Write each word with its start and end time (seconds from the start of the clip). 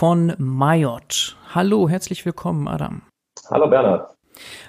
von 0.00 0.32
Mayot. 0.38 1.36
Hallo, 1.54 1.86
herzlich 1.86 2.24
willkommen, 2.24 2.68
Adam. 2.68 3.02
Hallo, 3.50 3.68
Bernhard. 3.68 4.16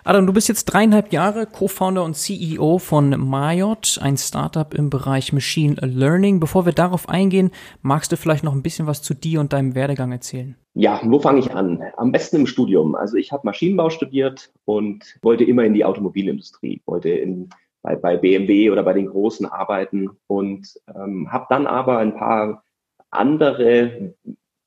Adam, 0.03 0.27
du 0.27 0.34
bist 0.34 0.49
jetzt 0.49 0.66
dreieinhalb 0.66 1.13
Jahre 1.13 1.45
Co-Founder 1.45 2.03
und 2.03 2.17
CEO 2.17 2.80
von 2.80 3.12
Mayot, 3.12 3.98
ein 4.02 4.17
Startup 4.17 4.73
im 4.73 4.89
Bereich 4.89 5.31
Machine 5.31 5.75
Learning. 5.80 6.41
Bevor 6.41 6.66
wir 6.66 6.73
darauf 6.73 7.08
eingehen, 7.08 7.52
magst 7.81 8.12
du 8.12 8.17
vielleicht 8.17 8.44
noch 8.44 8.52
ein 8.52 8.62
bisschen 8.62 8.88
was 8.88 9.03
zu 9.03 9.13
dir 9.13 9.39
und 9.39 9.53
deinem 9.53 9.73
Werdegang 9.73 10.12
erzählen? 10.12 10.58
Ja, 10.73 10.99
wo 11.02 11.17
fange 11.17 11.39
ich 11.39 11.55
an? 11.55 11.81
Am 11.95 12.11
besten 12.11 12.36
im 12.36 12.45
Studium. 12.45 12.95
Also 12.95 13.16
ich 13.16 13.31
habe 13.31 13.44
Maschinenbau 13.45 13.89
studiert 13.89 14.52
und 14.66 15.17
wollte 15.22 15.45
immer 15.45 15.63
in 15.63 15.73
die 15.73 15.86
Automobilindustrie, 15.86 16.81
wollte 16.86 17.08
in, 17.08 17.48
bei, 17.84 17.95
bei 17.95 18.17
BMW 18.17 18.70
oder 18.70 18.84
bei 18.84 18.91
den 18.91 19.05
Großen 19.05 19.45
arbeiten 19.45 20.09
und 20.27 20.67
ähm, 20.94 21.31
habe 21.31 21.45
dann 21.48 21.67
aber 21.67 22.00
ein 22.00 22.17
paar 22.17 22.66
andere 23.11 24.13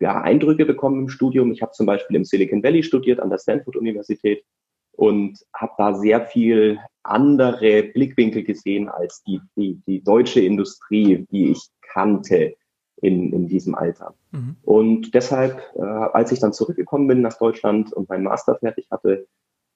ja, 0.00 0.20
Eindrücke 0.20 0.66
bekommen 0.66 1.02
im 1.02 1.08
Studium. 1.08 1.52
Ich 1.52 1.62
habe 1.62 1.72
zum 1.72 1.86
Beispiel 1.86 2.16
im 2.16 2.24
Silicon 2.24 2.62
Valley 2.62 2.82
studiert, 2.82 3.20
an 3.20 3.30
der 3.30 3.38
Stanford 3.38 3.76
Universität 3.76 4.44
und 4.92 5.38
habe 5.54 5.72
da 5.78 5.94
sehr 5.94 6.26
viel 6.26 6.78
andere 7.02 7.82
Blickwinkel 7.82 8.44
gesehen 8.44 8.88
als 8.88 9.22
die, 9.24 9.40
die, 9.56 9.80
die 9.86 10.02
deutsche 10.02 10.40
Industrie, 10.40 11.26
die 11.30 11.50
ich 11.50 11.68
kannte 11.82 12.54
in, 12.96 13.32
in 13.32 13.48
diesem 13.48 13.74
Alter. 13.74 14.14
Mhm. 14.30 14.56
Und 14.62 15.14
deshalb, 15.14 15.62
äh, 15.76 15.82
als 15.82 16.32
ich 16.32 16.40
dann 16.40 16.52
zurückgekommen 16.52 17.06
bin 17.06 17.20
nach 17.20 17.38
Deutschland 17.38 17.92
und 17.92 18.08
meinen 18.08 18.24
Master 18.24 18.56
fertig 18.56 18.88
hatte, 18.90 19.26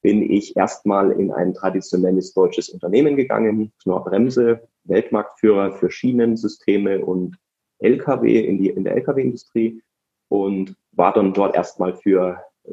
bin 0.01 0.23
ich 0.23 0.57
erstmal 0.57 1.11
in 1.13 1.33
ein 1.33 1.55
traditionelles 1.55 2.33
deutsches 2.33 2.69
Unternehmen 2.69 3.17
gegangen, 3.17 3.73
Knorr 3.83 4.05
Bremse, 4.05 4.69
Weltmarktführer 4.85 5.73
für 5.73 5.91
Schienensysteme 5.91 7.05
und 7.05 7.37
LKW 7.81 8.45
in, 8.45 8.59
die, 8.59 8.71
in 8.71 8.85
der 8.85 8.95
LKW-Industrie 8.95 9.83
und 10.29 10.77
war 10.93 11.13
dann 11.13 11.33
dort 11.33 11.55
erstmal 11.55 11.95
für 11.97 12.43
äh, 12.65 12.71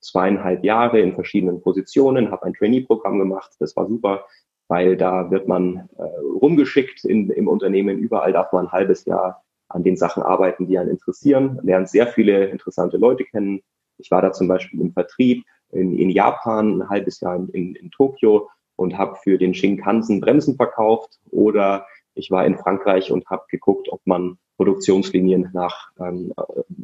zweieinhalb 0.00 0.64
Jahre 0.64 1.00
in 1.00 1.14
verschiedenen 1.14 1.60
Positionen, 1.60 2.30
habe 2.30 2.44
ein 2.44 2.54
Trainee-Programm 2.54 3.18
gemacht. 3.18 3.52
Das 3.58 3.74
war 3.76 3.86
super, 3.86 4.26
weil 4.68 4.96
da 4.96 5.30
wird 5.30 5.48
man 5.48 5.88
äh, 5.96 6.02
rumgeschickt 6.40 7.04
in, 7.04 7.30
im 7.30 7.48
Unternehmen. 7.48 7.98
Überall 7.98 8.32
darf 8.32 8.52
man 8.52 8.66
ein 8.66 8.72
halbes 8.72 9.04
Jahr 9.04 9.42
an 9.68 9.82
den 9.82 9.96
Sachen 9.96 10.22
arbeiten, 10.22 10.66
die 10.66 10.78
einen 10.78 10.90
interessieren, 10.90 11.58
lernt 11.62 11.88
sehr 11.88 12.06
viele 12.06 12.46
interessante 12.46 12.96
Leute 12.96 13.24
kennen. 13.24 13.62
Ich 13.98 14.10
war 14.10 14.22
da 14.22 14.32
zum 14.32 14.46
Beispiel 14.46 14.80
im 14.80 14.92
Vertrieb 14.92 15.44
in, 15.72 15.98
in 15.98 16.10
Japan, 16.10 16.82
ein 16.82 16.88
halbes 16.88 17.20
Jahr 17.20 17.36
in, 17.36 17.48
in, 17.48 17.74
in 17.74 17.90
Tokio 17.90 18.48
und 18.76 18.98
habe 18.98 19.16
für 19.16 19.38
den 19.38 19.54
Shinkansen 19.54 20.20
Bremsen 20.20 20.56
verkauft 20.56 21.18
oder 21.30 21.86
ich 22.14 22.30
war 22.30 22.46
in 22.46 22.58
Frankreich 22.58 23.12
und 23.12 23.26
habe 23.26 23.44
geguckt, 23.50 23.88
ob 23.90 24.00
man 24.04 24.38
Produktionslinien 24.56 25.50
nach 25.52 25.90
ähm, 25.98 26.32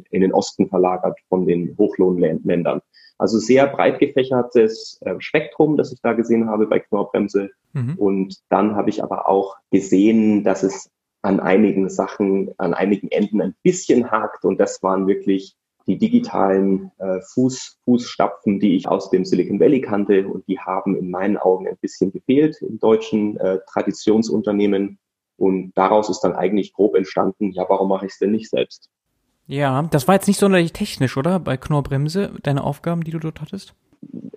in 0.09 0.21
den 0.21 0.33
Osten 0.33 0.67
verlagert 0.67 1.17
von 1.29 1.45
den 1.45 1.75
Hochlohnländern. 1.77 2.81
Also 3.17 3.37
sehr 3.37 3.67
breit 3.67 3.99
gefächertes 3.99 4.99
äh, 5.01 5.15
Spektrum, 5.19 5.77
das 5.77 5.93
ich 5.93 6.01
da 6.01 6.13
gesehen 6.13 6.49
habe 6.49 6.67
bei 6.67 6.79
Knorrbremse. 6.79 7.51
Mhm. 7.73 7.95
Und 7.97 8.37
dann 8.49 8.75
habe 8.75 8.89
ich 8.89 9.03
aber 9.03 9.29
auch 9.29 9.57
gesehen, 9.69 10.43
dass 10.43 10.63
es 10.63 10.89
an 11.21 11.39
einigen 11.39 11.89
Sachen, 11.89 12.51
an 12.57 12.73
einigen 12.73 13.09
Enden 13.09 13.41
ein 13.41 13.55
bisschen 13.63 14.09
hakt. 14.09 14.43
Und 14.43 14.59
das 14.59 14.81
waren 14.81 15.07
wirklich 15.07 15.55
die 15.87 15.97
digitalen 15.97 16.91
äh, 16.97 17.19
Fuß, 17.21 17.79
Fußstapfen, 17.85 18.59
die 18.59 18.75
ich 18.75 18.87
aus 18.87 19.09
dem 19.09 19.25
Silicon 19.25 19.59
Valley 19.59 19.81
kannte. 19.81 20.27
Und 20.27 20.47
die 20.47 20.59
haben 20.59 20.95
in 20.95 21.11
meinen 21.11 21.37
Augen 21.37 21.67
ein 21.67 21.77
bisschen 21.77 22.11
gefehlt 22.11 22.61
in 22.61 22.79
deutschen 22.79 23.37
äh, 23.37 23.59
Traditionsunternehmen. 23.67 24.99
Und 25.41 25.71
daraus 25.73 26.07
ist 26.07 26.19
dann 26.19 26.33
eigentlich 26.33 26.71
grob 26.71 26.93
entstanden, 26.93 27.49
ja, 27.49 27.65
warum 27.67 27.89
mache 27.89 28.05
ich 28.05 28.11
es 28.11 28.19
denn 28.19 28.29
nicht 28.29 28.47
selbst? 28.47 28.91
Ja, 29.47 29.81
das 29.89 30.07
war 30.07 30.13
jetzt 30.13 30.27
nicht 30.27 30.39
sonderlich 30.39 30.71
technisch, 30.71 31.17
oder? 31.17 31.39
Bei 31.39 31.57
Knorrbremse, 31.57 32.33
deine 32.43 32.63
Aufgaben, 32.63 33.03
die 33.03 33.09
du 33.09 33.17
dort 33.17 33.41
hattest? 33.41 33.73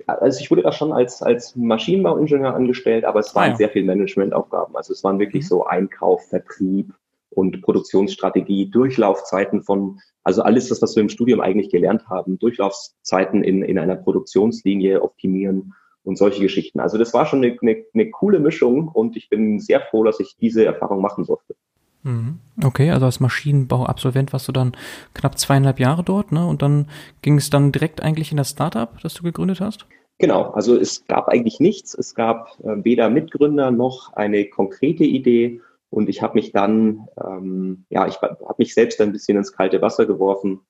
Also 0.06 0.40
ich 0.40 0.50
wurde 0.50 0.62
da 0.62 0.72
schon 0.72 0.94
als, 0.94 1.22
als 1.22 1.56
Maschinenbauingenieur 1.56 2.54
angestellt, 2.54 3.04
aber 3.04 3.20
es 3.20 3.34
waren 3.34 3.48
ah, 3.48 3.50
ja. 3.50 3.56
sehr 3.56 3.68
viel 3.68 3.84
Managementaufgaben. 3.84 4.74
Also 4.74 4.94
es 4.94 5.04
waren 5.04 5.18
wirklich 5.18 5.42
mhm. 5.42 5.48
so 5.48 5.66
Einkauf, 5.66 6.26
Vertrieb 6.30 6.94
und 7.28 7.60
Produktionsstrategie, 7.60 8.70
Durchlaufzeiten 8.70 9.62
von, 9.62 10.00
also 10.22 10.40
alles 10.40 10.70
das, 10.70 10.80
was 10.80 10.96
wir 10.96 11.02
im 11.02 11.10
Studium 11.10 11.42
eigentlich 11.42 11.68
gelernt 11.68 12.08
haben, 12.08 12.38
Durchlaufzeiten 12.38 13.44
in, 13.44 13.62
in 13.62 13.78
einer 13.78 13.96
Produktionslinie 13.96 15.02
optimieren 15.02 15.74
und 16.04 16.16
solche 16.16 16.40
Geschichten. 16.40 16.80
Also 16.80 16.98
das 16.98 17.12
war 17.14 17.26
schon 17.26 17.44
eine, 17.44 17.56
eine, 17.60 17.84
eine 17.92 18.10
coole 18.10 18.38
Mischung 18.38 18.88
und 18.88 19.16
ich 19.16 19.28
bin 19.28 19.58
sehr 19.58 19.80
froh, 19.80 20.04
dass 20.04 20.20
ich 20.20 20.36
diese 20.40 20.64
Erfahrung 20.64 21.00
machen 21.00 21.24
durfte. 21.24 21.56
Mhm. 22.02 22.38
Okay, 22.62 22.90
also 22.90 23.06
als 23.06 23.20
Maschinenbauabsolvent 23.20 24.32
warst 24.32 24.46
du 24.46 24.52
dann 24.52 24.76
knapp 25.14 25.38
zweieinhalb 25.38 25.80
Jahre 25.80 26.04
dort, 26.04 26.32
ne? 26.32 26.46
Und 26.46 26.60
dann 26.60 26.88
ging 27.22 27.38
es 27.38 27.48
dann 27.50 27.72
direkt 27.72 28.02
eigentlich 28.02 28.30
in 28.30 28.36
das 28.36 28.50
Startup, 28.50 28.90
das 29.02 29.14
du 29.14 29.22
gegründet 29.22 29.60
hast? 29.60 29.86
Genau, 30.18 30.50
also 30.50 30.76
es 30.76 31.04
gab 31.06 31.28
eigentlich 31.28 31.60
nichts. 31.60 31.94
Es 31.94 32.14
gab 32.14 32.58
äh, 32.62 32.84
weder 32.84 33.10
Mitgründer 33.10 33.70
noch 33.70 34.12
eine 34.12 34.44
konkrete 34.44 35.04
Idee. 35.04 35.60
Und 35.90 36.08
ich 36.08 36.22
habe 36.22 36.34
mich 36.34 36.52
dann, 36.52 37.06
ähm, 37.24 37.86
ja, 37.88 38.06
ich 38.06 38.20
habe 38.20 38.54
mich 38.58 38.74
selbst 38.74 39.00
ein 39.00 39.12
bisschen 39.12 39.38
ins 39.38 39.52
kalte 39.52 39.80
Wasser 39.80 40.06
geworfen 40.06 40.60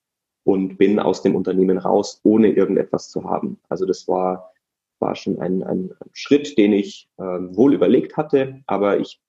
und 0.43 0.77
bin 0.77 0.99
aus 0.99 1.21
dem 1.21 1.35
Unternehmen 1.35 1.77
raus, 1.77 2.21
ohne 2.23 2.49
irgendetwas 2.49 3.09
zu 3.09 3.23
haben. 3.23 3.59
Also 3.67 3.85
das 3.85 4.07
war 4.07 4.51
war 4.99 5.15
schon 5.15 5.39
ein, 5.39 5.63
ein 5.63 5.91
Schritt, 6.13 6.57
den 6.57 6.73
ich 6.73 7.07
äh, 7.17 7.23
wohl 7.23 7.73
überlegt 7.73 8.17
hatte, 8.17 8.61
aber 8.67 8.99
ich 8.99 9.19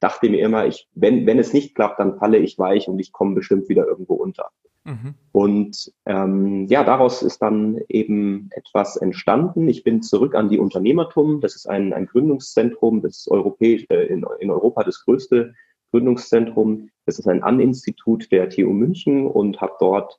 dachte 0.00 0.28
mir 0.28 0.44
immer, 0.44 0.66
ich, 0.66 0.88
wenn, 0.94 1.26
wenn 1.26 1.38
es 1.38 1.52
nicht 1.52 1.74
klappt, 1.74 1.98
dann 1.98 2.18
falle 2.18 2.38
ich 2.38 2.58
weich 2.58 2.88
und 2.88 2.98
ich 2.98 3.12
komme 3.12 3.34
bestimmt 3.34 3.68
wieder 3.68 3.86
irgendwo 3.86 4.14
unter. 4.14 4.50
Mhm. 4.84 5.14
Und 5.32 5.92
ähm, 6.06 6.66
ja, 6.66 6.84
daraus 6.84 7.22
ist 7.22 7.42
dann 7.42 7.78
eben 7.88 8.48
etwas 8.52 8.96
entstanden. 8.96 9.68
Ich 9.68 9.84
bin 9.84 10.02
zurück 10.02 10.34
an 10.34 10.48
die 10.48 10.58
Unternehmertum. 10.58 11.40
Das 11.40 11.56
ist 11.56 11.68
ein, 11.68 11.92
ein 11.92 12.06
Gründungszentrum, 12.06 13.02
das 13.02 13.28
europäisch, 13.28 13.86
äh, 13.90 14.06
in, 14.06 14.24
in 14.40 14.50
Europa 14.50 14.84
das 14.84 15.04
größte 15.04 15.54
Gründungszentrum. 15.90 16.90
Das 17.06 17.18
ist 17.18 17.28
ein 17.28 17.42
An-Institut 17.42 18.30
der 18.32 18.48
TU 18.48 18.72
München 18.72 19.26
und 19.26 19.60
habe 19.60 19.74
dort 19.78 20.18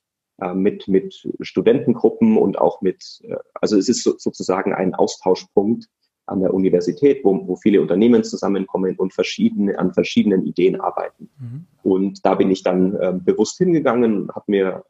mit, 0.54 0.88
mit 0.88 1.28
Studentengruppen 1.42 2.38
und 2.38 2.60
auch 2.60 2.82
mit, 2.82 3.22
äh, 3.24 3.36
also 3.54 3.78
es 3.78 3.90
ist 3.90 4.04
so, 4.04 4.16
sozusagen 4.18 4.74
ein 4.74 4.96
Austauschpunkt 4.96 5.88
an 6.26 6.42
der 6.42 6.54
Universität, 6.54 7.24
wo, 7.24 7.48
wo 7.48 7.56
viele 7.56 7.82
Unternehmen 7.82 8.24
zusammenkommen 8.24 8.96
und 8.98 9.14
verschiedene, 9.14 9.78
an 9.80 9.94
verschiedenen 9.94 10.46
Ideen 10.46 10.80
arbeiten. 10.80 11.30
Mhm. 11.40 11.66
Und 11.84 12.26
da 12.26 12.36
bin 12.36 12.52
ich 12.52 12.64
dann 12.64 12.96
äh, 12.96 13.14
bewusst 13.14 13.58
hingegangen, 13.58 14.30
habe 14.34 14.46
mir 14.48 14.84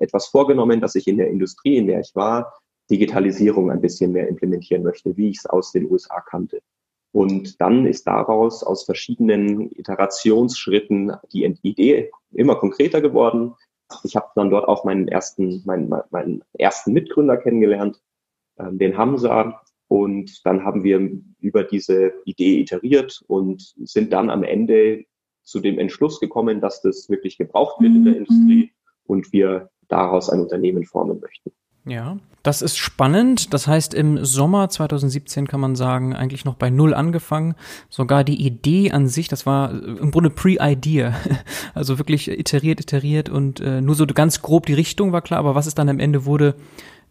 etwas 0.00 0.26
vorgenommen, 0.26 0.80
dass 0.80 0.94
ich 0.94 1.06
in 1.06 1.18
der 1.18 1.28
Industrie, 1.28 1.76
in 1.76 1.86
der 1.86 2.00
ich 2.00 2.14
war, 2.14 2.54
Digitalisierung 2.90 3.70
ein 3.70 3.80
bisschen 3.80 4.12
mehr 4.12 4.28
implementieren 4.28 4.82
möchte, 4.82 5.16
wie 5.16 5.30
ich 5.30 5.38
es 5.38 5.46
aus 5.46 5.72
den 5.72 5.90
USA 5.90 6.20
kannte. 6.20 6.60
Und 7.12 7.60
dann 7.60 7.86
ist 7.86 8.06
daraus 8.06 8.62
aus 8.62 8.84
verschiedenen 8.84 9.70
Iterationsschritten 9.72 11.12
die 11.32 11.44
Idee 11.62 12.10
immer 12.32 12.56
konkreter 12.56 13.00
geworden. 13.00 13.54
Ich 14.04 14.16
habe 14.16 14.28
dann 14.34 14.50
dort 14.50 14.68
auch 14.68 14.84
meinen 14.84 15.08
ersten, 15.08 15.62
meinen, 15.64 15.92
meinen 16.10 16.44
ersten 16.52 16.92
Mitgründer 16.92 17.36
kennengelernt, 17.36 18.00
ähm, 18.58 18.78
den 18.78 18.96
Hamza. 18.96 19.60
Und 19.88 20.46
dann 20.46 20.64
haben 20.64 20.84
wir 20.84 21.10
über 21.40 21.64
diese 21.64 22.12
Idee 22.24 22.60
iteriert 22.60 23.22
und 23.26 23.74
sind 23.82 24.12
dann 24.12 24.30
am 24.30 24.44
Ende 24.44 25.04
zu 25.42 25.60
dem 25.60 25.78
Entschluss 25.78 26.20
gekommen, 26.20 26.60
dass 26.60 26.80
das 26.82 27.08
wirklich 27.10 27.38
gebraucht 27.38 27.80
wird 27.80 27.94
in 27.94 28.04
der 28.04 28.12
mhm. 28.14 28.18
Industrie 28.20 28.72
und 29.04 29.32
wir 29.32 29.70
daraus 29.88 30.30
ein 30.30 30.40
Unternehmen 30.40 30.84
formen 30.84 31.20
möchten. 31.20 31.50
Ja, 31.86 32.18
das 32.42 32.62
ist 32.62 32.78
spannend. 32.78 33.52
Das 33.52 33.66
heißt, 33.66 33.94
im 33.94 34.24
Sommer 34.24 34.68
2017 34.68 35.46
kann 35.46 35.60
man 35.60 35.76
sagen, 35.76 36.14
eigentlich 36.14 36.44
noch 36.44 36.54
bei 36.54 36.70
Null 36.70 36.94
angefangen. 36.94 37.54
Sogar 37.88 38.24
die 38.24 38.46
Idee 38.46 38.92
an 38.92 39.08
sich, 39.08 39.28
das 39.28 39.46
war 39.46 39.70
im 39.70 40.10
Grunde 40.10 40.30
Pre-Idea. 40.30 41.14
Also 41.74 41.98
wirklich 41.98 42.28
iteriert, 42.30 42.80
iteriert 42.80 43.28
und 43.28 43.60
äh, 43.60 43.80
nur 43.80 43.94
so 43.94 44.06
ganz 44.06 44.42
grob 44.42 44.66
die 44.66 44.74
Richtung 44.74 45.12
war 45.12 45.22
klar, 45.22 45.38
aber 45.38 45.54
was 45.54 45.66
es 45.66 45.74
dann 45.74 45.88
am 45.88 46.00
Ende 46.00 46.24
wurde, 46.24 46.54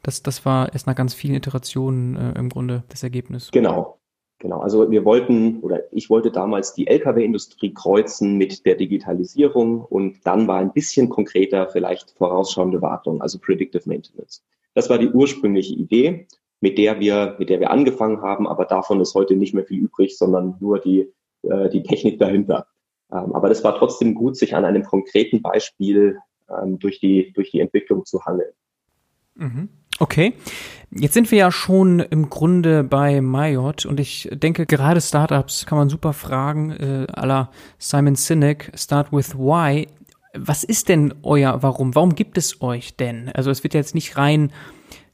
das, 0.04 0.22
das 0.22 0.46
war 0.46 0.74
erst 0.74 0.86
nach 0.86 0.96
ganz 0.96 1.14
vielen 1.14 1.36
Iterationen 1.36 2.16
äh, 2.16 2.38
im 2.38 2.50
Grunde 2.50 2.84
das 2.90 3.04
Ergebnis. 3.04 3.50
Genau. 3.52 4.00
Genau, 4.40 4.60
also 4.60 4.90
wir 4.90 5.04
wollten 5.04 5.60
oder 5.60 5.82
ich 5.92 6.10
wollte 6.10 6.32
damals 6.32 6.74
die 6.74 6.88
Lkw-Industrie 6.88 7.74
kreuzen 7.74 8.38
mit 8.38 8.66
der 8.66 8.76
Digitalisierung 8.76 9.82
und 9.82 10.26
dann 10.26 10.48
war 10.48 10.60
ein 10.60 10.72
bisschen 10.72 11.10
konkreter 11.10 11.68
vielleicht 11.68 12.12
vorausschauende 12.12 12.82
Wartung, 12.82 13.22
also 13.22 13.38
Predictive 13.38 13.84
Maintenance. 13.86 14.42
Das 14.74 14.90
war 14.90 14.98
die 14.98 15.10
ursprüngliche 15.10 15.74
Idee, 15.74 16.28
mit 16.62 16.78
der 16.78 17.00
wir, 17.00 17.36
mit 17.40 17.50
der 17.50 17.60
wir 17.60 17.72
angefangen 17.72 18.22
haben, 18.22 18.48
aber 18.48 18.66
davon 18.66 19.00
ist 19.02 19.16
heute 19.16 19.36
nicht 19.36 19.54
mehr 19.54 19.66
viel 19.66 19.80
übrig, 19.80 20.18
sondern 20.18 20.56
nur 20.60 20.80
die, 20.80 21.12
äh, 21.44 21.70
die 21.70 21.84
Technik 21.84 22.20
dahinter. 22.20 22.68
Ähm, 23.12 23.34
aber 23.34 23.50
das 23.50 23.64
war 23.64 23.76
trotzdem 23.78 24.14
gut, 24.14 24.38
sich 24.38 24.56
an 24.56 24.66
einem 24.66 24.84
konkreten 24.84 25.42
Beispiel 25.42 26.18
ähm, 26.50 26.80
durch, 26.80 27.00
die, 27.00 27.32
durch 27.34 27.52
die 27.52 27.60
Entwicklung 27.60 28.06
zu 28.06 28.26
handeln. 28.26 28.52
Mhm. 29.36 29.70
Okay, 30.02 30.34
jetzt 30.92 31.14
sind 31.14 31.30
wir 31.30 31.40
ja 31.40 31.52
schon 31.52 32.00
im 32.00 32.30
Grunde 32.30 32.86
bei 32.86 33.20
Mayot 33.20 33.86
und 33.86 34.00
ich 34.00 34.30
denke, 34.32 34.66
gerade 34.66 35.02
Startups 35.02 35.66
kann 35.66 35.78
man 35.78 35.90
super 35.90 36.14
fragen, 36.14 36.72
äh, 36.72 37.08
aller 37.12 37.52
Simon 37.80 38.16
Sinek, 38.16 38.72
Start 38.76 39.12
with 39.12 39.38
Why. 39.38 39.88
Was 40.34 40.64
ist 40.64 40.90
denn 40.90 41.14
euer 41.24 41.64
Warum? 41.64 41.96
Warum 41.96 42.16
gibt 42.16 42.38
es 42.38 42.62
euch 42.62 42.96
denn? 42.96 43.30
Also 43.34 43.50
es 43.50 43.64
wird 43.64 43.74
jetzt 43.74 43.96
nicht 43.96 44.18
rein, 44.18 44.52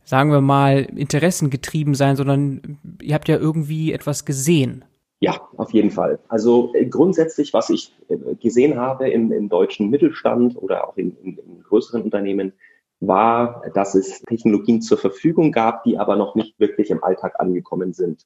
sagen 0.03 0.31
wir 0.31 0.41
mal, 0.41 0.81
interessengetrieben 0.95 1.95
sein, 1.95 2.15
sondern 2.15 2.77
ihr 3.01 3.15
habt 3.15 3.27
ja 3.27 3.37
irgendwie 3.37 3.93
etwas 3.93 4.25
gesehen. 4.25 4.85
Ja, 5.21 5.41
auf 5.57 5.71
jeden 5.73 5.91
Fall. 5.91 6.19
Also 6.27 6.73
äh, 6.75 6.85
grundsätzlich, 6.85 7.53
was 7.53 7.69
ich 7.69 7.95
äh, 8.09 8.35
gesehen 8.35 8.77
habe 8.77 9.09
im, 9.09 9.31
im 9.31 9.49
deutschen 9.49 9.89
Mittelstand 9.89 10.55
oder 10.61 10.87
auch 10.87 10.97
in, 10.97 11.15
in, 11.23 11.37
in 11.37 11.63
größeren 11.63 12.01
Unternehmen, 12.01 12.53
war, 12.99 13.63
dass 13.73 13.95
es 13.95 14.21
Technologien 14.21 14.81
zur 14.81 14.97
Verfügung 14.97 15.51
gab, 15.51 15.83
die 15.83 15.97
aber 15.97 16.15
noch 16.15 16.35
nicht 16.35 16.59
wirklich 16.59 16.89
im 16.89 17.03
Alltag 17.03 17.39
angekommen 17.39 17.93
sind. 17.93 18.23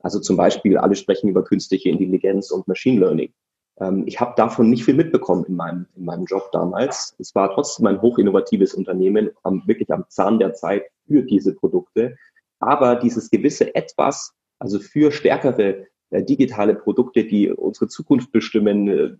Also 0.00 0.20
zum 0.20 0.36
Beispiel, 0.36 0.78
alle 0.78 0.94
sprechen 0.94 1.28
über 1.28 1.42
künstliche 1.42 1.88
Intelligenz 1.90 2.50
und 2.50 2.68
Machine 2.68 3.00
Learning. 3.00 3.32
Ähm, 3.80 4.04
ich 4.06 4.20
habe 4.20 4.34
davon 4.36 4.70
nicht 4.70 4.84
viel 4.84 4.94
mitbekommen 4.94 5.44
in 5.44 5.56
meinem, 5.56 5.86
in 5.96 6.04
meinem 6.04 6.24
Job 6.24 6.50
damals. 6.52 7.14
Es 7.18 7.34
war 7.34 7.52
trotzdem 7.52 7.86
ein 7.86 8.00
hochinnovatives 8.00 8.74
Unternehmen, 8.74 9.30
am, 9.42 9.62
wirklich 9.66 9.90
am 9.92 10.04
Zahn 10.08 10.38
der 10.38 10.54
Zeit 10.54 10.84
für 11.06 11.22
diese 11.22 11.54
Produkte. 11.54 12.16
Aber 12.60 12.96
dieses 12.96 13.30
gewisse 13.30 13.74
Etwas, 13.74 14.34
also 14.58 14.78
für 14.78 15.12
stärkere 15.12 15.86
äh, 16.10 16.22
digitale 16.22 16.74
Produkte, 16.74 17.24
die 17.24 17.50
unsere 17.50 17.88
Zukunft 17.88 18.32
bestimmen, 18.32 18.88
äh, 18.88 19.16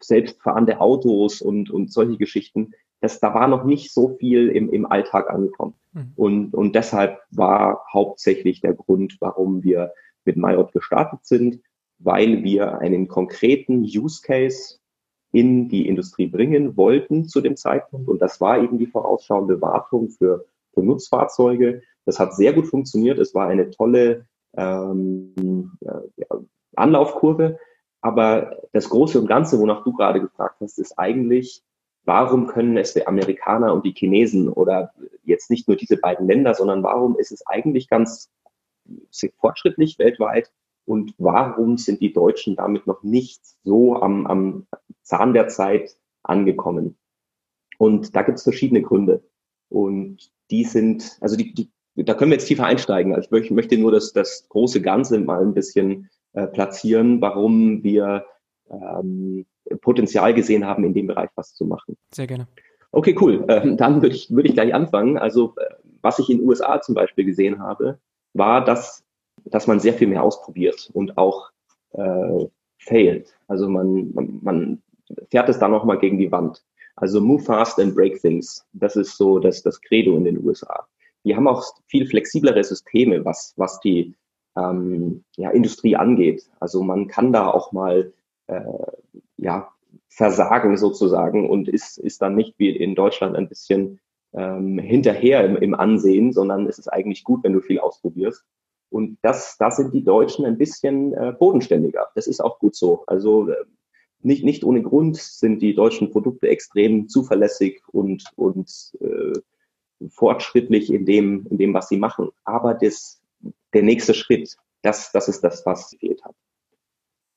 selbstfahrende 0.00 0.80
Autos 0.80 1.40
und, 1.40 1.70
und 1.70 1.92
solche 1.92 2.16
Geschichten, 2.16 2.72
das, 3.00 3.20
da 3.20 3.34
war 3.34 3.48
noch 3.48 3.64
nicht 3.64 3.92
so 3.92 4.16
viel 4.18 4.48
im, 4.48 4.72
im 4.72 4.86
Alltag 4.86 5.30
angekommen. 5.30 5.74
Mhm. 5.92 6.12
Und, 6.16 6.54
und 6.54 6.74
deshalb 6.74 7.18
war 7.30 7.84
hauptsächlich 7.92 8.60
der 8.60 8.74
Grund, 8.74 9.16
warum 9.20 9.62
wir 9.62 9.92
mit 10.24 10.36
Mayot 10.36 10.72
gestartet 10.72 11.20
sind, 11.24 11.60
weil 12.04 12.42
wir 12.42 12.78
einen 12.78 13.08
konkreten 13.08 13.82
Use 13.82 14.22
Case 14.22 14.78
in 15.32 15.68
die 15.68 15.88
Industrie 15.88 16.26
bringen 16.26 16.76
wollten 16.76 17.26
zu 17.26 17.40
dem 17.40 17.56
Zeitpunkt. 17.56 18.08
Und 18.08 18.20
das 18.20 18.40
war 18.40 18.62
eben 18.62 18.78
die 18.78 18.86
vorausschauende 18.86 19.60
Wartung 19.60 20.10
für, 20.10 20.44
für 20.74 20.82
Nutzfahrzeuge. 20.82 21.82
Das 22.04 22.18
hat 22.18 22.34
sehr 22.34 22.52
gut 22.52 22.66
funktioniert. 22.66 23.18
Es 23.18 23.34
war 23.34 23.48
eine 23.48 23.70
tolle 23.70 24.26
ähm, 24.54 25.72
ja, 25.80 26.02
Anlaufkurve. 26.76 27.58
Aber 28.02 28.58
das 28.72 28.90
Große 28.90 29.18
und 29.20 29.26
Ganze, 29.26 29.58
wonach 29.58 29.84
du 29.84 29.92
gerade 29.92 30.20
gefragt 30.20 30.56
hast, 30.60 30.78
ist 30.78 30.98
eigentlich, 30.98 31.62
warum 32.04 32.48
können 32.48 32.76
es 32.76 32.92
die 32.92 33.06
Amerikaner 33.06 33.72
und 33.72 33.86
die 33.86 33.94
Chinesen 33.94 34.48
oder 34.48 34.92
jetzt 35.22 35.50
nicht 35.50 35.68
nur 35.68 35.76
diese 35.76 35.96
beiden 35.96 36.26
Länder, 36.26 36.52
sondern 36.52 36.82
warum 36.82 37.16
ist 37.16 37.32
es 37.32 37.46
eigentlich 37.46 37.88
ganz 37.88 38.30
fortschrittlich 39.38 39.98
weltweit 39.98 40.50
und 40.84 41.14
warum 41.18 41.78
sind 41.78 42.00
die 42.00 42.12
Deutschen 42.12 42.56
damit 42.56 42.86
noch 42.86 43.02
nicht 43.02 43.40
so 43.64 43.96
am, 43.96 44.26
am 44.26 44.66
Zahn 45.02 45.32
der 45.32 45.48
Zeit 45.48 45.96
angekommen? 46.22 46.96
Und 47.78 48.14
da 48.14 48.22
gibt 48.22 48.38
es 48.38 48.44
verschiedene 48.44 48.82
Gründe. 48.82 49.22
Und 49.68 50.30
die 50.50 50.64
sind, 50.64 51.18
also 51.20 51.36
die, 51.36 51.54
die, 51.54 51.70
da 51.96 52.14
können 52.14 52.30
wir 52.30 52.36
jetzt 52.36 52.46
tiefer 52.46 52.66
einsteigen. 52.66 53.14
Also 53.14 53.34
ich 53.36 53.50
möchte 53.50 53.78
nur 53.78 53.92
das, 53.92 54.12
das 54.12 54.46
große 54.48 54.82
Ganze 54.82 55.18
mal 55.20 55.42
ein 55.42 55.54
bisschen 55.54 56.10
äh, 56.32 56.46
platzieren, 56.46 57.20
warum 57.20 57.82
wir 57.82 58.26
ähm, 58.70 59.46
Potenzial 59.80 60.34
gesehen 60.34 60.66
haben, 60.66 60.84
in 60.84 60.94
dem 60.94 61.06
Bereich 61.06 61.30
was 61.34 61.54
zu 61.54 61.64
machen. 61.64 61.96
Sehr 62.12 62.26
gerne. 62.26 62.48
Okay, 62.90 63.16
cool. 63.20 63.44
Ähm, 63.48 63.76
dann 63.76 64.02
würde 64.02 64.14
ich, 64.14 64.30
würde 64.30 64.48
ich 64.48 64.54
gleich 64.54 64.74
anfangen. 64.74 65.16
Also, 65.16 65.54
äh, 65.56 65.74
was 66.02 66.18
ich 66.18 66.28
in 66.28 66.38
den 66.38 66.48
USA 66.48 66.80
zum 66.80 66.94
Beispiel 66.94 67.24
gesehen 67.24 67.60
habe, 67.60 67.98
war, 68.34 68.64
dass, 68.64 69.01
dass 69.44 69.66
man 69.66 69.80
sehr 69.80 69.94
viel 69.94 70.08
mehr 70.08 70.22
ausprobiert 70.22 70.90
und 70.92 71.18
auch 71.18 71.50
äh, 71.92 72.46
failt. 72.78 73.34
Also 73.48 73.68
man, 73.68 74.12
man, 74.12 74.38
man 74.42 74.82
fährt 75.30 75.48
es 75.48 75.58
dann 75.58 75.70
nochmal 75.70 75.98
gegen 75.98 76.18
die 76.18 76.32
Wand. 76.32 76.62
Also 76.96 77.20
move 77.20 77.42
fast 77.42 77.78
and 77.80 77.94
break 77.94 78.20
things. 78.20 78.66
Das 78.72 78.96
ist 78.96 79.16
so 79.16 79.38
das, 79.38 79.62
das 79.62 79.80
Credo 79.80 80.16
in 80.16 80.24
den 80.24 80.44
USA. 80.44 80.86
Die 81.24 81.36
haben 81.36 81.48
auch 81.48 81.64
viel 81.86 82.06
flexiblere 82.06 82.62
Systeme, 82.64 83.24
was, 83.24 83.54
was 83.56 83.80
die 83.80 84.14
ähm, 84.56 85.24
ja, 85.36 85.50
Industrie 85.50 85.96
angeht. 85.96 86.48
Also 86.60 86.82
man 86.82 87.06
kann 87.06 87.32
da 87.32 87.48
auch 87.48 87.72
mal 87.72 88.12
äh, 88.48 88.60
ja, 89.36 89.68
versagen 90.08 90.76
sozusagen 90.76 91.48
und 91.48 91.68
ist, 91.68 91.98
ist 91.98 92.20
dann 92.22 92.34
nicht 92.34 92.58
wie 92.58 92.70
in 92.70 92.94
Deutschland 92.94 93.36
ein 93.36 93.48
bisschen 93.48 94.00
ähm, 94.34 94.78
hinterher 94.78 95.44
im, 95.44 95.56
im 95.56 95.74
Ansehen, 95.74 96.32
sondern 96.32 96.66
es 96.66 96.78
ist 96.78 96.88
eigentlich 96.88 97.24
gut, 97.24 97.44
wenn 97.44 97.52
du 97.52 97.60
viel 97.60 97.78
ausprobierst. 97.78 98.44
Und 98.92 99.18
das, 99.22 99.56
da 99.58 99.70
sind 99.70 99.94
die 99.94 100.04
Deutschen 100.04 100.44
ein 100.44 100.58
bisschen 100.58 101.14
äh, 101.14 101.32
bodenständiger. 101.38 102.08
Das 102.14 102.26
ist 102.26 102.40
auch 102.40 102.58
gut 102.58 102.76
so. 102.76 103.04
Also 103.06 103.48
äh, 103.48 103.64
nicht, 104.20 104.44
nicht 104.44 104.64
ohne 104.64 104.82
Grund 104.82 105.16
sind 105.16 105.60
die 105.62 105.74
deutschen 105.74 106.10
Produkte 106.10 106.48
extrem 106.48 107.08
zuverlässig 107.08 107.82
und, 107.88 108.24
und 108.36 108.92
äh, 109.00 109.32
fortschrittlich 110.10 110.92
in 110.92 111.06
dem, 111.06 111.46
in 111.48 111.58
dem, 111.58 111.74
was 111.74 111.88
sie 111.88 111.96
machen. 111.96 112.30
Aber 112.44 112.74
das, 112.74 113.20
der 113.72 113.82
nächste 113.82 114.14
Schritt, 114.14 114.56
das, 114.82 115.10
das 115.12 115.28
ist 115.28 115.42
das, 115.42 115.64
was 115.64 115.90
gefehlt 115.90 116.22
hat. 116.24 116.34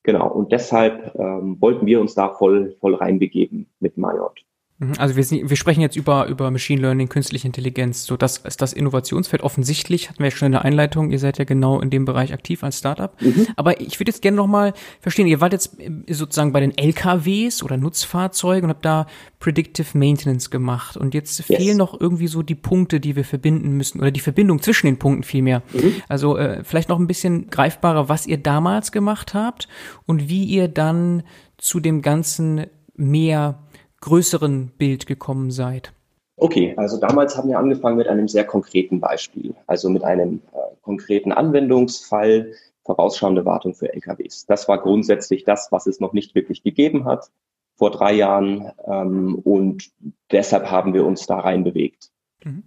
Genau, 0.04 0.31
und 0.31 0.52
deshalb 0.52 1.16
ähm, 1.16 1.60
wollten 1.62 1.86
wir 1.88 2.00
uns 2.00 2.13
da 2.13 2.30
voll, 2.34 2.75
voll 2.80 2.96
reinbegeben 2.96 3.68
mit 3.80 3.98
Mayot. 3.98 4.46
Mhm, 4.77 4.94
also 4.98 5.16
wir, 5.16 5.50
wir 5.50 5.56
sprechen 5.56 5.80
jetzt 5.80 5.95
über, 5.95 6.27
über 6.27 6.51
Machine 6.51 6.81
Learning, 6.81 7.07
künstliche 7.07 7.48
Intelligenz. 7.48 8.06
So, 8.06 8.18
das 8.18 8.39
ist 8.39 8.62
das 8.62 8.74
Innovationsfeld. 8.74 9.42
Offensichtlich 9.42 10.10
hatten 10.10 10.19
wir 10.19 10.27
ja 10.27 10.31
schon 10.31 10.48
in 10.48 10.51
der 10.51 10.66
Einleitung, 10.66 11.12
ihr 11.12 11.19
seid 11.19 11.38
ja 11.38 11.45
genau 11.45 11.80
in 11.80 11.89
dem 11.89 12.04
Bereich 12.04 12.33
aktiv 12.33 12.63
als 12.63 12.80
Startup. 12.80 13.19
Mhm. 13.22 13.48
Aber 13.56 13.80
ich 13.80 14.00
würde 14.00 14.12
jetzt 14.12 14.22
gerne 14.22 14.36
nochmal 14.36 14.74
verstehen, 15.00 15.27
ihr 15.27 15.39
wart 15.39 15.54
jetzt 15.54 15.77
sozusagen 16.10 16.51
bei 16.51 16.60
den 16.60 16.77
LKWs 16.77 17.63
oder 17.63 17.77
Nutzfahrzeugen 17.77 18.66
und 18.66 18.69
habt 18.71 18.85
da 18.85 19.07
Predictive 19.40 19.97
Maintenance 19.97 20.50
gemacht. 20.50 20.97
Und 20.97 21.14
jetzt 21.14 21.38
yes. 21.38 21.47
fehlen 21.47 21.78
noch 21.78 22.00
irgendwie 22.00 22.28
so 22.28 22.42
die 22.42 22.56
Punkte, 22.56 23.00
die 23.00 23.16
wir 23.16 23.23
verbinden 23.23 23.71
müssen, 23.78 24.02
oder 24.02 24.11
die 24.11 24.19
Verbindung 24.19 24.61
zwischen 24.61 24.88
den 24.88 25.00
Punkten 25.00 25.23
vielmehr. 25.23 25.64
Mhm. 25.71 25.94
Also 26.09 26.38
äh, 26.38 26.64
vielleicht 26.66 26.90
noch 26.90 27.00
ein 27.00 27.07
bisschen 27.07 27.50
greifbarer, 27.50 28.09
was 28.09 28.28
ihr 28.28 28.38
damals 28.38 28.92
gemacht 28.92 29.33
habt 29.33 29.69
und 30.06 30.28
wie 30.28 30.44
ihr 30.44 30.68
dann 30.68 31.23
zu 31.57 31.80
dem 31.80 32.02
ganzen 32.02 32.66
mehr 32.97 33.59
größeren 34.06 34.71
Bild 34.78 35.07
gekommen 35.07 35.50
seid? 35.50 35.92
Okay, 36.38 36.76
also 36.78 37.00
damals 37.00 37.35
haben 37.35 37.50
wir 37.50 37.57
angefangen 37.57 37.97
mit 37.97 38.07
einem 38.07 38.28
sehr 38.28 38.45
konkreten 38.45 39.00
Beispiel, 39.00 39.56
also 39.66 39.90
mit 39.90 40.04
einem 40.04 40.42
äh, 40.54 40.76
konkreten 40.81 41.31
Anwendungsfall, 41.31 42.52
vorausschauende 42.83 43.45
Wartung 43.45 43.74
für 43.74 43.92
LKWs. 43.92 44.45
Das 44.45 44.68
war 44.68 44.80
grundsätzlich 44.80 45.44
das, 45.44 45.71
was 45.71 45.88
es 45.88 46.00
noch 46.00 46.14
nicht 46.14 46.35
wirklich 46.35 46.62
gegeben 46.62 47.06
hat 47.06 47.31
vor 47.78 47.90
drei 47.90 48.14
Jahren 48.14 48.71
ähm, 48.85 49.35
und 49.44 49.92
deshalb 50.31 50.69
haben 50.69 50.94
wir 50.94 51.06
uns 51.06 51.26
da 51.26 51.40
rein 51.40 51.64
bewegt. 51.64 52.12
Mhm. 52.44 52.64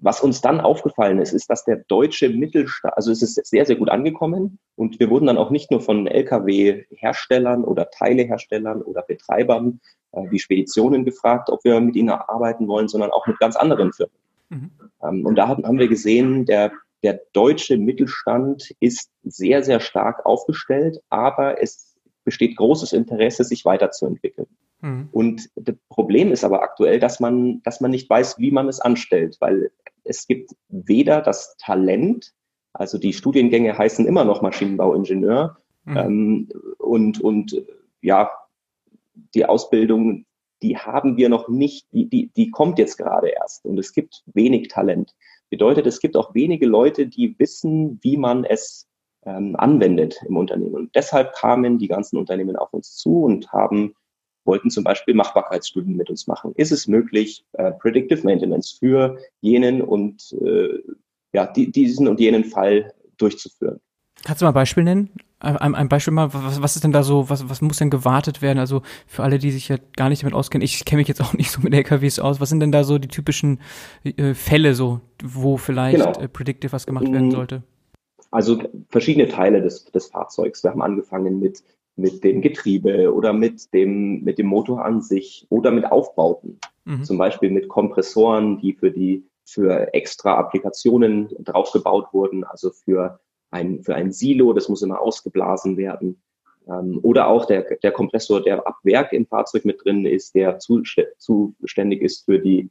Was 0.00 0.20
uns 0.20 0.42
dann 0.42 0.60
aufgefallen 0.60 1.18
ist, 1.18 1.32
ist, 1.32 1.48
dass 1.48 1.64
der 1.64 1.76
deutsche 1.88 2.28
Mittelstand, 2.28 2.94
also 2.94 3.10
es 3.10 3.22
ist 3.22 3.34
sehr, 3.46 3.64
sehr 3.64 3.76
gut 3.76 3.88
angekommen 3.88 4.58
und 4.76 5.00
wir 5.00 5.08
wurden 5.08 5.26
dann 5.26 5.38
auch 5.38 5.50
nicht 5.50 5.70
nur 5.70 5.80
von 5.80 6.06
Lkw-Herstellern 6.06 7.64
oder 7.64 7.88
Teileherstellern 7.90 8.82
oder 8.82 9.02
Betreibern 9.02 9.80
äh, 10.12 10.30
wie 10.30 10.38
Speditionen 10.38 11.06
gefragt, 11.06 11.48
ob 11.48 11.64
wir 11.64 11.80
mit 11.80 11.96
ihnen 11.96 12.10
arbeiten 12.10 12.68
wollen, 12.68 12.88
sondern 12.88 13.10
auch 13.10 13.26
mit 13.26 13.38
ganz 13.38 13.56
anderen 13.56 13.92
Firmen. 13.94 14.14
Mhm. 14.50 14.70
Ähm, 15.02 15.26
und 15.26 15.36
da 15.36 15.48
haben 15.48 15.78
wir 15.78 15.88
gesehen, 15.88 16.44
der, 16.44 16.72
der 17.02 17.20
deutsche 17.32 17.78
Mittelstand 17.78 18.70
ist 18.80 19.10
sehr, 19.22 19.62
sehr 19.62 19.80
stark 19.80 20.26
aufgestellt, 20.26 21.00
aber 21.08 21.62
es 21.62 21.96
besteht 22.24 22.56
großes 22.56 22.92
Interesse, 22.92 23.42
sich 23.44 23.64
weiterzuentwickeln. 23.64 24.48
Mhm. 24.80 25.08
Und 25.12 25.50
das 25.56 25.76
Problem 25.88 26.32
ist 26.32 26.44
aber 26.44 26.62
aktuell, 26.62 26.98
dass 26.98 27.20
man, 27.20 27.62
dass 27.62 27.80
man 27.80 27.90
nicht 27.90 28.08
weiß, 28.08 28.38
wie 28.38 28.50
man 28.50 28.68
es 28.68 28.80
anstellt, 28.80 29.36
weil 29.40 29.70
es 30.04 30.26
gibt 30.26 30.52
weder 30.68 31.20
das 31.20 31.56
Talent, 31.58 32.32
also 32.72 32.98
die 32.98 33.12
Studiengänge 33.12 33.76
heißen 33.76 34.06
immer 34.06 34.24
noch 34.24 34.42
Maschinenbauingenieur, 34.42 35.58
mhm. 35.84 35.96
ähm, 35.96 36.48
und, 36.78 37.20
und 37.20 37.62
ja, 38.00 38.30
die 39.34 39.46
Ausbildung, 39.46 40.24
die 40.62 40.76
haben 40.76 41.16
wir 41.16 41.28
noch 41.28 41.48
nicht, 41.48 41.86
die, 41.92 42.08
die, 42.08 42.30
die 42.36 42.50
kommt 42.50 42.78
jetzt 42.78 42.96
gerade 42.96 43.28
erst 43.28 43.64
und 43.64 43.78
es 43.78 43.92
gibt 43.92 44.22
wenig 44.26 44.68
Talent. 44.68 45.14
Bedeutet, 45.50 45.86
es 45.86 46.00
gibt 46.00 46.16
auch 46.16 46.34
wenige 46.34 46.66
Leute, 46.66 47.06
die 47.06 47.38
wissen, 47.38 47.98
wie 48.02 48.16
man 48.16 48.44
es 48.44 48.86
ähm, 49.24 49.56
anwendet 49.56 50.22
im 50.26 50.36
Unternehmen. 50.36 50.74
Und 50.74 50.94
deshalb 50.94 51.32
kamen 51.34 51.78
die 51.78 51.88
ganzen 51.88 52.16
Unternehmen 52.16 52.56
auf 52.56 52.72
uns 52.72 52.96
zu 52.96 53.22
und 53.22 53.50
haben 53.52 53.94
wollten 54.48 54.70
zum 54.70 54.82
Beispiel 54.82 55.14
Machbarkeitsstudien 55.14 55.96
mit 55.96 56.10
uns 56.10 56.26
machen. 56.26 56.52
Ist 56.56 56.72
es 56.72 56.88
möglich, 56.88 57.44
äh, 57.52 57.70
Predictive 57.70 58.24
Maintenance 58.24 58.72
für 58.80 59.18
jenen 59.40 59.82
und 59.82 60.32
äh, 60.40 60.70
ja, 61.32 61.46
die, 61.46 61.70
diesen 61.70 62.08
und 62.08 62.18
jenen 62.18 62.44
Fall 62.44 62.92
durchzuführen? 63.18 63.78
Kannst 64.24 64.40
du 64.40 64.46
mal 64.46 64.50
ein 64.50 64.54
Beispiel 64.54 64.82
nennen? 64.82 65.10
Ein, 65.40 65.76
ein 65.76 65.88
Beispiel 65.88 66.12
mal, 66.12 66.34
was, 66.34 66.60
was 66.60 66.74
ist 66.74 66.82
denn 66.82 66.90
da 66.90 67.04
so, 67.04 67.30
was, 67.30 67.48
was 67.48 67.60
muss 67.60 67.76
denn 67.76 67.90
gewartet 67.90 68.42
werden? 68.42 68.58
Also 68.58 68.82
für 69.06 69.22
alle, 69.22 69.38
die 69.38 69.52
sich 69.52 69.68
ja 69.68 69.76
gar 69.96 70.08
nicht 70.08 70.22
damit 70.22 70.34
auskennen, 70.34 70.64
ich 70.64 70.84
kenne 70.84 70.98
mich 70.98 71.08
jetzt 71.08 71.20
auch 71.20 71.32
nicht 71.34 71.50
so 71.52 71.60
mit 71.60 71.74
LKWs 71.74 72.18
aus. 72.18 72.40
Was 72.40 72.48
sind 72.48 72.60
denn 72.60 72.72
da 72.72 72.82
so 72.82 72.98
die 72.98 73.06
typischen 73.06 73.60
äh, 74.02 74.34
Fälle 74.34 74.74
so, 74.74 75.00
wo 75.22 75.56
vielleicht 75.58 75.98
genau. 75.98 76.18
äh, 76.18 76.26
Predictive 76.26 76.72
was 76.72 76.86
gemacht 76.86 77.12
werden 77.12 77.28
mm. 77.28 77.32
sollte? 77.32 77.62
Also 78.30 78.60
verschiedene 78.90 79.28
Teile 79.28 79.62
des, 79.62 79.84
des 79.84 80.08
Fahrzeugs. 80.08 80.64
Wir 80.64 80.72
haben 80.72 80.82
angefangen 80.82 81.38
mit, 81.38 81.62
mit 81.98 82.22
dem 82.22 82.40
Getriebe 82.40 83.12
oder 83.12 83.32
mit 83.32 83.74
dem, 83.74 84.22
mit 84.22 84.38
dem 84.38 84.46
Motor 84.46 84.84
an 84.84 85.02
sich 85.02 85.46
oder 85.50 85.70
mit 85.72 85.90
Aufbauten. 85.90 86.58
Mhm. 86.84 87.04
Zum 87.04 87.18
Beispiel 87.18 87.50
mit 87.50 87.68
Kompressoren, 87.68 88.58
die 88.58 88.72
für 88.72 88.90
die 88.90 89.24
für 89.44 89.92
extra 89.94 90.36
Applikationen 90.36 91.28
draufgebaut 91.40 92.12
wurden, 92.12 92.44
also 92.44 92.70
für 92.70 93.18
ein, 93.50 93.82
für 93.82 93.94
ein 93.94 94.12
Silo, 94.12 94.52
das 94.52 94.68
muss 94.68 94.82
immer 94.82 95.00
ausgeblasen 95.00 95.76
werden. 95.76 96.22
Ähm, 96.68 97.00
oder 97.02 97.28
auch 97.28 97.46
der, 97.46 97.62
der 97.82 97.92
Kompressor, 97.92 98.42
der 98.42 98.66
ab 98.66 98.76
Werk 98.82 99.12
im 99.12 99.26
Fahrzeug 99.26 99.64
mit 99.64 99.82
drin 99.82 100.06
ist, 100.06 100.34
der 100.34 100.58
zuständig 100.58 102.02
ist 102.02 102.26
für 102.26 102.38
die 102.38 102.70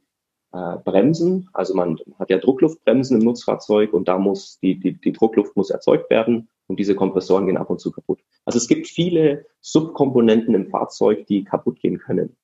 äh, 0.52 0.76
Bremsen. 0.84 1.48
Also 1.52 1.74
man 1.74 1.98
hat 2.18 2.30
ja 2.30 2.38
Druckluftbremsen 2.38 3.18
im 3.18 3.24
Nutzfahrzeug 3.24 3.92
und 3.92 4.08
da 4.08 4.16
muss 4.16 4.58
die, 4.60 4.78
die, 4.78 4.92
die 4.92 5.12
Druckluft 5.12 5.56
muss 5.56 5.70
erzeugt 5.70 6.08
werden 6.10 6.48
und 6.68 6.78
diese 6.78 6.94
Kompressoren 6.94 7.46
gehen 7.46 7.56
ab 7.56 7.70
und 7.70 7.80
zu 7.80 7.90
kaputt. 7.90 8.20
Also 8.44 8.58
es 8.58 8.68
gibt 8.68 8.86
viele 8.86 9.46
Subkomponenten 9.60 10.54
im 10.54 10.70
Fahrzeug, 10.70 11.26
die 11.26 11.42
kaputt 11.42 11.80
gehen 11.80 11.98
können. 11.98 12.36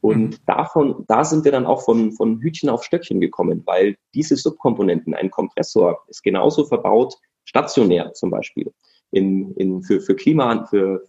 Und 0.00 0.30
mhm. 0.30 0.36
davon, 0.46 1.04
da 1.08 1.24
sind 1.24 1.44
wir 1.44 1.52
dann 1.52 1.66
auch 1.66 1.82
von, 1.82 2.12
von 2.12 2.40
Hütchen 2.40 2.68
auf 2.68 2.84
Stöckchen 2.84 3.20
gekommen, 3.20 3.62
weil 3.66 3.96
diese 4.14 4.36
Subkomponenten, 4.36 5.14
ein 5.14 5.30
Kompressor 5.30 6.04
ist 6.08 6.22
genauso 6.22 6.64
verbaut 6.64 7.16
stationär 7.44 8.12
zum 8.12 8.30
Beispiel, 8.30 8.72
in, 9.10 9.54
in, 9.54 9.82
für, 9.82 10.00
für, 10.00 10.14
Klima, 10.14 10.66
für 10.66 11.08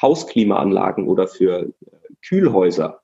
Hausklimaanlagen 0.00 1.06
oder 1.06 1.28
für 1.28 1.62
äh, 1.62 1.72
Kühlhäuser. 2.26 3.00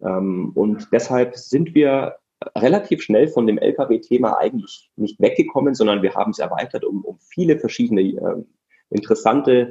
Ähm, 0.00 0.52
und 0.54 0.88
deshalb 0.92 1.36
sind 1.36 1.74
wir 1.74 2.16
relativ 2.56 3.02
schnell 3.02 3.28
von 3.28 3.46
dem 3.46 3.58
Lkw-Thema 3.58 4.38
eigentlich 4.38 4.90
nicht 4.96 5.20
weggekommen, 5.20 5.74
sondern 5.74 6.02
wir 6.02 6.14
haben 6.14 6.30
es 6.30 6.38
erweitert 6.38 6.84
um, 6.84 7.04
um 7.04 7.18
viele 7.18 7.58
verschiedene 7.58 8.02
äh, 8.02 8.44
interessante 8.90 9.70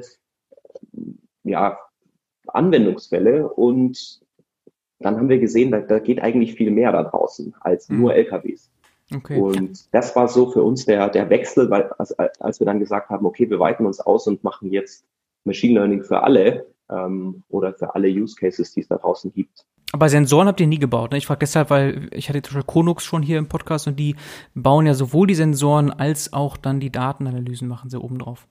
ja, 1.42 1.78
Anwendungsfälle. 2.46 3.48
Und 3.48 4.20
dann 4.98 5.16
haben 5.16 5.28
wir 5.28 5.38
gesehen, 5.38 5.70
da, 5.70 5.80
da 5.80 5.98
geht 5.98 6.20
eigentlich 6.20 6.54
viel 6.54 6.70
mehr 6.70 6.92
da 6.92 7.02
draußen 7.04 7.54
als 7.60 7.88
mhm. 7.88 8.00
nur 8.00 8.14
LKWs. 8.14 8.70
Okay. 9.14 9.38
Und 9.38 9.94
das 9.94 10.16
war 10.16 10.28
so 10.28 10.50
für 10.50 10.62
uns 10.62 10.86
der, 10.86 11.08
der 11.10 11.28
Wechsel, 11.28 11.70
weil 11.70 11.92
als, 11.98 12.18
als 12.18 12.60
wir 12.60 12.64
dann 12.64 12.80
gesagt 12.80 13.10
haben, 13.10 13.26
okay, 13.26 13.48
wir 13.50 13.60
weiten 13.60 13.84
uns 13.86 14.00
aus 14.00 14.26
und 14.26 14.42
machen 14.44 14.72
jetzt 14.72 15.04
Machine 15.44 15.74
Learning 15.74 16.02
für 16.02 16.22
alle 16.22 16.66
ähm, 16.90 17.42
oder 17.48 17.74
für 17.74 17.94
alle 17.94 18.08
Use 18.08 18.34
Cases, 18.34 18.72
die 18.72 18.80
es 18.80 18.88
da 18.88 18.96
draußen 18.96 19.32
gibt. 19.32 19.66
Aber 19.94 20.08
Sensoren 20.08 20.48
habt 20.48 20.60
ihr 20.60 20.66
nie 20.66 20.80
gebaut, 20.80 21.12
ne? 21.12 21.18
Ich 21.18 21.26
frage 21.26 21.38
deshalb, 21.38 21.70
weil 21.70 22.08
ich 22.10 22.28
hatte 22.28 22.42
zum 22.42 22.54
Beispiel 22.54 22.72
Konux 22.72 23.04
schon 23.04 23.22
hier 23.22 23.38
im 23.38 23.46
Podcast 23.46 23.86
und 23.86 23.96
die 23.96 24.16
bauen 24.52 24.86
ja 24.86 24.94
sowohl 24.94 25.28
die 25.28 25.36
Sensoren 25.36 25.92
als 25.92 26.32
auch 26.32 26.56
dann 26.56 26.80
die 26.80 26.90
Datenanalysen 26.90 27.68
machen 27.68 27.90
sie 27.90 28.00
oben 28.00 28.18
drauf. 28.18 28.48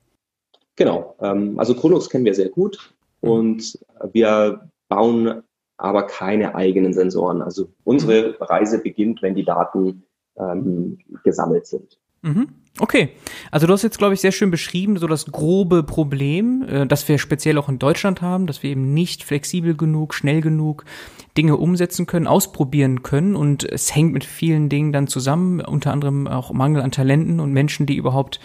Genau. 0.77 1.17
Ähm, 1.19 1.59
also 1.59 1.75
Konux 1.75 2.09
kennen 2.09 2.23
wir 2.23 2.33
sehr 2.33 2.47
gut 2.47 2.95
mhm. 3.21 3.29
und 3.29 3.79
wir 4.13 4.69
bauen 4.87 5.43
aber 5.75 6.03
keine 6.07 6.55
eigenen 6.55 6.93
Sensoren. 6.93 7.41
Also 7.41 7.67
unsere. 7.83 8.37
Reise 8.39 8.79
beginnt, 8.81 9.21
wenn 9.21 9.35
die 9.35 9.43
Daten 9.43 10.03
ähm, 10.37 10.99
gesammelt 11.25 11.67
sind. 11.67 11.99
Mhm. 12.23 12.47
Okay, 12.79 13.09
also 13.51 13.67
du 13.67 13.73
hast 13.73 13.83
jetzt, 13.83 13.99
glaube 13.99 14.15
ich, 14.15 14.21
sehr 14.21 14.31
schön 14.31 14.49
beschrieben, 14.49 14.97
so 14.97 15.05
das 15.05 15.27
grobe 15.27 15.83
Problem, 15.83 16.63
äh, 16.67 16.87
das 16.87 17.07
wir 17.07 17.19
speziell 17.19 17.59
auch 17.59 17.69
in 17.69 17.77
Deutschland 17.77 18.23
haben, 18.23 18.47
dass 18.47 18.63
wir 18.63 18.71
eben 18.71 18.95
nicht 18.95 19.23
flexibel 19.23 19.75
genug, 19.75 20.15
schnell 20.15 20.41
genug 20.41 20.83
Dinge 21.37 21.57
umsetzen 21.57 22.07
können, 22.07 22.25
ausprobieren 22.25 23.03
können. 23.03 23.35
Und 23.35 23.63
es 23.63 23.93
hängt 23.93 24.13
mit 24.13 24.23
vielen 24.23 24.69
Dingen 24.69 24.91
dann 24.91 25.07
zusammen, 25.07 25.61
unter 25.61 25.91
anderem 25.91 26.27
auch 26.27 26.51
Mangel 26.51 26.81
an 26.81 26.91
Talenten 26.91 27.39
und 27.39 27.53
Menschen, 27.53 27.85
die 27.85 27.95
überhaupt 27.95 28.39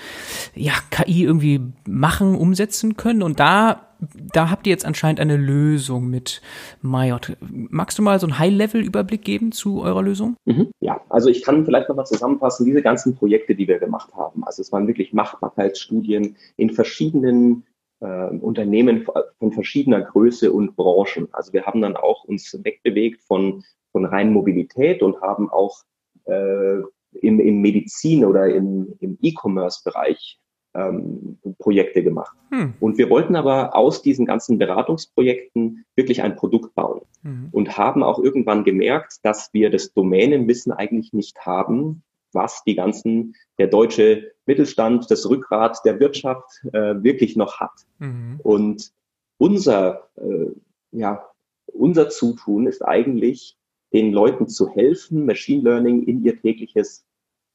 ja 0.54 0.74
KI 0.90 1.24
irgendwie 1.24 1.62
machen, 1.86 2.34
umsetzen 2.34 2.98
können. 2.98 3.22
Und 3.22 3.40
da 3.40 3.87
da 4.00 4.50
habt 4.50 4.66
ihr 4.66 4.70
jetzt 4.70 4.84
anscheinend 4.84 5.20
eine 5.20 5.36
Lösung 5.36 6.08
mit 6.08 6.40
Mayot. 6.82 7.36
Magst 7.40 7.98
du 7.98 8.02
mal 8.02 8.20
so 8.20 8.26
einen 8.26 8.38
High-Level-Überblick 8.38 9.22
geben 9.22 9.52
zu 9.52 9.82
eurer 9.82 10.02
Lösung? 10.02 10.36
Mhm, 10.44 10.70
ja, 10.80 11.00
also 11.08 11.28
ich 11.28 11.42
kann 11.42 11.64
vielleicht 11.64 11.88
nochmal 11.88 12.06
zusammenfassen, 12.06 12.66
diese 12.66 12.82
ganzen 12.82 13.16
Projekte, 13.16 13.54
die 13.54 13.66
wir 13.66 13.78
gemacht 13.78 14.12
haben. 14.14 14.44
Also 14.44 14.62
es 14.62 14.72
waren 14.72 14.86
wirklich 14.86 15.12
Machbarkeitsstudien 15.12 16.36
in 16.56 16.70
verschiedenen 16.70 17.64
äh, 18.00 18.28
Unternehmen 18.28 19.06
von 19.38 19.52
verschiedener 19.52 20.02
Größe 20.02 20.52
und 20.52 20.76
Branchen. 20.76 21.28
Also 21.32 21.52
wir 21.52 21.66
haben 21.66 21.82
dann 21.82 21.96
auch 21.96 22.24
uns 22.24 22.56
wegbewegt 22.62 23.22
von, 23.22 23.64
von 23.92 24.04
rein 24.04 24.32
Mobilität 24.32 25.02
und 25.02 25.20
haben 25.20 25.50
auch 25.50 25.82
äh, 26.24 26.78
im, 27.20 27.40
im 27.40 27.60
Medizin 27.60 28.24
oder 28.24 28.46
im, 28.46 28.94
im 29.00 29.18
E-Commerce-Bereich 29.20 30.38
ähm, 30.74 31.38
Projekte 31.58 32.02
gemacht. 32.02 32.36
Hm. 32.50 32.74
Und 32.80 32.98
wir 32.98 33.10
wollten 33.10 33.36
aber 33.36 33.74
aus 33.76 34.02
diesen 34.02 34.26
ganzen 34.26 34.58
Beratungsprojekten 34.58 35.84
wirklich 35.96 36.22
ein 36.22 36.36
Produkt 36.36 36.74
bauen 36.74 37.02
hm. 37.22 37.48
und 37.52 37.76
haben 37.78 38.02
auch 38.02 38.18
irgendwann 38.18 38.64
gemerkt, 38.64 39.18
dass 39.22 39.52
wir 39.52 39.70
das 39.70 39.92
Domänenwissen 39.92 40.72
eigentlich 40.72 41.12
nicht 41.12 41.44
haben, 41.46 42.02
was 42.32 42.62
die 42.64 42.74
ganzen, 42.74 43.34
der 43.58 43.68
deutsche 43.68 44.32
Mittelstand, 44.46 45.10
das 45.10 45.28
Rückgrat 45.28 45.78
der 45.84 46.00
Wirtschaft 46.00 46.62
äh, 46.72 47.02
wirklich 47.02 47.36
noch 47.36 47.60
hat. 47.60 47.86
Mhm. 47.98 48.40
Und 48.42 48.92
unser, 49.38 50.10
äh, 50.16 50.50
ja, 50.92 51.24
unser 51.66 52.08
Zutun 52.08 52.66
ist 52.66 52.82
eigentlich, 52.82 53.56
den 53.92 54.12
Leuten 54.12 54.48
zu 54.48 54.68
helfen, 54.68 55.24
Machine 55.24 55.62
Learning 55.62 56.02
in 56.02 56.22
ihr 56.22 56.38
tägliches, 56.38 57.06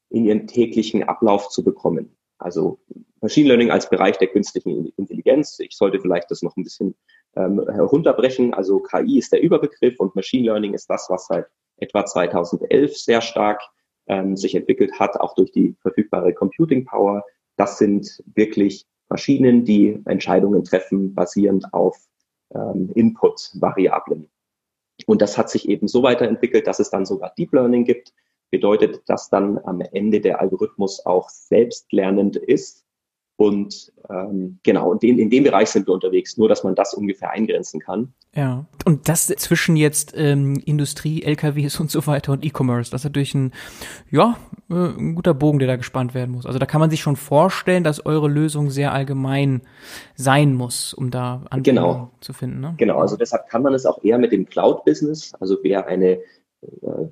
in 0.10 0.26
ihren 0.26 0.48
täglichen 0.48 1.04
Ablauf 1.04 1.50
zu 1.50 1.64
bekommen. 1.64 2.16
Also 2.44 2.80
Machine 3.22 3.48
Learning 3.48 3.72
als 3.72 3.90
Bereich 3.90 4.18
der 4.18 4.28
künstlichen 4.28 4.92
Intelligenz. 4.98 5.60
Ich 5.60 5.78
sollte 5.78 6.00
vielleicht 6.00 6.30
das 6.30 6.42
noch 6.42 6.58
ein 6.58 6.64
bisschen 6.64 6.96
ähm, 7.36 7.66
herunterbrechen. 7.70 8.54
Also 8.54 8.80
KI 8.80 9.18
ist 9.18 9.32
der 9.32 9.42
Überbegriff 9.42 10.00
und 10.00 10.16
Machine 10.16 10.46
Learning 10.46 10.74
ist 10.74 10.90
das, 10.90 11.08
was 11.10 11.28
seit 11.28 11.48
etwa 11.78 12.06
2011 12.06 12.98
sehr 12.98 13.22
stark 13.22 13.62
ähm, 14.08 14.36
sich 14.36 14.56
entwickelt 14.56 15.00
hat, 15.00 15.20
auch 15.20 15.36
durch 15.36 15.52
die 15.52 15.76
verfügbare 15.82 16.34
Computing 16.34 16.86
Power. 16.86 17.24
Das 17.56 17.78
sind 17.78 18.22
wirklich 18.36 18.86
Maschinen, 19.10 19.64
die 19.64 20.02
Entscheidungen 20.06 20.64
treffen, 20.64 21.14
basierend 21.14 21.74
auf 21.74 21.98
ähm, 22.54 22.92
Input-Variablen. 22.94 24.30
Und 25.06 25.22
das 25.22 25.38
hat 25.38 25.50
sich 25.50 25.70
eben 25.70 25.88
so 25.88 26.04
weiterentwickelt, 26.04 26.68
dass 26.68 26.80
es 26.80 26.90
dann 26.90 27.06
sogar 27.06 27.34
Deep 27.38 27.54
Learning 27.54 27.86
gibt, 27.86 28.14
bedeutet, 28.54 29.02
dass 29.08 29.32
dann 29.32 29.60
am 29.66 29.82
Ende 29.82 30.22
der 30.22 30.40
Algorithmus 30.40 31.04
auch 31.08 31.28
selbstlernend 31.28 32.36
ist. 32.36 32.86
Und 33.36 33.92
ähm, 34.12 34.60
genau, 34.62 34.94
in 34.94 35.00
dem, 35.00 35.18
in 35.18 35.32
dem 35.32 35.44
Bereich 35.44 35.70
sind 35.70 35.88
wir 35.88 35.94
unterwegs, 35.96 36.38
nur 36.38 36.48
dass 36.48 36.64
man 36.64 36.76
das 36.76 36.94
ungefähr 36.94 37.32
eingrenzen 37.32 37.80
kann. 37.80 38.14
Ja, 38.36 38.66
und 38.86 39.10
das 39.10 39.26
zwischen 39.26 39.76
jetzt 39.76 40.14
ähm, 40.16 40.62
Industrie, 40.66 41.24
LKWs 41.24 41.80
und 41.80 41.90
so 41.90 42.06
weiter 42.06 42.32
und 42.32 42.46
E-Commerce, 42.46 42.92
das 42.92 43.02
ist 43.02 43.06
natürlich 43.06 43.34
ein, 43.34 43.54
ja, 44.12 44.38
äh, 44.70 44.76
ein 44.76 45.16
guter 45.16 45.34
Bogen, 45.34 45.58
der 45.58 45.68
da 45.68 45.76
gespannt 45.76 46.14
werden 46.14 46.36
muss. 46.36 46.46
Also 46.46 46.60
da 46.60 46.68
kann 46.68 46.80
man 46.80 46.92
sich 46.92 47.02
schon 47.02 47.16
vorstellen, 47.16 47.84
dass 47.84 48.06
eure 48.06 48.28
Lösung 48.28 48.70
sehr 48.70 48.94
allgemein 48.94 49.62
sein 50.16 50.54
muss, 50.54 50.94
um 50.94 51.10
da 51.10 51.42
Anwendungen 51.50 51.94
genau. 51.94 52.12
zu 52.22 52.34
finden. 52.34 52.60
Ne? 52.60 52.76
Genau, 52.78 53.00
also 53.00 53.18
deshalb 53.18 53.50
kann 53.50 53.64
man 53.64 53.74
es 53.74 53.88
auch 53.88 54.04
eher 54.04 54.20
mit 54.20 54.32
dem 54.32 54.46
Cloud-Business, 54.46 55.34
also 55.40 55.58
wer 55.64 55.88
eine 55.88 56.20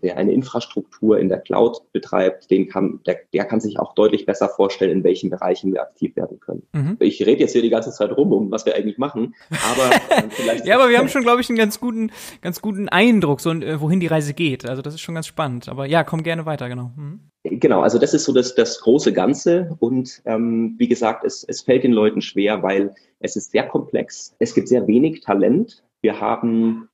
wer 0.01 0.17
eine 0.17 0.31
Infrastruktur 0.31 1.19
in 1.19 1.29
der 1.29 1.39
Cloud 1.39 1.81
betreibt, 1.91 2.49
den 2.49 2.67
kann, 2.67 2.99
der, 3.05 3.19
der 3.33 3.45
kann 3.45 3.59
sich 3.59 3.79
auch 3.79 3.93
deutlich 3.93 4.25
besser 4.25 4.49
vorstellen, 4.49 4.91
in 4.91 5.03
welchen 5.03 5.29
Bereichen 5.29 5.73
wir 5.73 5.81
aktiv 5.81 6.15
werden 6.15 6.39
können. 6.39 6.63
Mhm. 6.73 6.97
Ich 6.99 7.25
rede 7.25 7.41
jetzt 7.41 7.53
hier 7.53 7.61
die 7.61 7.69
ganze 7.69 7.91
Zeit 7.91 8.15
rum, 8.15 8.31
um 8.31 8.51
was 8.51 8.65
wir 8.65 8.75
eigentlich 8.75 8.97
machen, 8.97 9.35
aber 9.49 9.95
äh, 10.09 10.29
vielleicht. 10.29 10.65
ja, 10.65 10.75
aber 10.75 10.89
wir 10.89 10.97
haben 10.97 11.09
schon, 11.09 11.23
glaube 11.23 11.41
ich, 11.41 11.49
einen 11.49 11.57
ganz 11.57 11.79
guten, 11.79 12.11
ganz 12.41 12.61
guten 12.61 12.89
Eindruck, 12.89 13.41
so 13.41 13.51
äh, 13.51 13.79
wohin 13.81 13.99
die 13.99 14.07
Reise 14.07 14.33
geht. 14.33 14.67
Also 14.67 14.81
das 14.81 14.95
ist 14.95 15.01
schon 15.01 15.15
ganz 15.15 15.27
spannend. 15.27 15.69
Aber 15.69 15.85
ja, 15.85 16.03
komm 16.03 16.23
gerne 16.23 16.45
weiter, 16.45 16.69
genau. 16.69 16.91
Mhm. 16.95 17.19
Genau, 17.43 17.81
also 17.81 17.97
das 17.97 18.13
ist 18.13 18.25
so 18.25 18.33
das, 18.33 18.53
das 18.53 18.81
große 18.81 19.13
Ganze 19.13 19.75
und 19.79 20.21
ähm, 20.25 20.75
wie 20.77 20.87
gesagt, 20.87 21.23
es, 21.23 21.43
es 21.43 21.61
fällt 21.61 21.83
den 21.83 21.91
Leuten 21.91 22.21
schwer, 22.21 22.61
weil 22.61 22.93
es 23.19 23.35
ist 23.35 23.51
sehr 23.51 23.67
komplex. 23.67 24.35
Es 24.37 24.53
gibt 24.53 24.67
sehr 24.67 24.85
wenig 24.87 25.21
Talent. 25.21 25.83
Wir 26.01 26.21
haben 26.21 26.87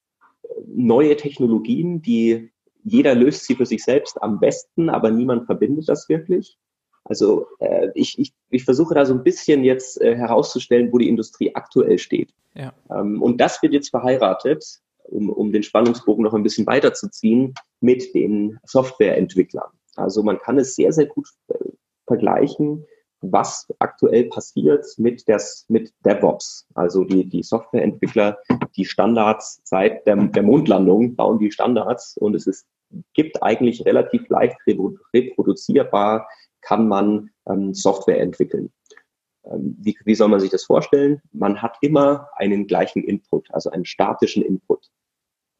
neue 0.65 1.15
Technologien, 1.15 2.01
die 2.01 2.51
jeder 2.83 3.15
löst 3.15 3.45
sie 3.45 3.55
für 3.55 3.65
sich 3.65 3.83
selbst 3.83 4.21
am 4.21 4.39
besten, 4.39 4.89
aber 4.89 5.11
niemand 5.11 5.45
verbindet 5.45 5.89
das 5.89 6.07
wirklich. 6.07 6.57
Also 7.03 7.47
äh, 7.59 7.89
ich, 7.95 8.17
ich, 8.17 8.33
ich 8.49 8.63
versuche 8.63 8.93
da 8.93 9.05
so 9.05 9.13
ein 9.13 9.23
bisschen 9.23 9.63
jetzt 9.63 10.01
äh, 10.01 10.15
herauszustellen, 10.15 10.91
wo 10.91 10.97
die 10.97 11.09
Industrie 11.09 11.53
aktuell 11.55 11.97
steht. 11.97 12.33
Ja. 12.53 12.73
Ähm, 12.89 13.21
und 13.21 13.39
das 13.39 13.61
wird 13.61 13.73
jetzt 13.73 13.89
verheiratet 13.89 14.81
um, 15.07 15.29
um 15.29 15.51
den 15.51 15.63
Spannungsbogen 15.63 16.23
noch 16.23 16.33
ein 16.33 16.43
bisschen 16.43 16.67
weiterzuziehen, 16.67 17.53
mit 17.79 18.13
den 18.13 18.59
Softwareentwicklern. 18.65 19.71
Also 19.95 20.23
man 20.23 20.37
kann 20.37 20.59
es 20.59 20.75
sehr, 20.75 20.91
sehr 20.91 21.05
gut 21.05 21.27
äh, 21.49 21.55
vergleichen, 22.05 22.85
was 23.21 23.67
aktuell 23.79 24.25
passiert 24.25 24.85
mit, 24.97 25.27
der, 25.27 25.41
mit 25.67 25.93
DevOps. 26.05 26.67
Also 26.75 27.03
die, 27.03 27.27
die 27.27 27.43
Softwareentwickler, 27.43 28.37
die 28.75 28.85
Standards 28.85 29.61
seit 29.63 30.05
der, 30.05 30.15
der 30.15 30.43
Mondlandung 30.43 31.15
bauen 31.15 31.39
die 31.39 31.51
Standards 31.51 32.17
und 32.17 32.35
es 32.35 32.47
ist, 32.47 32.67
gibt 33.13 33.41
eigentlich 33.43 33.85
relativ 33.85 34.27
leicht 34.29 34.57
reproduzierbar, 35.13 36.27
kann 36.61 36.87
man 36.87 37.29
ähm, 37.47 37.73
Software 37.73 38.19
entwickeln. 38.19 38.71
Ähm, 39.45 39.75
wie, 39.79 39.97
wie 40.05 40.15
soll 40.15 40.29
man 40.29 40.39
sich 40.39 40.51
das 40.51 40.63
vorstellen? 40.63 41.21
Man 41.31 41.61
hat 41.61 41.77
immer 41.81 42.29
einen 42.35 42.67
gleichen 42.67 43.03
Input, 43.03 43.47
also 43.53 43.69
einen 43.69 43.85
statischen 43.85 44.43
Input 44.43 44.89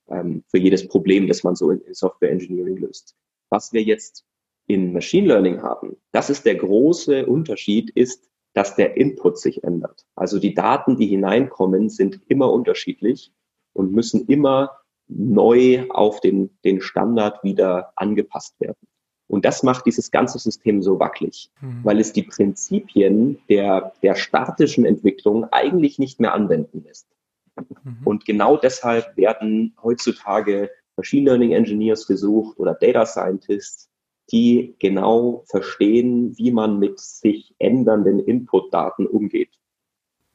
ähm, 0.09 0.43
für 0.47 0.57
jedes 0.57 0.87
Problem, 0.87 1.27
das 1.27 1.43
man 1.43 1.55
so 1.55 1.71
in, 1.71 1.81
in 1.81 1.93
Software 1.93 2.31
Engineering 2.31 2.77
löst. 2.77 3.15
Was 3.49 3.73
wir 3.73 3.81
jetzt 3.81 4.25
in 4.67 4.93
Machine 4.93 5.27
Learning 5.27 5.61
haben, 5.61 5.97
das 6.11 6.29
ist 6.29 6.45
der 6.45 6.55
große 6.55 7.25
Unterschied, 7.25 7.89
ist, 7.89 8.29
dass 8.53 8.75
der 8.75 8.97
Input 8.97 9.37
sich 9.37 9.63
ändert. 9.63 10.05
Also 10.15 10.39
die 10.39 10.53
Daten, 10.53 10.97
die 10.97 11.07
hineinkommen, 11.07 11.89
sind 11.89 12.19
immer 12.27 12.51
unterschiedlich 12.51 13.31
und 13.73 13.93
müssen 13.93 14.25
immer 14.27 14.71
neu 15.07 15.85
auf 15.89 16.19
den, 16.19 16.49
den 16.65 16.81
Standard 16.81 17.43
wieder 17.43 17.93
angepasst 17.95 18.59
werden. 18.59 18.87
Und 19.27 19.45
das 19.45 19.61
macht 19.61 19.85
dieses 19.85 20.09
ganze 20.09 20.39
System 20.39 20.81
so 20.81 20.99
wackelig, 20.99 21.51
mhm. 21.61 21.81
weil 21.83 21.99
es 21.99 22.13
die 22.13 22.23
Prinzipien 22.23 23.39
der, 23.49 23.93
der 24.01 24.15
statischen 24.15 24.85
Entwicklung 24.85 25.45
eigentlich 25.51 25.99
nicht 25.99 26.19
mehr 26.19 26.33
anwenden 26.33 26.83
lässt. 26.83 27.07
Mhm. 27.55 27.97
Und 28.05 28.25
genau 28.25 28.57
deshalb 28.57 29.15
werden 29.17 29.75
heutzutage 29.83 30.69
Machine 30.95 31.25
Learning 31.25 31.51
Engineers 31.51 32.07
gesucht 32.07 32.57
oder 32.57 32.73
Data 32.73 33.05
Scientists, 33.05 33.89
die 34.31 34.75
genau 34.79 35.43
verstehen, 35.47 36.37
wie 36.37 36.51
man 36.51 36.79
mit 36.79 36.99
sich 36.99 37.55
ändernden 37.59 38.19
Input-Daten 38.19 39.07
umgeht. 39.07 39.57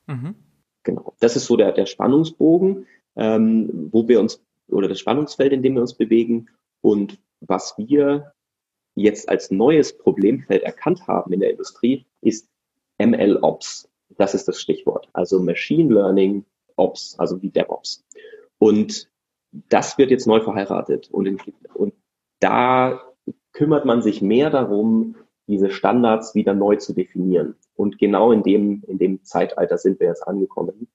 Mhm. 0.07 0.35
Genau. 0.83 1.15
Das 1.21 1.37
ist 1.37 1.47
so 1.47 1.57
der, 1.57 1.73
der 1.73 1.87
Spannungsbogen, 1.87 2.87
ähm, 3.17 3.89
wo 3.93 4.09
wir 4.09 4.21
uns, 4.21 4.43
oder 4.69 4.89
das 4.89 4.99
Spannungsfeld, 4.99 5.53
in 5.53 5.63
dem 5.63 5.75
wir 5.75 5.83
uns 5.83 5.95
bewegen. 5.95 6.49
Und 6.81 7.19
was 7.41 7.75
wir 7.77 8.33
jetzt 8.95 9.29
als 9.29 9.51
neues 9.51 9.97
Problemfeld 9.97 10.63
erkannt 10.63 11.07
haben 11.07 11.33
in 11.33 11.41
der 11.41 11.51
Industrie, 11.51 12.07
ist 12.21 12.49
ML-Ops. 12.99 13.89
Das 14.17 14.35
ist 14.35 14.49
das 14.49 14.61
Stichwort. 14.61 15.09
Also 15.13 15.41
Machine 15.41 15.93
Learning 15.93 16.45
Ops, 16.77 17.19
also 17.19 17.41
wie 17.43 17.51
DevOps. 17.51 18.05
Und 18.59 19.11
das 19.69 19.99
wird 19.99 20.11
jetzt 20.11 20.27
neu 20.27 20.41
verheiratet. 20.41 21.11
Und, 21.11 21.27
in, 21.27 21.39
und 21.75 21.95
da 22.41 23.01
kümmert 23.53 23.85
man 23.85 24.03
sich 24.03 24.23
mehr 24.23 24.51
darum, 24.51 25.17
diese 25.47 25.71
Standards 25.71 26.35
wieder 26.35 26.55
neu 26.55 26.77
zu 26.77 26.95
definieren. 26.95 27.57
Und 27.75 27.99
genau 27.99 28.33
in 28.33 28.43
dem, 28.43 28.83
in 28.87 28.99
dem 28.99 29.25
Zeitalter 29.25 29.79
sind 29.79 30.01
wir 30.01 30.09
jetzt 30.09 30.27
angekommen, 30.27 30.89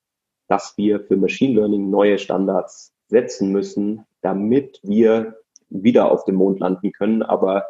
dass 0.48 0.78
wir 0.78 1.02
für 1.02 1.18
Machine 1.18 1.56
Learning 1.56 1.90
neue 1.90 2.18
Standards 2.18 2.94
setzen 3.08 3.52
müssen, 3.52 4.06
damit 4.22 4.80
wir 4.84 5.38
wieder 5.70 6.12
auf 6.12 6.24
dem 6.26 6.36
Mond 6.36 6.60
landen 6.60 6.92
können, 6.92 7.24
aber 7.24 7.66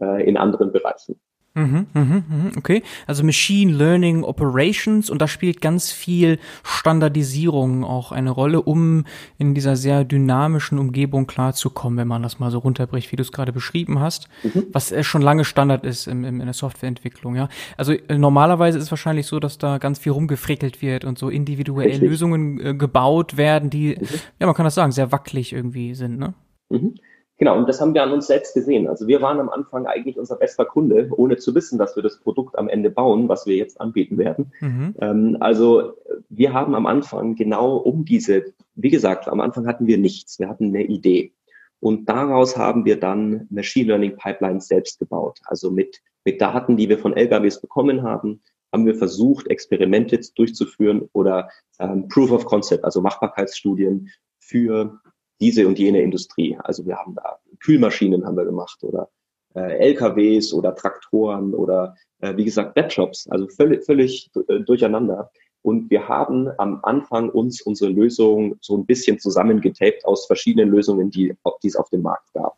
äh, 0.00 0.28
in 0.28 0.36
anderen 0.36 0.72
Bereichen. 0.72 1.18
Mhm, 1.54 1.86
mhm, 1.92 2.24
mhm, 2.28 2.52
okay, 2.56 2.82
also 3.06 3.24
Machine 3.24 3.72
Learning 3.72 4.22
Operations 4.22 5.10
und 5.10 5.20
da 5.20 5.26
spielt 5.26 5.60
ganz 5.60 5.90
viel 5.90 6.38
Standardisierung 6.62 7.84
auch 7.84 8.12
eine 8.12 8.30
Rolle, 8.30 8.62
um 8.62 9.04
in 9.38 9.54
dieser 9.54 9.74
sehr 9.74 10.04
dynamischen 10.04 10.78
Umgebung 10.78 11.26
klarzukommen, 11.26 11.98
wenn 11.98 12.06
man 12.06 12.22
das 12.22 12.38
mal 12.38 12.50
so 12.50 12.58
runterbricht, 12.58 13.10
wie 13.10 13.16
du 13.16 13.22
es 13.22 13.32
gerade 13.32 13.52
beschrieben 13.52 13.98
hast, 13.98 14.28
mhm. 14.44 14.66
was 14.72 14.92
äh, 14.92 15.02
schon 15.02 15.22
lange 15.22 15.44
Standard 15.44 15.84
ist 15.84 16.06
im, 16.06 16.24
im, 16.24 16.40
in 16.40 16.46
der 16.46 16.54
Softwareentwicklung, 16.54 17.34
ja. 17.34 17.48
Also 17.76 17.92
äh, 17.92 18.18
normalerweise 18.18 18.78
ist 18.78 18.84
es 18.84 18.90
wahrscheinlich 18.90 19.26
so, 19.26 19.40
dass 19.40 19.58
da 19.58 19.78
ganz 19.78 19.98
viel 19.98 20.12
rumgefrickelt 20.12 20.80
wird 20.80 21.04
und 21.04 21.18
so 21.18 21.28
individuelle 21.28 21.90
Richtig. 21.90 22.08
Lösungen 22.08 22.60
äh, 22.60 22.74
gebaut 22.74 23.36
werden, 23.36 23.70
die, 23.70 23.96
mhm. 23.98 24.06
ja, 24.38 24.46
man 24.46 24.54
kann 24.54 24.64
das 24.64 24.76
sagen, 24.76 24.92
sehr 24.92 25.10
wackelig 25.10 25.52
irgendwie 25.52 25.94
sind, 25.94 26.18
ne? 26.18 26.34
Mhm. 26.70 26.94
Genau, 27.38 27.56
und 27.56 27.68
das 27.68 27.80
haben 27.80 27.94
wir 27.94 28.02
an 28.02 28.12
uns 28.12 28.26
selbst 28.26 28.52
gesehen. 28.54 28.88
Also 28.88 29.06
wir 29.06 29.22
waren 29.22 29.38
am 29.38 29.48
Anfang 29.48 29.86
eigentlich 29.86 30.18
unser 30.18 30.36
bester 30.36 30.64
Kunde, 30.64 31.08
ohne 31.16 31.36
zu 31.36 31.54
wissen, 31.54 31.78
dass 31.78 31.94
wir 31.94 32.02
das 32.02 32.18
Produkt 32.18 32.58
am 32.58 32.68
Ende 32.68 32.90
bauen, 32.90 33.28
was 33.28 33.46
wir 33.46 33.54
jetzt 33.54 33.80
anbieten 33.80 34.18
werden. 34.18 34.52
Mhm. 34.60 34.94
Ähm, 35.00 35.36
also 35.38 35.94
wir 36.28 36.52
haben 36.52 36.74
am 36.74 36.86
Anfang 36.86 37.36
genau 37.36 37.76
um 37.76 38.04
diese, 38.04 38.54
wie 38.74 38.90
gesagt, 38.90 39.28
am 39.28 39.40
Anfang 39.40 39.68
hatten 39.68 39.86
wir 39.86 39.98
nichts, 39.98 40.40
wir 40.40 40.48
hatten 40.48 40.66
eine 40.66 40.82
Idee. 40.84 41.32
Und 41.80 42.08
daraus 42.08 42.56
haben 42.56 42.84
wir 42.84 42.98
dann 42.98 43.46
Machine 43.50 43.86
Learning 43.86 44.16
Pipelines 44.16 44.66
selbst 44.66 44.98
gebaut. 44.98 45.38
Also 45.44 45.70
mit, 45.70 46.02
mit 46.24 46.40
Daten, 46.40 46.76
die 46.76 46.88
wir 46.88 46.98
von 46.98 47.16
LKWs 47.16 47.60
bekommen 47.60 48.02
haben, 48.02 48.42
haben 48.72 48.84
wir 48.84 48.96
versucht, 48.96 49.46
Experimente 49.46 50.18
durchzuführen 50.34 51.08
oder 51.12 51.50
ähm, 51.78 52.08
Proof 52.08 52.32
of 52.32 52.44
Concept, 52.46 52.84
also 52.84 53.00
Machbarkeitsstudien 53.00 54.10
für 54.40 55.00
diese 55.40 55.66
und 55.66 55.78
jene 55.78 56.02
Industrie. 56.02 56.58
Also 56.62 56.86
wir 56.86 56.96
haben 56.96 57.14
da 57.14 57.38
Kühlmaschinen 57.60 58.24
haben 58.24 58.36
wir 58.36 58.44
gemacht 58.44 58.82
oder 58.82 59.08
äh, 59.54 59.90
LKWs 59.90 60.52
oder 60.52 60.74
Traktoren 60.74 61.54
oder 61.54 61.96
äh, 62.20 62.36
wie 62.36 62.44
gesagt 62.44 62.76
Webshops, 62.76 63.28
also 63.28 63.48
völlig, 63.48 63.84
völlig 63.84 64.30
äh, 64.48 64.60
durcheinander. 64.60 65.30
Und 65.62 65.90
wir 65.90 66.08
haben 66.08 66.48
am 66.58 66.80
Anfang 66.82 67.30
uns 67.30 67.60
unsere 67.62 67.90
Lösung 67.90 68.56
so 68.60 68.76
ein 68.76 68.86
bisschen 68.86 69.18
zusammengetaped 69.18 70.04
aus 70.04 70.26
verschiedenen 70.26 70.70
Lösungen, 70.70 71.10
die, 71.10 71.34
die 71.62 71.66
es 71.66 71.76
auf 71.76 71.90
dem 71.90 72.02
Markt 72.02 72.32
gab. 72.32 72.56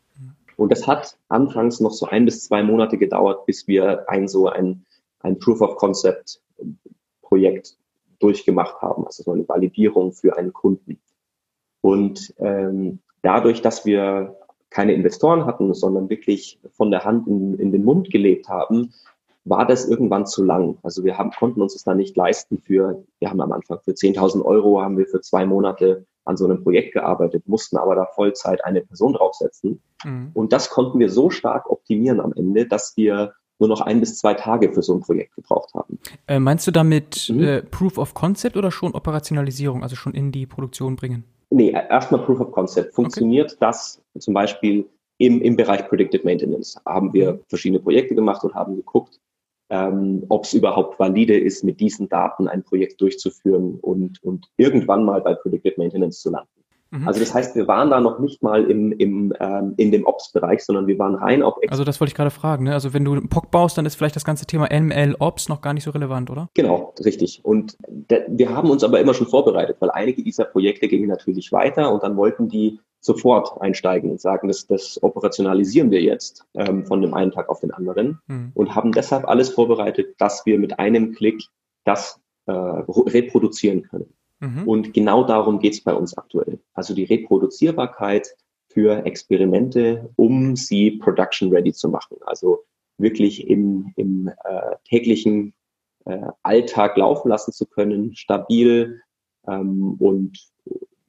Und 0.57 0.71
das 0.71 0.85
hat 0.85 1.17
anfangs 1.29 1.79
noch 1.79 1.91
so 1.91 2.05
ein 2.05 2.25
bis 2.25 2.43
zwei 2.43 2.61
Monate 2.61 2.97
gedauert, 2.97 3.45
bis 3.47 3.67
wir 3.67 4.07
ein 4.07 4.27
so 4.27 4.47
ein, 4.47 4.85
ein 5.21 5.39
Proof 5.39 5.61
of 5.61 5.75
Concept 5.77 6.39
Projekt 7.23 7.75
durchgemacht 8.19 8.79
haben, 8.81 9.05
also 9.05 9.23
so 9.23 9.31
eine 9.31 9.47
Validierung 9.47 10.13
für 10.13 10.37
einen 10.37 10.53
Kunden. 10.53 10.99
Und 11.81 12.33
ähm, 12.39 12.99
dadurch, 13.21 13.61
dass 13.61 13.85
wir 13.85 14.37
keine 14.69 14.93
Investoren 14.93 15.45
hatten, 15.45 15.73
sondern 15.73 16.09
wirklich 16.09 16.59
von 16.71 16.91
der 16.91 17.03
Hand 17.03 17.27
in, 17.27 17.59
in 17.59 17.71
den 17.71 17.83
Mund 17.83 18.09
gelebt 18.09 18.47
haben, 18.47 18.93
war 19.43 19.65
das 19.65 19.87
irgendwann 19.87 20.27
zu 20.27 20.43
lang. 20.43 20.77
Also 20.83 21.03
wir 21.03 21.17
haben, 21.17 21.31
konnten 21.31 21.61
uns 21.61 21.73
das 21.73 21.83
da 21.83 21.95
nicht 21.95 22.15
leisten 22.15 22.59
für, 22.59 23.03
wir 23.19 23.29
haben 23.29 23.41
am 23.41 23.51
Anfang 23.51 23.79
für 23.83 23.91
10.000 23.91 24.43
Euro 24.43 24.81
haben 24.81 24.97
wir 24.97 25.07
für 25.07 25.21
zwei 25.21 25.45
Monate 25.45 26.05
an 26.25 26.37
so 26.37 26.45
einem 26.45 26.63
Projekt 26.63 26.93
gearbeitet, 26.93 27.47
mussten 27.47 27.77
aber 27.77 27.95
da 27.95 28.05
Vollzeit 28.05 28.63
eine 28.63 28.81
Person 28.81 29.13
draufsetzen. 29.13 29.81
Mhm. 30.03 30.31
Und 30.33 30.53
das 30.53 30.69
konnten 30.69 30.99
wir 30.99 31.09
so 31.09 31.31
stark 31.31 31.69
optimieren 31.69 32.19
am 32.19 32.33
Ende, 32.33 32.67
dass 32.67 32.95
wir 32.95 33.33
nur 33.57 33.67
noch 33.67 33.81
ein 33.81 33.99
bis 33.99 34.17
zwei 34.17 34.35
Tage 34.35 34.71
für 34.71 34.81
so 34.83 34.93
ein 34.93 35.01
Projekt 35.01 35.35
gebraucht 35.35 35.73
haben. 35.73 35.99
Äh, 36.27 36.39
meinst 36.39 36.67
du 36.67 36.71
damit 36.71 37.29
mhm. 37.29 37.43
äh, 37.43 37.61
Proof 37.63 37.97
of 37.97 38.13
Concept 38.13 38.57
oder 38.57 38.71
schon 38.71 38.93
Operationalisierung, 38.93 39.83
also 39.83 39.95
schon 39.95 40.13
in 40.13 40.31
die 40.31 40.45
Produktion 40.45 40.95
bringen? 40.95 41.25
Nee, 41.53 41.71
erstmal 41.71 42.23
Proof 42.23 42.39
of 42.39 42.51
Concept. 42.51 42.95
Funktioniert 42.95 43.51
okay. 43.51 43.57
das 43.59 44.01
zum 44.17 44.33
Beispiel 44.33 44.89
im, 45.17 45.41
im 45.41 45.55
Bereich 45.55 45.87
Predictive 45.87 46.23
Maintenance? 46.23 46.79
Haben 46.85 47.13
wir 47.13 47.33
mhm. 47.33 47.39
verschiedene 47.47 47.81
Projekte 47.81 48.15
gemacht 48.15 48.43
und 48.43 48.55
haben 48.55 48.75
geguckt, 48.75 49.19
ähm, 49.69 50.25
ob 50.29 50.45
es 50.45 50.53
überhaupt 50.53 50.97
valide 50.97 51.37
ist, 51.37 51.63
mit 51.63 51.79
diesen 51.79 52.07
Daten 52.07 52.47
ein 52.47 52.63
Projekt 52.63 52.99
durchzuführen 53.01 53.79
und, 53.81 54.23
und 54.23 54.47
irgendwann 54.57 55.03
mal 55.03 55.21
bei 55.21 55.33
Predictive 55.33 55.75
Maintenance 55.77 56.21
zu 56.21 56.31
landen. 56.31 56.60
Mhm. 56.91 57.07
Also 57.07 57.19
das 57.19 57.33
heißt, 57.33 57.55
wir 57.55 57.67
waren 57.67 57.89
da 57.89 57.99
noch 58.01 58.19
nicht 58.19 58.43
mal 58.43 58.69
im, 58.69 58.91
im, 58.91 59.33
ähm, 59.39 59.73
in 59.77 59.91
dem 59.91 60.05
Ops-Bereich, 60.05 60.63
sondern 60.63 60.87
wir 60.87 60.99
waren 60.99 61.15
rein 61.15 61.41
auf. 61.41 61.55
Ex 61.61 61.71
also 61.71 61.83
das 61.83 61.99
wollte 62.01 62.09
ich 62.09 62.15
gerade 62.15 62.31
fragen. 62.31 62.65
Ne? 62.65 62.73
Also 62.73 62.93
wenn 62.93 63.05
du 63.05 63.13
einen 63.13 63.29
POC 63.29 63.49
baust, 63.49 63.77
dann 63.77 63.85
ist 63.85 63.95
vielleicht 63.95 64.17
das 64.17 64.25
ganze 64.25 64.45
Thema 64.45 64.67
ML 64.69 65.15
Ops 65.19 65.47
noch 65.47 65.61
gar 65.61 65.73
nicht 65.73 65.85
so 65.85 65.91
relevant, 65.91 66.29
oder? 66.29 66.49
Genau, 66.53 66.93
richtig. 67.03 67.39
Und 67.43 67.77
wir 68.27 68.49
haben 68.53 68.69
uns 68.69 68.83
aber 68.83 68.99
immer 68.99 69.13
schon 69.13 69.27
vorbereitet, 69.27 69.77
weil 69.79 69.89
einige 69.91 70.21
dieser 70.21 70.45
Projekte 70.45 70.87
gingen 70.87 71.07
natürlich 71.07 71.51
weiter 71.51 71.93
und 71.93 72.03
dann 72.03 72.17
wollten 72.17 72.49
die 72.49 72.79
sofort 72.99 73.59
einsteigen 73.61 74.11
und 74.11 74.21
sagen, 74.21 74.47
das, 74.47 74.67
das 74.67 75.01
operationalisieren 75.01 75.89
wir 75.89 76.01
jetzt 76.01 76.45
ähm, 76.53 76.85
von 76.85 77.01
dem 77.01 77.13
einen 77.13 77.31
Tag 77.31 77.49
auf 77.49 77.59
den 77.59 77.71
anderen 77.71 78.19
mhm. 78.27 78.51
und 78.53 78.75
haben 78.75 78.91
deshalb 78.91 79.27
alles 79.27 79.49
vorbereitet, 79.49 80.15
dass 80.19 80.45
wir 80.45 80.59
mit 80.59 80.77
einem 80.77 81.13
Klick 81.13 81.41
das 81.83 82.19
äh, 82.45 82.51
reproduzieren 82.51 83.83
können. 83.83 84.13
Mhm. 84.41 84.67
Und 84.67 84.93
genau 84.93 85.23
darum 85.23 85.59
geht 85.59 85.73
es 85.73 85.83
bei 85.83 85.93
uns 85.93 86.17
aktuell. 86.17 86.59
Also 86.73 86.93
die 86.93 87.05
Reproduzierbarkeit 87.05 88.35
für 88.67 89.05
Experimente, 89.05 90.09
um 90.15 90.55
sie 90.55 90.91
production 90.91 91.49
ready 91.49 91.71
zu 91.71 91.89
machen. 91.89 92.17
Also 92.25 92.63
wirklich 92.97 93.47
im, 93.47 93.93
im 93.95 94.27
äh, 94.27 94.75
täglichen 94.89 95.53
äh, 96.05 96.27
Alltag 96.43 96.97
laufen 96.97 97.29
lassen 97.29 97.53
zu 97.53 97.65
können, 97.65 98.15
stabil 98.15 99.01
ähm, 99.47 99.95
und 99.99 100.37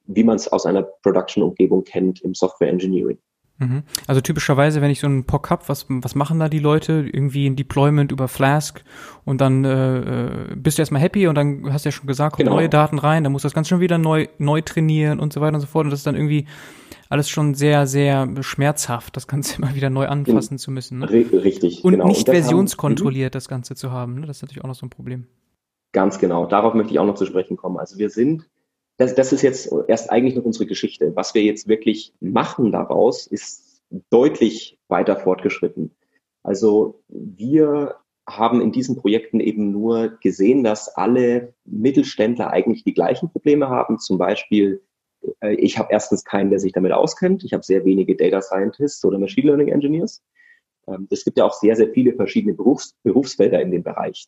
wie 0.05 0.23
man 0.23 0.35
es 0.35 0.47
aus 0.47 0.65
einer 0.65 0.83
Production-Umgebung 0.83 1.83
kennt 1.83 2.21
im 2.21 2.33
Software 2.35 2.69
Engineering. 2.69 3.17
Mhm. 3.63 3.83
Also 4.07 4.21
typischerweise, 4.21 4.81
wenn 4.81 4.91
ich 4.91 4.99
so 4.99 5.07
einen 5.07 5.25
POC 5.25 5.49
habe, 5.49 5.63
was, 5.67 5.85
was 5.89 6.15
machen 6.15 6.39
da 6.39 6.49
die 6.49 6.59
Leute? 6.59 7.05
Irgendwie 7.11 7.47
ein 7.47 7.55
Deployment 7.55 8.11
über 8.11 8.27
Flask 8.27 8.83
und 9.25 9.41
dann 9.41 9.65
äh, 9.65 10.51
äh 10.51 10.55
bist 10.55 10.77
du 10.77 10.81
erstmal 10.81 11.01
happy 11.01 11.27
und 11.27 11.35
dann 11.35 11.71
hast 11.71 11.85
du 11.85 11.89
ja 11.89 11.91
schon 11.91 12.07
gesagt, 12.07 12.35
kommen 12.35 12.45
genau. 12.45 12.57
neue 12.57 12.69
Daten 12.69 12.99
rein, 12.99 13.23
dann 13.23 13.31
muss 13.31 13.43
das 13.43 13.53
ganz 13.53 13.67
schon 13.67 13.79
wieder 13.79 13.97
neu, 13.97 14.27
neu 14.37 14.61
trainieren 14.61 15.19
und 15.19 15.33
so 15.33 15.41
weiter 15.41 15.55
und 15.55 15.61
so 15.61 15.67
fort. 15.67 15.85
Und 15.85 15.91
das 15.91 16.01
ist 16.01 16.07
dann 16.07 16.15
irgendwie 16.15 16.45
alles 17.09 17.29
schon 17.29 17.53
sehr, 17.53 17.85
sehr 17.85 18.27
schmerzhaft, 18.41 19.15
das 19.15 19.27
Ganze 19.27 19.57
immer 19.61 19.75
wieder 19.75 19.89
neu 19.89 20.07
anfassen 20.07 20.57
zu 20.57 20.71
müssen. 20.71 20.99
Ne? 20.99 21.09
Richtig. 21.09 21.83
Und 21.83 21.93
genau. 21.93 22.07
nicht 22.07 22.27
und 22.27 22.33
versionskontrolliert 22.33 23.33
haben, 23.33 23.39
das 23.39 23.47
Ganze 23.47 23.75
zu 23.75 23.91
haben. 23.91 24.15
Ne? 24.15 24.27
Das 24.27 24.37
ist 24.37 24.41
natürlich 24.41 24.63
auch 24.63 24.67
noch 24.67 24.75
so 24.75 24.85
ein 24.85 24.89
Problem. 24.89 25.27
Ganz 25.91 26.17
genau. 26.17 26.47
Darauf 26.47 26.73
möchte 26.73 26.91
ich 26.91 26.99
auch 26.99 27.05
noch 27.05 27.15
zu 27.15 27.25
sprechen 27.25 27.55
kommen. 27.55 27.77
Also 27.77 27.99
wir 27.99 28.09
sind 28.09 28.49
das, 28.97 29.15
das 29.15 29.33
ist 29.33 29.41
jetzt 29.41 29.73
erst 29.87 30.11
eigentlich 30.11 30.35
noch 30.35 30.45
unsere 30.45 30.65
Geschichte. 30.65 31.15
Was 31.15 31.33
wir 31.33 31.43
jetzt 31.43 31.67
wirklich 31.67 32.13
machen 32.19 32.71
daraus, 32.71 33.27
ist 33.27 33.81
deutlich 34.09 34.79
weiter 34.87 35.15
fortgeschritten. 35.15 35.95
Also 36.43 37.01
wir 37.07 37.95
haben 38.27 38.61
in 38.61 38.71
diesen 38.71 38.95
Projekten 38.95 39.39
eben 39.39 39.71
nur 39.71 40.17
gesehen, 40.21 40.63
dass 40.63 40.95
alle 40.95 41.53
Mittelständler 41.65 42.51
eigentlich 42.51 42.83
die 42.83 42.93
gleichen 42.93 43.29
Probleme 43.29 43.69
haben. 43.69 43.99
Zum 43.99 44.17
Beispiel, 44.17 44.81
äh, 45.41 45.55
ich 45.55 45.77
habe 45.77 45.89
erstens 45.91 46.23
keinen, 46.23 46.49
der 46.49 46.59
sich 46.59 46.71
damit 46.71 46.91
auskennt. 46.93 47.43
Ich 47.43 47.53
habe 47.53 47.63
sehr 47.63 47.83
wenige 47.85 48.15
Data 48.15 48.41
Scientists 48.41 49.03
oder 49.03 49.19
Machine 49.19 49.47
Learning 49.47 49.69
Engineers. 49.69 50.23
Ähm, 50.87 51.07
es 51.09 51.25
gibt 51.25 51.37
ja 51.37 51.45
auch 51.45 51.53
sehr, 51.53 51.75
sehr 51.75 51.89
viele 51.89 52.13
verschiedene 52.13 52.53
Berufs 52.53 52.95
Berufsfelder 53.03 53.61
in 53.61 53.71
dem 53.71 53.83
Bereich. 53.83 54.27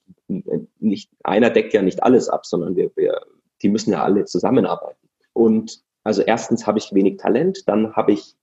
Nicht, 0.80 1.10
einer 1.24 1.50
deckt 1.50 1.74
ja 1.74 1.82
nicht 1.82 2.04
alles 2.04 2.28
ab, 2.28 2.46
sondern 2.46 2.76
wir, 2.76 2.92
wir 2.96 3.22
die 3.66 3.70
müssen 3.70 3.94
ja 3.94 4.04
alle 4.04 4.26
zusammenarbeiten. 4.26 5.10
Und 5.34 5.82
also 6.04 6.22
erstens 6.22 6.68
habe 6.68 6.78
ich 6.78 6.94
wenig 6.94 7.18
Talent, 7.18 7.68
dann 7.68 7.96
habe 7.96 8.12
ich, 8.12 8.36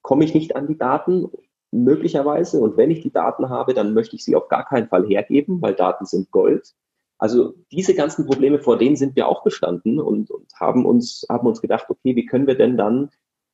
komme 0.00 0.24
ich 0.24 0.32
nicht 0.32 0.56
an 0.56 0.68
die 0.68 0.78
Daten 0.78 1.28
möglicherweise. 1.70 2.60
Und 2.60 2.78
wenn 2.78 2.90
ich 2.90 3.02
die 3.02 3.12
Daten 3.12 3.50
habe, 3.50 3.74
dann 3.74 3.92
möchte 3.92 4.16
ich 4.16 4.24
sie 4.24 4.34
auf 4.34 4.48
gar 4.48 4.64
keinen 4.64 4.88
Fall 4.88 5.06
hergeben, 5.06 5.60
weil 5.60 5.74
Daten 5.74 6.06
sind 6.06 6.30
Gold. 6.30 6.74
Also 7.18 7.52
diese 7.70 7.94
ganzen 7.94 8.24
Probleme, 8.24 8.58
vor 8.58 8.78
denen 8.78 8.96
sind 8.96 9.16
wir 9.16 9.28
auch 9.28 9.44
gestanden 9.44 10.00
und, 10.00 10.30
und 10.30 10.50
haben 10.58 10.86
uns, 10.86 11.26
haben 11.28 11.46
uns 11.46 11.60
gedacht, 11.60 11.84
okay, 11.90 12.16
wie 12.16 12.24
können 12.24 12.46
wir 12.46 12.56
denn 12.56 12.78
dann 12.78 13.10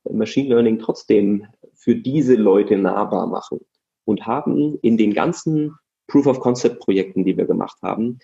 Machine 0.09 0.51
Learning 0.51 0.79
trotzdem 0.79 1.49
für 1.75 1.97
diese 1.97 2.37
Leute 2.37 2.77
nahbar 2.77 3.27
machen? 3.27 3.59
Und 4.05 4.29
haben 4.29 4.79
in 4.83 4.97
den 4.97 5.13
ganzen 5.13 5.75
Proof 6.07 6.29
of 6.29 6.39
Concept 6.39 6.79
Projekten, 6.79 7.25
die 7.25 7.37
wir 7.37 7.47
gemacht 7.47 7.79
haben, 7.83 8.21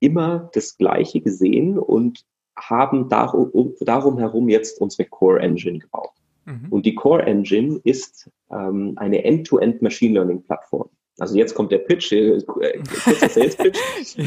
immer 0.00 0.50
das 0.54 0.76
Gleiche 0.76 1.20
gesehen 1.20 1.78
und 1.78 2.24
haben 2.56 3.08
darum, 3.08 3.74
darum 3.80 4.18
herum 4.18 4.48
jetzt 4.48 4.80
unsere 4.80 5.08
Core 5.08 5.40
Engine 5.40 5.78
gebaut. 5.78 6.10
Mhm. 6.44 6.66
Und 6.70 6.86
die 6.86 6.94
Core 6.94 7.24
Engine 7.24 7.80
ist 7.84 8.30
ähm, 8.50 8.94
eine 8.96 9.24
End-to-End 9.24 9.82
Machine 9.82 10.14
Learning 10.14 10.42
Plattform. 10.42 10.88
Also 11.18 11.36
jetzt 11.36 11.54
kommt 11.54 11.72
der 11.72 11.78
Pitch, 11.78 12.12
äh, 12.12 12.40
kurzer 12.42 13.28
Sales 13.28 13.56
Pitch. 13.56 13.78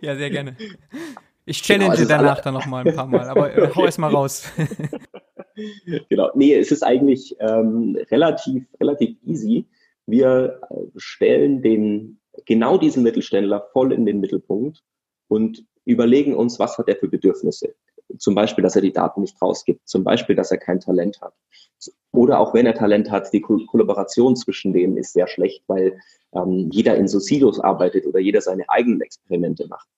ja, 0.00 0.16
sehr 0.16 0.30
gerne. 0.30 0.56
Ich 1.46 1.62
challenge 1.62 1.84
genau, 1.84 1.92
also 1.92 2.08
danach 2.08 2.40
dann 2.40 2.54
noch 2.54 2.66
mal 2.66 2.86
ein 2.86 2.94
paar 2.94 3.06
Mal, 3.06 3.28
aber 3.28 3.56
äh, 3.56 3.70
hau 3.74 3.84
erst 3.84 3.98
mal 3.98 4.10
raus. 4.10 4.52
genau, 6.10 6.30
nee, 6.34 6.54
es 6.54 6.70
ist 6.70 6.82
eigentlich 6.82 7.36
ähm, 7.40 7.96
relativ, 8.10 8.66
relativ 8.78 9.16
easy. 9.24 9.64
Wir 10.06 10.60
äh, 10.68 10.74
stellen 10.96 11.62
den 11.62 12.20
genau 12.46 12.78
diesen 12.78 13.02
Mittelständler 13.02 13.68
voll 13.72 13.92
in 13.92 14.06
den 14.06 14.20
Mittelpunkt 14.20 14.82
und 15.28 15.64
überlegen 15.84 16.34
uns, 16.34 16.58
was 16.58 16.78
hat 16.78 16.88
er 16.88 16.96
für 16.96 17.08
Bedürfnisse. 17.08 17.74
Zum 18.18 18.34
Beispiel, 18.34 18.62
dass 18.62 18.76
er 18.76 18.82
die 18.82 18.92
Daten 18.92 19.20
nicht 19.20 19.40
rausgibt. 19.40 19.86
Zum 19.86 20.02
Beispiel, 20.02 20.34
dass 20.34 20.50
er 20.50 20.58
kein 20.58 20.80
Talent 20.80 21.20
hat. 21.20 21.34
Oder 22.12 22.40
auch 22.40 22.54
wenn 22.54 22.66
er 22.66 22.74
Talent 22.74 23.10
hat, 23.10 23.32
die 23.32 23.40
Ko 23.40 23.58
Kollaboration 23.66 24.34
zwischen 24.34 24.72
denen 24.72 24.96
ist 24.96 25.12
sehr 25.12 25.28
schlecht, 25.28 25.62
weil 25.66 25.98
ähm, 26.32 26.68
jeder 26.72 26.96
in 26.96 27.06
so 27.06 27.18
Silos 27.18 27.60
arbeitet 27.60 28.06
oder 28.06 28.18
jeder 28.18 28.40
seine 28.40 28.68
eigenen 28.68 29.02
Experimente 29.02 29.66
macht. 29.68 29.88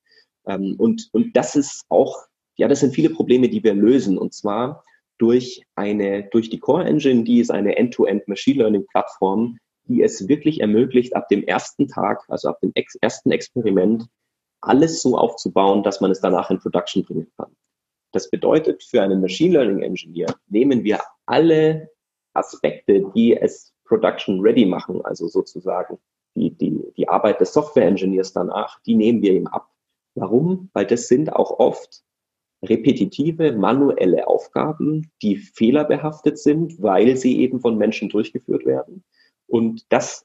Ähm, 0.47 0.75
und, 0.79 1.09
und 1.13 1.37
das 1.37 1.55
ist 1.55 1.85
auch, 1.89 2.17
ja, 2.57 2.67
das 2.67 2.81
sind 2.81 2.95
viele 2.95 3.11
Probleme, 3.11 3.49
die 3.49 3.63
wir 3.63 3.75
lösen. 3.75 4.19
Und 4.19 4.35
zwar 4.35 4.85
durch 5.19 5.63
eine, 5.77 6.25
durch 6.31 6.51
die 6.51 6.59
Core 6.59 6.85
Engine, 6.85 7.23
die 7.23 7.41
ist 7.41 7.51
eine 7.51 7.77
End-to-End 7.77 8.23
-End 8.23 8.29
Machine 8.29 8.59
Learning 8.59 8.87
Plattform, 8.87 9.59
die 9.91 10.03
es 10.03 10.29
wirklich 10.29 10.61
ermöglicht, 10.61 11.17
ab 11.17 11.29
dem 11.29 11.43
ersten 11.43 11.89
Tag, 11.89 12.25
also 12.29 12.49
ab 12.49 12.61
dem 12.61 12.71
ex 12.75 12.95
ersten 12.95 13.33
Experiment, 13.33 14.07
alles 14.61 15.03
so 15.03 15.19
aufzubauen, 15.19 15.83
dass 15.83 16.01
man 16.01 16.13
es 16.13 16.21
danach 16.21 16.51
in 16.51 16.61
Production 16.61 17.05
bringen 17.05 17.31
kann. 17.37 17.51
Das 18.13 18.31
bedeutet, 18.31 18.85
für 18.85 19.03
einen 19.03 19.21
Machine 19.21 19.55
Learning 19.55 19.83
Engineer 19.83 20.33
nehmen 20.49 20.85
wir 20.85 21.01
alle 21.27 21.91
Aspekte, 22.35 23.11
die 23.15 23.37
es 23.37 23.73
Production 23.85 24.41
ready 24.41 24.65
machen, 24.65 25.05
also 25.05 25.27
sozusagen 25.27 25.99
die, 26.37 26.51
die, 26.51 26.93
die 26.97 27.09
Arbeit 27.09 27.41
des 27.41 27.53
Software 27.53 27.87
Engineers 27.87 28.33
danach, 28.33 28.81
die 28.83 28.95
nehmen 28.95 29.23
wir 29.23 29.33
ihm 29.33 29.49
ab. 29.49 29.69
Warum? 30.15 30.71
Weil 30.73 30.87
das 30.87 31.09
sind 31.09 31.33
auch 31.33 31.59
oft 31.59 32.05
repetitive 32.63 33.53
manuelle 33.53 34.29
Aufgaben, 34.29 35.11
die 35.23 35.37
fehlerbehaftet 35.37 36.39
sind, 36.39 36.81
weil 36.81 37.17
sie 37.17 37.41
eben 37.41 37.61
von 37.61 37.77
Menschen 37.77 38.09
durchgeführt 38.09 38.67
werden. 38.67 39.03
Und 39.51 39.85
das 39.91 40.25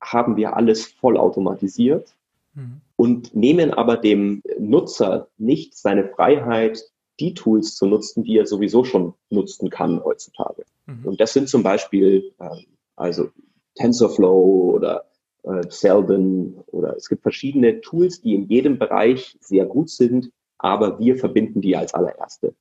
haben 0.00 0.36
wir 0.36 0.54
alles 0.56 0.86
vollautomatisiert 0.86 2.14
mhm. 2.54 2.80
und 2.96 3.34
nehmen 3.34 3.72
aber 3.72 3.96
dem 3.96 4.42
Nutzer 4.58 5.28
nicht 5.38 5.76
seine 5.76 6.08
Freiheit, 6.08 6.82
die 7.18 7.32
Tools 7.32 7.74
zu 7.74 7.86
nutzen, 7.86 8.24
die 8.24 8.36
er 8.36 8.46
sowieso 8.46 8.84
schon 8.84 9.14
nutzen 9.30 9.70
kann 9.70 10.04
heutzutage. 10.04 10.64
Mhm. 10.84 11.06
Und 11.06 11.20
das 11.20 11.32
sind 11.32 11.48
zum 11.48 11.62
Beispiel 11.62 12.32
äh, 12.38 12.50
also 12.94 13.30
TensorFlow 13.76 14.74
oder 14.74 15.06
äh, 15.44 15.62
Seldon 15.70 16.62
oder 16.66 16.94
es 16.96 17.08
gibt 17.08 17.22
verschiedene 17.22 17.80
Tools, 17.80 18.20
die 18.20 18.34
in 18.34 18.48
jedem 18.48 18.78
Bereich 18.78 19.38
sehr 19.40 19.64
gut 19.64 19.88
sind, 19.88 20.30
aber 20.58 20.98
wir 20.98 21.16
verbinden 21.16 21.62
die 21.62 21.76
als 21.76 21.94
allererste. 21.94 22.54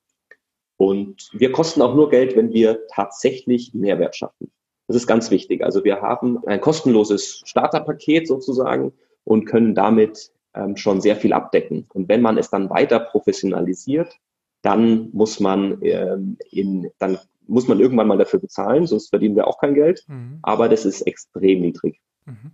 Und 0.77 1.29
wir 1.33 1.51
kosten 1.51 1.81
auch 1.81 1.95
nur 1.95 2.09
Geld, 2.09 2.35
wenn 2.35 2.53
wir 2.53 2.85
tatsächlich 2.87 3.73
Mehrwert 3.73 4.15
schaffen. 4.15 4.51
Das 4.87 4.95
ist 4.95 5.07
ganz 5.07 5.31
wichtig. 5.31 5.63
Also 5.63 5.83
wir 5.83 6.01
haben 6.01 6.45
ein 6.45 6.61
kostenloses 6.61 7.41
Starterpaket 7.45 8.27
sozusagen 8.27 8.93
und 9.23 9.45
können 9.45 9.73
damit 9.73 10.31
ähm, 10.53 10.77
schon 10.77 11.01
sehr 11.01 11.15
viel 11.15 11.33
abdecken. 11.33 11.87
Und 11.93 12.07
wenn 12.07 12.21
man 12.21 12.37
es 12.37 12.49
dann 12.49 12.69
weiter 12.69 12.99
professionalisiert, 12.99 14.15
dann 14.61 15.09
muss 15.11 15.39
man 15.39 15.79
ähm, 15.81 16.37
in, 16.51 16.91
dann 16.99 17.19
muss 17.47 17.67
man 17.67 17.79
irgendwann 17.79 18.07
mal 18.07 18.17
dafür 18.17 18.39
bezahlen, 18.39 18.87
sonst 18.87 19.09
verdienen 19.09 19.35
wir 19.35 19.47
auch 19.47 19.59
kein 19.59 19.75
Geld. 19.75 20.03
Mhm. 20.07 20.39
Aber 20.41 20.69
das 20.69 20.85
ist 20.85 21.01
extrem 21.01 21.61
niedrig. 21.61 21.99
Mhm. 22.25 22.51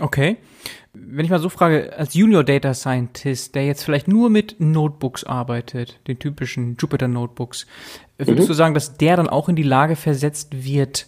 Okay. 0.00 0.36
Wenn 0.92 1.24
ich 1.24 1.30
mal 1.30 1.38
so 1.38 1.48
frage, 1.48 1.96
als 1.96 2.14
Junior 2.14 2.44
Data 2.44 2.74
Scientist, 2.74 3.54
der 3.54 3.66
jetzt 3.66 3.82
vielleicht 3.82 4.08
nur 4.08 4.28
mit 4.28 4.56
Notebooks 4.58 5.24
arbeitet, 5.24 6.00
den 6.06 6.18
typischen 6.18 6.76
Jupyter 6.78 7.08
Notebooks, 7.08 7.66
würdest 8.18 8.48
mhm. 8.48 8.48
du 8.48 8.54
sagen, 8.54 8.74
dass 8.74 8.96
der 8.96 9.16
dann 9.16 9.28
auch 9.28 9.48
in 9.48 9.56
die 9.56 9.62
Lage 9.62 9.96
versetzt 9.96 10.64
wird, 10.64 11.06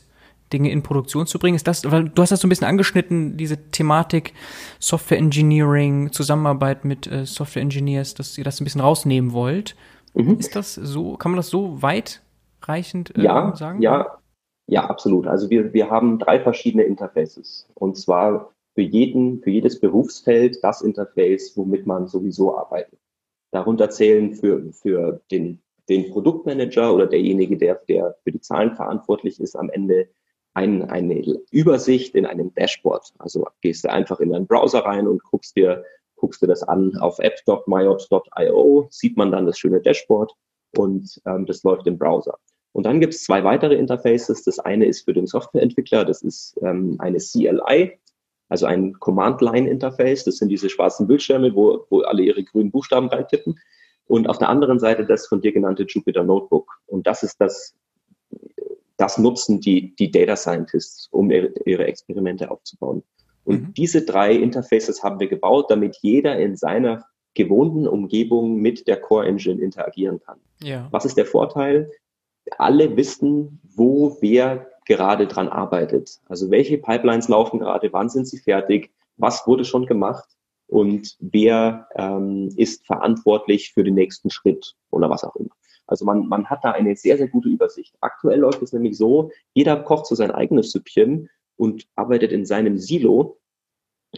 Dinge 0.53 0.71
in 0.71 0.83
Produktion 0.83 1.27
zu 1.27 1.39
bringen? 1.39 1.57
Ist 1.57 1.67
das, 1.67 1.91
weil 1.91 2.09
du 2.09 2.23
hast 2.23 2.31
das 2.31 2.41
so 2.41 2.47
ein 2.47 2.51
bisschen 2.51 2.67
angeschnitten, 2.67 3.37
diese 3.37 3.57
Thematik 3.71 4.35
Software 4.79 5.19
Engineering, 5.19 6.13
Zusammenarbeit 6.13 6.85
mit 6.85 7.07
äh, 7.07 7.27
Software 7.27 7.63
Engineers, 7.63 8.15
dass 8.15 8.39
ihr 8.39 8.45
das 8.45 8.61
ein 8.61 8.65
bisschen 8.65 8.81
rausnehmen 8.81 9.33
wollt. 9.33 9.77
Mhm. 10.15 10.39
Ist 10.39 10.57
das 10.57 10.75
so, 10.75 11.17
kann 11.17 11.33
man 11.33 11.37
das 11.37 11.49
so 11.49 11.83
weitreichend 11.83 13.17
äh, 13.17 13.23
ja, 13.23 13.55
sagen? 13.55 13.83
Ja, 13.83 14.19
ja, 14.67 14.85
absolut. 14.85 15.27
Also 15.27 15.49
wir, 15.49 15.73
wir 15.73 15.91
haben 15.91 16.19
drei 16.19 16.41
verschiedene 16.41 16.85
Interfaces. 16.85 17.67
Und 17.75 17.97
zwar 17.97 18.53
für 18.75 18.83
jeden, 18.83 19.41
für 19.41 19.51
jedes 19.51 19.81
Berufsfeld 19.81 20.63
das 20.63 20.83
Interface, 20.83 21.57
womit 21.57 21.87
man 21.87 22.07
sowieso 22.07 22.57
arbeitet. 22.57 22.99
Darunter 23.51 23.89
zählen 23.89 24.35
für, 24.35 24.73
für 24.73 25.23
den, 25.31 25.61
den 25.89 26.11
Produktmanager 26.11 26.95
oder 26.95 27.07
derjenige, 27.07 27.57
der, 27.57 27.77
der 27.89 28.17
für 28.23 28.31
die 28.31 28.41
Zahlen 28.41 28.77
verantwortlich 28.77 29.41
ist, 29.41 29.57
am 29.57 29.71
Ende 29.71 30.09
ein, 30.59 30.91
eine 30.91 31.23
Übersicht 31.53 32.17
in 32.17 32.27
einem 32.27 32.53
Dashboard. 32.55 33.15
Also 33.19 33.47
gehst 33.61 33.85
du 33.85 33.93
einfach 33.93 34.19
in 34.19 34.31
deinen 34.31 34.49
Browser 34.49 34.81
rein 34.81 35.07
und 35.07 35.23
guckst 35.23 35.57
dir, 35.57 35.85
guckst 36.17 36.43
dir 36.43 36.49
das 36.49 36.65
an 36.65 36.97
auf 36.97 37.21
app.myot.io, 37.21 38.89
sieht 38.91 39.17
man 39.17 39.31
dann 39.31 39.47
das 39.47 39.57
schöne 39.57 39.81
Dashboard 39.81 40.33
und 40.77 41.21
ähm, 41.27 41.47
das 41.47 41.63
läuft 41.63 41.87
im 41.87 41.97
Browser. 41.97 42.39
Und 42.73 42.87
dann 42.87 43.01
gibt 43.01 43.15
es 43.15 43.23
zwei 43.23 43.45
weitere 43.45 43.77
Interfaces. 43.77 44.43
Das 44.43 44.59
eine 44.59 44.87
ist 44.87 45.05
für 45.05 45.13
den 45.13 45.29
Softwareentwickler, 45.29 46.05
das 46.05 46.23
ist 46.23 46.59
ähm, 46.61 46.97
eine 46.99 47.19
CLI, 47.19 47.97
also 48.49 48.67
ein 48.67 48.95
Command-Line-Interface. 48.99 50.25
Das 50.25 50.39
sind 50.39 50.49
diese 50.49 50.69
schwarzen 50.69 51.07
Bildschirme, 51.07 51.55
wo, 51.55 51.87
wo 51.89 52.01
alle 52.01 52.23
ihre 52.23 52.43
grünen 52.43 52.73
Buchstaben 52.73 53.09
reintippen. 53.09 53.61
Und 54.07 54.29
auf 54.29 54.39
der 54.39 54.49
anderen 54.49 54.81
Seite 54.81 55.07
das 55.07 55.29
von 55.29 55.41
dir 55.41 55.53
genannte 55.53 55.85
Jupyter 55.85 56.25
Notebook. 56.25 56.81
Und 56.87 57.07
das 57.07 57.23
ist 57.23 57.41
das 57.41 57.77
das 58.99 59.19
nutzen 59.19 59.61
die, 59.61 59.95
die 59.97 60.11
Data 60.11 60.37
Scientists, 60.37 61.09
um 61.11 61.31
ihre, 61.31 61.53
ihre 61.65 61.87
Experimente 61.87 62.51
aufzubauen. 62.51 63.03
Und 63.45 63.63
mhm. 63.63 63.75
diese 63.75 64.03
drei 64.03 64.35
Interfaces 64.35 65.03
haben 65.03 65.19
wir 65.21 65.29
gebaut, 65.29 65.71
damit 65.71 65.97
jeder 66.03 66.39
in 66.39 66.57
seiner 66.57 67.05
gewohnten 67.35 67.87
Umgebung 67.89 68.57
mit 68.57 68.87
der 68.87 69.01
Core 69.01 69.27
Engine 69.27 69.63
interagieren 69.63 70.21
kann. 70.21 70.39
Ja. 70.63 70.89
Was 70.91 71.05
ist 71.05 71.17
der 71.17 71.27
Vorteil? 71.27 71.91
alle 72.57 72.97
wissen, 72.97 73.61
wo 73.63 74.17
wer 74.21 74.71
gerade 74.87 75.27
dran 75.27 75.49
arbeitet. 75.49 76.19
Also 76.27 76.51
welche 76.51 76.79
Pipelines 76.79 77.29
laufen 77.29 77.59
gerade, 77.59 77.93
wann 77.93 78.09
sind 78.09 78.27
sie 78.27 78.39
fertig, 78.39 78.91
was 79.17 79.47
wurde 79.47 79.65
schon 79.65 79.87
gemacht 79.87 80.29
und 80.67 81.17
wer 81.21 81.89
ähm, 81.97 82.51
ist 82.57 82.87
verantwortlich 82.87 83.73
für 83.73 83.85
den 83.85 83.95
nächsten 83.95 84.31
Schritt 84.31 84.75
oder 84.91 85.11
was 85.11 85.25
auch 85.25 85.37
immer. 85.37 85.51
Also 85.89 86.05
man, 86.05 86.29
man 86.29 86.47
hat 86.47 86.65
da 86.65 86.73
eine 86.73 86.95
sehr, 86.95 87.17
sehr 87.17 87.29
gute 87.29 87.49
Übersicht. 87.49 87.97
Aktuell 88.01 88.41
läuft 88.41 88.63
es 88.63 88.73
nämlich 88.73 88.97
so, 88.97 89.31
jeder 89.55 89.77
kocht 89.77 90.07
so 90.07 90.15
sein 90.15 90.31
eigenes 90.31 90.71
Süppchen 90.71 91.29
und 91.57 91.89
arbeitet 91.97 92.31
in 92.31 92.47
seinem 92.47 92.79
Silo 92.79 93.39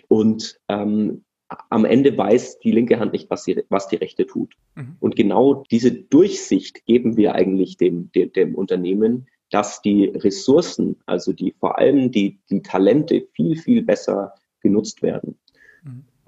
und 0.08 0.60
ähm, 0.68 1.24
am 1.68 1.84
Ende 1.84 2.16
weiß 2.16 2.60
die 2.60 2.70
linke 2.70 3.00
Hand 3.00 3.12
nicht, 3.12 3.30
was, 3.30 3.44
sie, 3.44 3.64
was 3.68 3.88
die 3.88 3.96
rechte 3.96 4.26
tut. 4.26 4.54
Mhm. 4.74 4.96
Und 5.00 5.16
genau 5.16 5.64
diese 5.70 5.92
Durchsicht 5.92 6.84
geben 6.86 7.16
wir 7.16 7.34
eigentlich 7.34 7.76
dem, 7.76 8.10
dem, 8.12 8.32
dem 8.32 8.54
Unternehmen, 8.54 9.26
dass 9.50 9.82
die 9.82 10.04
Ressourcen, 10.04 10.96
also 11.06 11.32
die 11.32 11.54
vor 11.58 11.78
allem 11.78 12.12
die, 12.12 12.40
die 12.50 12.62
Talente 12.62 13.26
viel, 13.32 13.56
viel 13.56 13.82
besser 13.82 14.34
genutzt 14.60 15.02
werden. 15.02 15.38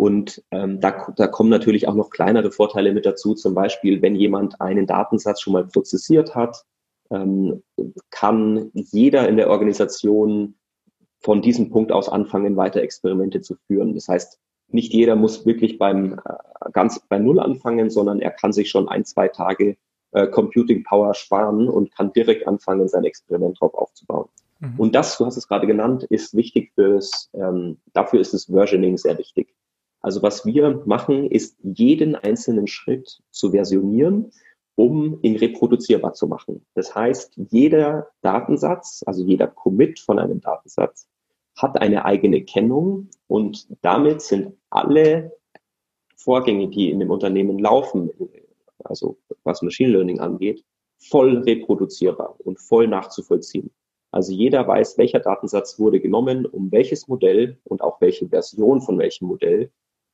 Und 0.02 0.42
ähm, 0.50 0.80
da, 0.80 1.12
da 1.16 1.28
kommen 1.28 1.48
natürlich 1.48 1.86
auch 1.86 1.94
noch 1.94 2.10
kleinere 2.10 2.50
Vorteile 2.50 2.92
mit 2.92 3.06
dazu. 3.06 3.34
Zum 3.34 3.54
Beispiel, 3.54 4.02
wenn 4.02 4.16
jemand 4.16 4.60
einen 4.60 4.88
Datensatz 4.88 5.40
schon 5.40 5.52
mal 5.52 5.64
prozessiert 5.64 6.34
hat, 6.34 6.64
ähm, 7.12 7.62
kann 8.10 8.72
jeder 8.74 9.28
in 9.28 9.36
der 9.36 9.48
Organisation 9.48 10.56
von 11.20 11.40
diesem 11.40 11.70
Punkt 11.70 11.92
aus 11.92 12.08
anfangen, 12.08 12.56
weiter 12.56 12.82
Experimente 12.82 13.42
zu 13.42 13.54
führen. 13.68 13.94
Das 13.94 14.08
heißt, 14.08 14.40
nicht 14.66 14.92
jeder 14.92 15.14
muss 15.14 15.46
wirklich 15.46 15.78
beim 15.78 16.14
äh, 16.14 16.70
ganz 16.72 16.98
bei 17.08 17.20
Null 17.20 17.38
anfangen, 17.38 17.88
sondern 17.88 18.18
er 18.18 18.32
kann 18.32 18.52
sich 18.52 18.70
schon 18.70 18.88
ein, 18.88 19.04
zwei 19.04 19.28
Tage 19.28 19.76
äh, 20.10 20.26
Computing 20.26 20.82
Power 20.82 21.14
sparen 21.14 21.68
und 21.68 21.94
kann 21.94 22.12
direkt 22.12 22.48
anfangen, 22.48 22.88
sein 22.88 23.04
Experiment 23.04 23.60
drauf 23.60 23.74
aufzubauen. 23.74 24.28
Mhm. 24.58 24.74
Und 24.78 24.96
das, 24.96 25.16
du 25.16 25.26
hast 25.26 25.36
es 25.36 25.46
gerade 25.46 25.68
genannt, 25.68 26.02
ist 26.02 26.34
wichtig 26.34 26.72
fürs, 26.74 27.30
ähm, 27.34 27.78
dafür 27.92 28.18
ist 28.18 28.34
das 28.34 28.46
Versioning 28.46 28.96
sehr 28.98 29.16
wichtig. 29.16 29.54
Also 30.02 30.22
was 30.22 30.44
wir 30.44 30.82
machen, 30.84 31.30
ist 31.30 31.56
jeden 31.62 32.16
einzelnen 32.16 32.66
Schritt 32.66 33.22
zu 33.30 33.52
versionieren, 33.52 34.32
um 34.74 35.18
ihn 35.22 35.36
reproduzierbar 35.36 36.14
zu 36.14 36.26
machen. 36.26 36.66
Das 36.74 36.94
heißt, 36.94 37.34
jeder 37.50 38.08
Datensatz, 38.20 39.02
also 39.06 39.22
jeder 39.22 39.46
Commit 39.46 40.00
von 40.00 40.18
einem 40.18 40.40
Datensatz, 40.40 41.08
hat 41.56 41.80
eine 41.80 42.04
eigene 42.04 42.42
Kennung 42.42 43.10
und 43.28 43.68
damit 43.82 44.22
sind 44.22 44.56
alle 44.70 45.32
Vorgänge, 46.16 46.68
die 46.68 46.90
in 46.90 46.98
dem 46.98 47.10
Unternehmen 47.10 47.58
laufen, 47.58 48.10
also 48.84 49.18
was 49.44 49.62
Machine 49.62 49.90
Learning 49.90 50.20
angeht, 50.20 50.64
voll 50.98 51.38
reproduzierbar 51.38 52.36
und 52.38 52.58
voll 52.60 52.88
nachzuvollziehen. 52.88 53.70
Also 54.10 54.32
jeder 54.32 54.66
weiß, 54.66 54.98
welcher 54.98 55.20
Datensatz 55.20 55.78
wurde 55.78 56.00
genommen, 56.00 56.46
um 56.46 56.72
welches 56.72 57.08
Modell 57.08 57.58
und 57.64 57.82
auch 57.82 58.00
welche 58.00 58.28
Version 58.28 58.80
von 58.80 58.98
welchem 58.98 59.26
Modell 59.26 59.70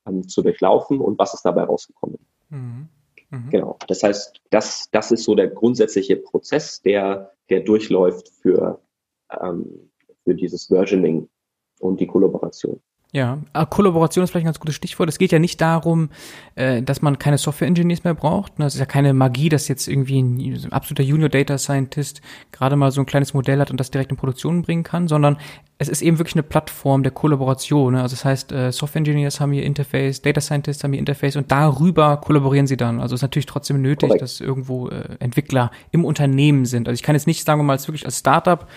ähm, 0.09 0.27
zu 0.27 0.41
durchlaufen 0.41 0.99
und 0.99 1.17
was 1.19 1.33
ist 1.33 1.43
dabei 1.43 1.63
rausgekommen. 1.63 2.17
Mhm. 2.49 2.89
Mhm. 3.29 3.49
Genau. 3.49 3.77
Das 3.87 4.03
heißt, 4.03 4.41
das, 4.49 4.89
das 4.91 5.11
ist 5.11 5.23
so 5.23 5.35
der 5.35 5.47
grundsätzliche 5.47 6.17
Prozess, 6.17 6.81
der, 6.81 7.31
der 7.49 7.61
durchläuft 7.61 8.29
für, 8.41 8.81
ähm, 9.41 9.91
für 10.23 10.35
dieses 10.35 10.67
Versioning 10.67 11.29
und 11.79 11.99
die 11.99 12.07
Kollaboration. 12.07 12.81
Ja, 13.11 13.39
ah, 13.53 13.65
Kollaboration 13.65 14.23
ist 14.23 14.29
vielleicht 14.29 14.43
ein 14.43 14.49
ganz 14.49 14.59
gutes 14.59 14.75
Stichwort. 14.75 15.09
Es 15.09 15.17
geht 15.17 15.31
ja 15.31 15.39
nicht 15.39 15.59
darum, 15.61 16.09
äh, 16.53 16.83
dass 16.83 17.01
man 17.01 17.17
keine 17.17 17.39
Software-Engineers 17.39 18.03
mehr 18.03 18.13
braucht. 18.13 18.53
Das 18.59 18.75
ist 18.75 18.79
ja 18.79 18.85
keine 18.85 19.15
Magie, 19.15 19.49
dass 19.49 19.67
jetzt 19.67 19.87
irgendwie 19.87 20.21
ein 20.21 20.71
absoluter 20.71 21.01
Junior-Data-Scientist 21.01 22.21
gerade 22.51 22.75
mal 22.75 22.91
so 22.91 23.01
ein 23.01 23.07
kleines 23.07 23.33
Modell 23.33 23.59
hat 23.59 23.71
und 23.71 23.79
das 23.79 23.89
direkt 23.89 24.11
in 24.11 24.17
Produktion 24.17 24.61
bringen 24.61 24.83
kann, 24.83 25.07
sondern 25.07 25.37
es 25.79 25.89
ist 25.89 26.03
eben 26.03 26.19
wirklich 26.19 26.35
eine 26.35 26.43
Plattform 26.43 27.01
der 27.01 27.11
Kollaboration. 27.11 27.95
Also 27.95 28.15
das 28.15 28.25
heißt, 28.25 28.51
äh, 28.51 28.71
Software-Engineers 28.71 29.39
haben 29.39 29.53
ihr 29.53 29.63
Interface, 29.63 30.21
Data 30.21 30.39
Scientists 30.39 30.83
haben 30.83 30.93
ihr 30.93 30.99
Interface 30.99 31.35
und 31.35 31.51
darüber 31.51 32.17
kollaborieren 32.17 32.67
sie 32.67 32.77
dann. 32.77 32.99
Also 32.99 33.15
es 33.15 33.19
ist 33.19 33.23
natürlich 33.23 33.47
trotzdem 33.47 33.81
nötig, 33.81 34.09
Correct. 34.09 34.21
dass 34.21 34.39
irgendwo 34.39 34.89
äh, 34.89 35.15
Entwickler 35.19 35.71
im 35.89 36.05
Unternehmen 36.05 36.65
sind. 36.65 36.87
Also 36.87 36.93
ich 36.93 37.03
kann 37.03 37.15
jetzt 37.15 37.25
nicht, 37.25 37.43
sagen 37.43 37.59
wir 37.59 37.63
mal, 37.63 37.73
als 37.73 37.87
wirklich 37.87 38.05
als 38.05 38.19
Startup 38.19 38.67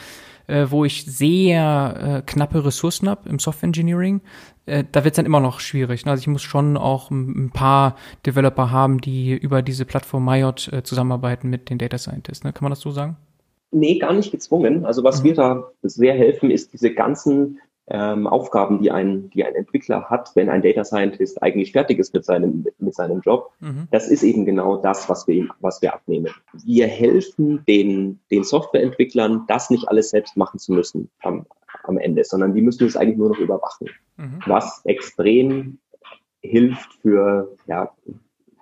äh, 0.52 0.70
wo 0.70 0.84
ich 0.84 1.06
sehr 1.06 2.20
äh, 2.20 2.22
knappe 2.30 2.64
Ressourcen 2.64 3.08
habe 3.08 3.28
im 3.28 3.38
Software 3.38 3.68
Engineering, 3.68 4.20
äh, 4.66 4.84
da 4.92 5.02
wird 5.02 5.14
es 5.14 5.16
dann 5.16 5.26
immer 5.26 5.40
noch 5.40 5.60
schwierig. 5.60 6.04
Ne? 6.04 6.10
Also 6.10 6.20
ich 6.20 6.26
muss 6.26 6.42
schon 6.42 6.76
auch 6.76 7.10
ein, 7.10 7.46
ein, 7.46 7.50
paar 7.50 7.96
Developer 8.26 8.70
haben, 8.70 9.00
die 9.00 9.32
über 9.32 9.62
diese 9.62 9.86
Plattform 9.86 10.24
Mayot 10.26 10.70
äh, 10.70 10.82
zusammenarbeiten 10.82 11.48
mit 11.48 11.70
den 11.70 11.78
Data 11.78 11.96
Scientists. 11.96 12.44
Ne? 12.44 12.52
Kann 12.52 12.64
man 12.64 12.70
das 12.70 12.80
so 12.80 12.90
sagen? 12.90 13.16
Nee, 13.70 13.98
gar 13.98 14.12
nicht 14.12 14.30
gezwungen. 14.30 14.84
Also 14.84 15.02
was 15.02 15.22
mhm. 15.22 15.24
wir 15.28 15.34
da 15.34 15.70
sehr 15.82 16.12
helfen, 16.12 16.50
ist 16.50 16.74
diese 16.74 16.92
ganzen 16.92 17.58
ähm, 17.88 18.26
Aufgaben, 18.26 18.80
die 18.80 18.90
ein, 18.90 19.30
die 19.30 19.44
ein 19.44 19.54
Entwickler 19.54 20.08
hat, 20.08 20.30
wenn 20.34 20.48
ein 20.48 20.62
Data 20.62 20.84
Scientist 20.84 21.42
eigentlich 21.42 21.72
fertig 21.72 21.98
ist 21.98 22.14
mit 22.14 22.24
seinem, 22.24 22.64
mit 22.78 22.94
seinem 22.94 23.20
Job. 23.20 23.52
Mhm. 23.60 23.88
Das 23.90 24.08
ist 24.08 24.22
eben 24.22 24.44
genau 24.44 24.76
das, 24.76 25.08
was 25.08 25.26
wir, 25.26 25.48
was 25.60 25.82
wir 25.82 25.92
abnehmen. 25.92 26.32
Wir 26.64 26.86
helfen 26.86 27.64
den, 27.66 28.20
den 28.30 28.44
Softwareentwicklern, 28.44 29.44
das 29.48 29.70
nicht 29.70 29.88
alles 29.88 30.10
selbst 30.10 30.36
machen 30.36 30.58
zu 30.58 30.72
müssen 30.72 31.10
am, 31.22 31.46
am 31.82 31.98
Ende, 31.98 32.24
sondern 32.24 32.54
die 32.54 32.62
müssen 32.62 32.86
es 32.86 32.96
eigentlich 32.96 33.18
nur 33.18 33.30
noch 33.30 33.38
überwachen, 33.38 33.88
mhm. 34.16 34.40
was 34.46 34.82
extrem 34.84 35.78
hilft 36.40 36.94
für, 37.02 37.56
ja, 37.66 37.92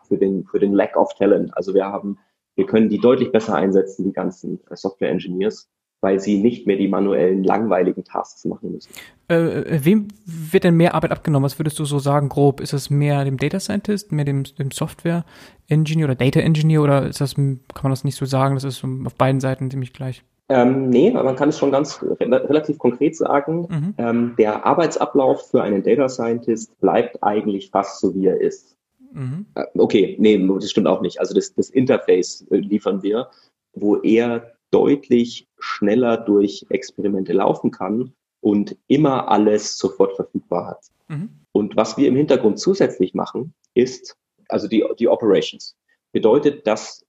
für 0.08 0.16
den, 0.16 0.44
für 0.46 0.58
den 0.58 0.72
Lack 0.72 0.96
of 0.96 1.14
Talent. 1.14 1.56
Also 1.56 1.74
wir 1.74 1.84
haben, 1.84 2.18
wir 2.54 2.66
können 2.66 2.88
die 2.88 2.98
deutlich 2.98 3.32
besser 3.32 3.54
einsetzen, 3.54 4.04
die 4.04 4.12
ganzen 4.12 4.60
Software 4.70 5.10
Engineers, 5.10 5.68
weil 6.00 6.20
sie 6.20 6.40
nicht 6.40 6.66
mehr 6.66 6.76
die 6.76 6.88
manuellen, 6.88 7.44
langweiligen 7.44 8.04
Tasks 8.04 8.44
machen 8.44 8.72
müssen. 8.72 8.90
Äh, 9.28 9.34
äh, 9.34 9.84
wem 9.84 10.08
wird 10.24 10.64
denn 10.64 10.76
mehr 10.76 10.94
Arbeit 10.94 11.12
abgenommen? 11.12 11.44
Was 11.44 11.58
würdest 11.58 11.78
du 11.78 11.84
so 11.84 11.98
sagen, 11.98 12.28
grob? 12.28 12.60
Ist 12.60 12.72
es 12.72 12.90
mehr 12.90 13.24
dem 13.24 13.36
Data 13.36 13.60
Scientist, 13.60 14.12
mehr 14.12 14.24
dem, 14.24 14.44
dem 14.44 14.70
Software 14.70 15.24
Engineer 15.68 16.06
oder 16.06 16.14
Data 16.14 16.40
Engineer 16.40 16.82
oder 16.82 17.06
ist 17.06 17.20
das, 17.20 17.34
kann 17.34 17.60
man 17.82 17.92
das 17.92 18.04
nicht 18.04 18.16
so 18.16 18.24
sagen? 18.24 18.54
Das 18.54 18.64
ist 18.64 18.82
auf 18.82 19.14
beiden 19.14 19.40
Seiten 19.40 19.70
ziemlich 19.70 19.92
gleich. 19.92 20.24
Ähm, 20.48 20.90
nee, 20.90 21.10
aber 21.14 21.22
man 21.22 21.36
kann 21.36 21.50
es 21.50 21.58
schon 21.58 21.70
ganz 21.70 22.02
relativ 22.02 22.78
konkret 22.78 23.16
sagen. 23.16 23.68
Mhm. 23.70 23.94
Ähm, 23.98 24.34
der 24.36 24.66
Arbeitsablauf 24.66 25.48
für 25.48 25.62
einen 25.62 25.84
Data 25.84 26.08
Scientist 26.08 26.78
bleibt 26.80 27.22
eigentlich 27.22 27.70
fast 27.70 28.00
so, 28.00 28.12
wie 28.16 28.26
er 28.26 28.40
ist. 28.40 28.76
Mhm. 29.12 29.46
Äh, 29.54 29.64
okay, 29.78 30.16
nee, 30.18 30.44
das 30.58 30.70
stimmt 30.70 30.88
auch 30.88 31.02
nicht. 31.02 31.20
Also 31.20 31.34
das, 31.34 31.54
das 31.54 31.70
Interface 31.70 32.44
äh, 32.50 32.56
liefern 32.56 33.00
wir, 33.02 33.28
wo 33.74 33.96
er 33.98 34.52
deutlich 34.70 35.48
schneller 35.58 36.16
durch 36.16 36.66
Experimente 36.70 37.32
laufen 37.32 37.70
kann 37.70 38.14
und 38.40 38.76
immer 38.86 39.28
alles 39.28 39.76
sofort 39.78 40.16
verfügbar 40.16 40.66
hat. 40.66 40.86
Mhm. 41.08 41.30
Und 41.52 41.76
was 41.76 41.96
wir 41.96 42.08
im 42.08 42.16
Hintergrund 42.16 42.58
zusätzlich 42.58 43.14
machen, 43.14 43.54
ist, 43.74 44.16
also 44.48 44.68
die, 44.68 44.84
die 44.98 45.08
Operations. 45.08 45.76
Bedeutet, 46.12 46.66
dass 46.66 47.04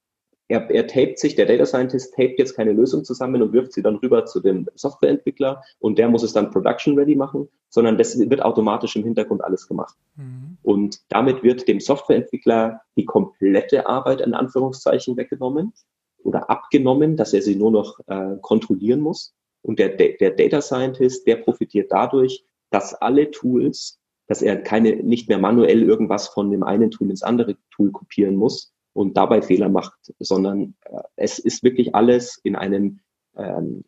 er, 0.51 0.69
er 0.69 0.85
tapet 0.85 1.17
sich, 1.17 1.35
der 1.35 1.45
Data 1.45 1.65
Scientist 1.65 2.13
tapet 2.13 2.37
jetzt 2.37 2.55
keine 2.55 2.73
Lösung 2.73 3.05
zusammen 3.05 3.41
und 3.41 3.53
wirft 3.53 3.71
sie 3.71 3.81
dann 3.81 3.95
rüber 3.95 4.25
zu 4.25 4.41
dem 4.41 4.67
Softwareentwickler 4.75 5.63
und 5.79 5.97
der 5.97 6.09
muss 6.09 6.23
es 6.23 6.33
dann 6.33 6.51
production 6.51 6.97
ready 6.97 7.15
machen, 7.15 7.47
sondern 7.69 7.97
das 7.97 8.19
wird 8.19 8.41
automatisch 8.41 8.95
im 8.97 9.03
Hintergrund 9.03 9.43
alles 9.43 9.67
gemacht. 9.67 9.95
Mhm. 10.17 10.57
Und 10.61 10.99
damit 11.07 11.41
wird 11.41 11.67
dem 11.67 11.79
Softwareentwickler 11.79 12.81
die 12.97 13.05
komplette 13.05 13.87
Arbeit 13.87 14.19
in 14.19 14.33
Anführungszeichen 14.33 15.15
weggenommen 15.15 15.73
oder 16.23 16.49
abgenommen, 16.49 17.17
dass 17.17 17.33
er 17.33 17.41
sie 17.41 17.55
nur 17.55 17.71
noch 17.71 17.99
äh, 18.07 18.37
kontrollieren 18.41 18.99
muss. 18.99 19.33
Und 19.61 19.79
der, 19.79 19.89
der 19.89 20.31
Data 20.31 20.61
Scientist, 20.61 21.27
der 21.27 21.37
profitiert 21.37 21.91
dadurch, 21.91 22.45
dass 22.71 22.93
alle 22.95 23.29
Tools, 23.31 23.99
dass 24.27 24.41
er 24.41 24.57
keine, 24.57 24.95
nicht 25.03 25.29
mehr 25.29 25.37
manuell 25.37 25.83
irgendwas 25.83 26.27
von 26.29 26.49
dem 26.49 26.63
einen 26.63 26.89
Tool 26.89 27.09
ins 27.09 27.23
andere 27.23 27.57
Tool 27.69 27.91
kopieren 27.91 28.35
muss 28.35 28.73
und 28.93 29.17
dabei 29.17 29.41
Fehler 29.41 29.69
macht, 29.69 30.13
sondern 30.19 30.75
äh, 30.85 31.01
es 31.15 31.39
ist 31.39 31.63
wirklich 31.63 31.93
alles 31.95 32.39
in 32.43 32.55
einem 32.55 32.99
ähm, 33.35 33.83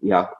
ja, 0.00 0.32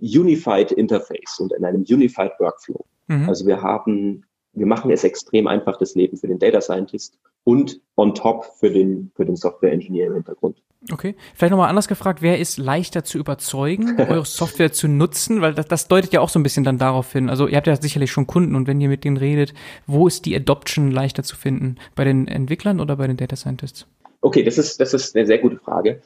Unified 0.00 0.72
Interface 0.72 1.38
und 1.40 1.52
in 1.52 1.64
einem 1.64 1.82
Unified 1.82 2.32
Workflow. 2.38 2.84
Mhm. 3.08 3.28
Also 3.28 3.46
wir 3.46 3.62
haben, 3.62 4.24
wir 4.52 4.66
machen 4.66 4.90
es 4.90 5.04
extrem 5.04 5.46
einfach, 5.46 5.76
das 5.76 5.94
Leben 5.94 6.16
für 6.16 6.28
den 6.28 6.38
Data 6.38 6.60
Scientist 6.60 7.18
und 7.48 7.80
on 7.96 8.14
top 8.14 8.44
für 8.60 8.70
den, 8.70 9.10
für 9.14 9.24
den 9.24 9.34
Software-Engineer 9.34 10.08
im 10.08 10.14
Hintergrund. 10.16 10.62
Okay, 10.92 11.16
vielleicht 11.34 11.50
nochmal 11.50 11.70
anders 11.70 11.88
gefragt, 11.88 12.20
wer 12.20 12.38
ist 12.38 12.58
leichter 12.58 13.04
zu 13.04 13.16
überzeugen, 13.16 13.96
eure 13.98 14.26
Software 14.26 14.70
zu 14.70 14.86
nutzen? 14.86 15.40
Weil 15.40 15.54
das, 15.54 15.66
das 15.66 15.88
deutet 15.88 16.12
ja 16.12 16.20
auch 16.20 16.28
so 16.28 16.38
ein 16.38 16.42
bisschen 16.42 16.62
dann 16.62 16.76
darauf 16.76 17.10
hin. 17.10 17.30
Also 17.30 17.48
ihr 17.48 17.56
habt 17.56 17.66
ja 17.66 17.80
sicherlich 17.80 18.12
schon 18.12 18.26
Kunden 18.26 18.54
und 18.54 18.66
wenn 18.66 18.78
ihr 18.82 18.90
mit 18.90 19.02
denen 19.02 19.16
redet, 19.16 19.54
wo 19.86 20.06
ist 20.06 20.26
die 20.26 20.36
Adoption 20.36 20.90
leichter 20.90 21.22
zu 21.22 21.36
finden? 21.36 21.76
Bei 21.94 22.04
den 22.04 22.28
Entwicklern 22.28 22.80
oder 22.80 22.96
bei 22.96 23.06
den 23.06 23.16
Data 23.16 23.34
Scientists? 23.34 23.86
Okay, 24.20 24.42
das 24.42 24.58
ist, 24.58 24.78
das 24.78 24.92
ist 24.92 25.16
eine 25.16 25.26
sehr 25.26 25.38
gute 25.38 25.56
Frage. 25.56 26.02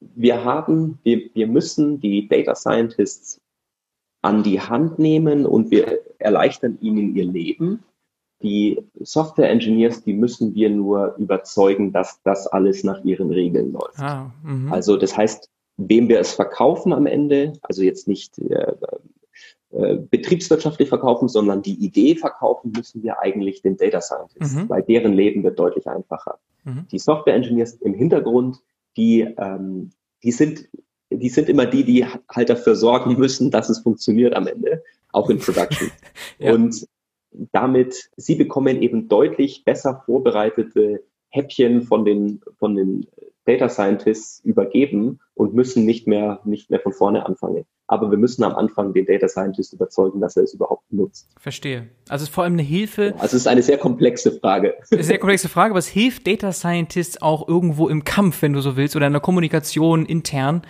Wir 0.00 0.44
haben, 0.44 0.98
wir, 1.04 1.22
wir 1.32 1.46
müssen 1.46 2.00
die 2.00 2.28
Data 2.28 2.54
Scientists 2.54 3.40
an 4.20 4.42
die 4.42 4.60
Hand 4.60 4.98
nehmen 4.98 5.46
und 5.46 5.70
wir 5.70 6.00
erleichtern 6.18 6.76
ihnen 6.82 7.16
ihr 7.16 7.24
Leben 7.24 7.82
die 8.42 8.80
Software-Engineers, 9.00 10.02
die 10.04 10.12
müssen 10.12 10.54
wir 10.54 10.70
nur 10.70 11.14
überzeugen, 11.16 11.92
dass 11.92 12.20
das 12.22 12.46
alles 12.46 12.84
nach 12.84 13.02
ihren 13.04 13.30
Regeln 13.30 13.72
läuft. 13.72 13.98
Ah, 13.98 14.32
also 14.70 14.96
das 14.96 15.16
heißt, 15.16 15.48
wem 15.76 16.08
wir 16.08 16.20
es 16.20 16.32
verkaufen 16.32 16.92
am 16.92 17.06
Ende, 17.06 17.54
also 17.62 17.82
jetzt 17.82 18.08
nicht 18.08 18.38
äh, 18.38 18.72
äh, 19.70 19.96
betriebswirtschaftlich 19.96 20.88
verkaufen, 20.88 21.28
sondern 21.28 21.62
die 21.62 21.82
Idee 21.84 22.14
verkaufen 22.14 22.72
müssen 22.76 23.02
wir 23.02 23.20
eigentlich 23.20 23.62
den 23.62 23.76
Data 23.76 24.00
Scientists, 24.00 24.54
mhm. 24.54 24.68
weil 24.68 24.82
deren 24.82 25.14
Leben 25.14 25.42
wird 25.42 25.58
deutlich 25.58 25.86
einfacher. 25.86 26.38
Mhm. 26.64 26.86
Die 26.90 26.98
Software 26.98 27.34
Engineers 27.34 27.74
im 27.74 27.94
Hintergrund, 27.94 28.58
die, 28.96 29.20
ähm, 29.38 29.90
die 30.22 30.32
sind 30.32 30.68
die 31.16 31.28
sind 31.28 31.48
immer 31.48 31.66
die, 31.66 31.84
die 31.84 32.06
halt 32.28 32.48
dafür 32.48 32.74
sorgen 32.74 33.18
müssen, 33.18 33.50
dass 33.50 33.68
es 33.68 33.80
funktioniert 33.80 34.34
am 34.34 34.46
Ende, 34.46 34.82
auch 35.12 35.30
in 35.30 35.38
Production. 35.38 35.90
ja. 36.38 36.54
Und 36.54 36.86
damit, 37.52 38.10
sie 38.16 38.34
bekommen 38.34 38.82
eben 38.82 39.08
deutlich 39.08 39.64
besser 39.64 40.02
vorbereitete 40.04 41.02
Häppchen 41.28 41.82
von 41.82 42.04
den, 42.04 42.40
von 42.58 42.74
den 42.74 43.06
Data 43.44 43.68
Scientists 43.68 44.40
übergeben 44.44 45.20
und 45.34 45.54
müssen 45.54 45.84
nicht 45.84 46.06
mehr, 46.06 46.40
nicht 46.44 46.70
mehr 46.70 46.80
von 46.80 46.92
vorne 46.92 47.26
anfangen 47.26 47.64
aber 47.92 48.10
wir 48.10 48.16
müssen 48.16 48.42
am 48.42 48.54
Anfang 48.54 48.94
den 48.94 49.04
Data 49.04 49.28
Scientist 49.28 49.74
überzeugen, 49.74 50.18
dass 50.18 50.34
er 50.34 50.44
es 50.44 50.54
überhaupt 50.54 50.90
nutzt. 50.90 51.28
Verstehe. 51.38 51.88
Also 52.08 52.22
es 52.22 52.30
ist 52.30 52.34
vor 52.34 52.44
allem 52.44 52.54
eine 52.54 52.62
Hilfe. 52.62 53.12
Also 53.18 53.36
es 53.36 53.42
ist 53.42 53.46
eine 53.46 53.62
sehr 53.62 53.76
komplexe 53.76 54.32
Frage. 54.32 54.74
Eine 54.90 55.02
sehr 55.02 55.18
komplexe 55.18 55.50
Frage, 55.50 55.72
aber 55.72 55.78
es 55.78 55.88
hilft 55.88 56.26
Data 56.26 56.52
Scientists 56.52 57.20
auch 57.20 57.46
irgendwo 57.46 57.88
im 57.88 58.02
Kampf, 58.04 58.40
wenn 58.40 58.54
du 58.54 58.62
so 58.62 58.76
willst, 58.76 58.96
oder 58.96 59.06
in 59.06 59.12
der 59.12 59.20
Kommunikation 59.20 60.06
intern 60.06 60.62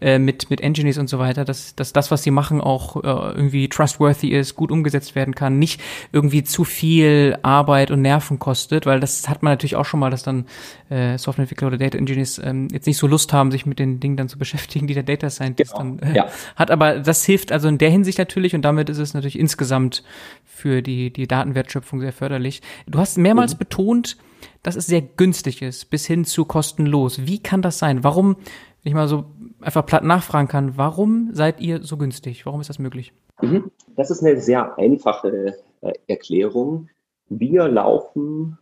äh, 0.00 0.18
mit, 0.18 0.50
mit 0.50 0.60
Engineers 0.60 0.98
und 0.98 1.08
so 1.08 1.20
weiter, 1.20 1.44
dass, 1.44 1.76
dass 1.76 1.92
das, 1.92 2.10
was 2.10 2.24
sie 2.24 2.32
machen, 2.32 2.60
auch 2.60 2.96
äh, 2.96 3.36
irgendwie 3.36 3.68
trustworthy 3.68 4.30
ist, 4.30 4.56
gut 4.56 4.72
umgesetzt 4.72 5.14
werden 5.14 5.36
kann, 5.36 5.60
nicht 5.60 5.80
irgendwie 6.12 6.42
zu 6.42 6.64
viel 6.64 7.38
Arbeit 7.42 7.92
und 7.92 8.02
Nerven 8.02 8.40
kostet, 8.40 8.84
weil 8.84 8.98
das 8.98 9.28
hat 9.28 9.44
man 9.44 9.52
natürlich 9.52 9.76
auch 9.76 9.84
schon 9.84 10.00
mal, 10.00 10.10
dass 10.10 10.24
dann 10.24 10.46
äh, 10.90 11.18
Softwareentwickler 11.18 11.68
oder 11.68 11.78
Data 11.78 11.98
Engineers 11.98 12.40
ähm, 12.42 12.68
jetzt 12.72 12.86
nicht 12.86 12.98
so 12.98 13.06
Lust 13.06 13.32
haben, 13.32 13.50
sich 13.50 13.64
mit 13.64 13.78
den 13.78 14.00
Dingen 14.00 14.16
dann 14.16 14.28
zu 14.28 14.38
beschäftigen, 14.38 14.86
die 14.86 14.94
der 14.94 15.02
Data 15.02 15.30
Scientist 15.30 15.72
genau. 15.72 15.96
dann 15.96 16.10
äh, 16.10 16.16
ja. 16.16 16.26
hat 16.56 16.63
hat, 16.64 16.70
aber 16.70 16.98
das 16.98 17.24
hilft 17.24 17.52
also 17.52 17.68
in 17.68 17.78
der 17.78 17.90
Hinsicht 17.90 18.18
natürlich 18.18 18.54
und 18.54 18.62
damit 18.62 18.88
ist 18.88 18.98
es 18.98 19.14
natürlich 19.14 19.38
insgesamt 19.38 20.02
für 20.44 20.82
die, 20.82 21.12
die 21.12 21.26
Datenwertschöpfung 21.26 22.00
sehr 22.00 22.12
förderlich. 22.12 22.62
Du 22.86 22.98
hast 22.98 23.18
mehrmals 23.18 23.54
mhm. 23.54 23.58
betont, 23.58 24.16
dass 24.62 24.76
es 24.76 24.86
sehr 24.86 25.02
günstig 25.02 25.62
ist, 25.62 25.90
bis 25.90 26.06
hin 26.06 26.24
zu 26.24 26.44
kostenlos. 26.44 27.26
Wie 27.26 27.42
kann 27.42 27.62
das 27.62 27.78
sein? 27.78 28.02
Warum, 28.02 28.36
wenn 28.36 28.90
ich 28.90 28.94
mal 28.94 29.08
so 29.08 29.26
einfach 29.60 29.84
platt 29.84 30.04
nachfragen 30.04 30.48
kann, 30.48 30.76
warum 30.76 31.30
seid 31.32 31.60
ihr 31.60 31.82
so 31.82 31.96
günstig? 31.96 32.46
Warum 32.46 32.60
ist 32.60 32.70
das 32.70 32.78
möglich? 32.78 33.12
Mhm. 33.42 33.70
Das 33.96 34.10
ist 34.10 34.22
eine 34.22 34.40
sehr 34.40 34.78
einfache 34.78 35.54
äh, 35.82 35.92
Erklärung. 36.06 36.88
Wir 37.28 37.68
laufen 37.68 38.58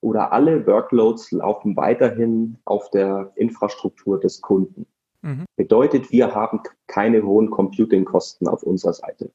oder 0.00 0.32
alle 0.32 0.66
Workloads 0.66 1.32
laufen 1.32 1.76
weiterhin 1.76 2.58
auf 2.66 2.90
der 2.90 3.32
Infrastruktur 3.36 4.20
des 4.20 4.42
Kunden. 4.42 4.86
Mhm. 5.24 5.46
Bedeutet, 5.56 6.12
wir 6.12 6.34
haben 6.34 6.60
keine 6.86 7.22
hohen 7.22 7.50
Computing-Kosten 7.50 8.46
auf 8.46 8.62
unserer 8.62 8.92
Seite. 8.92 9.30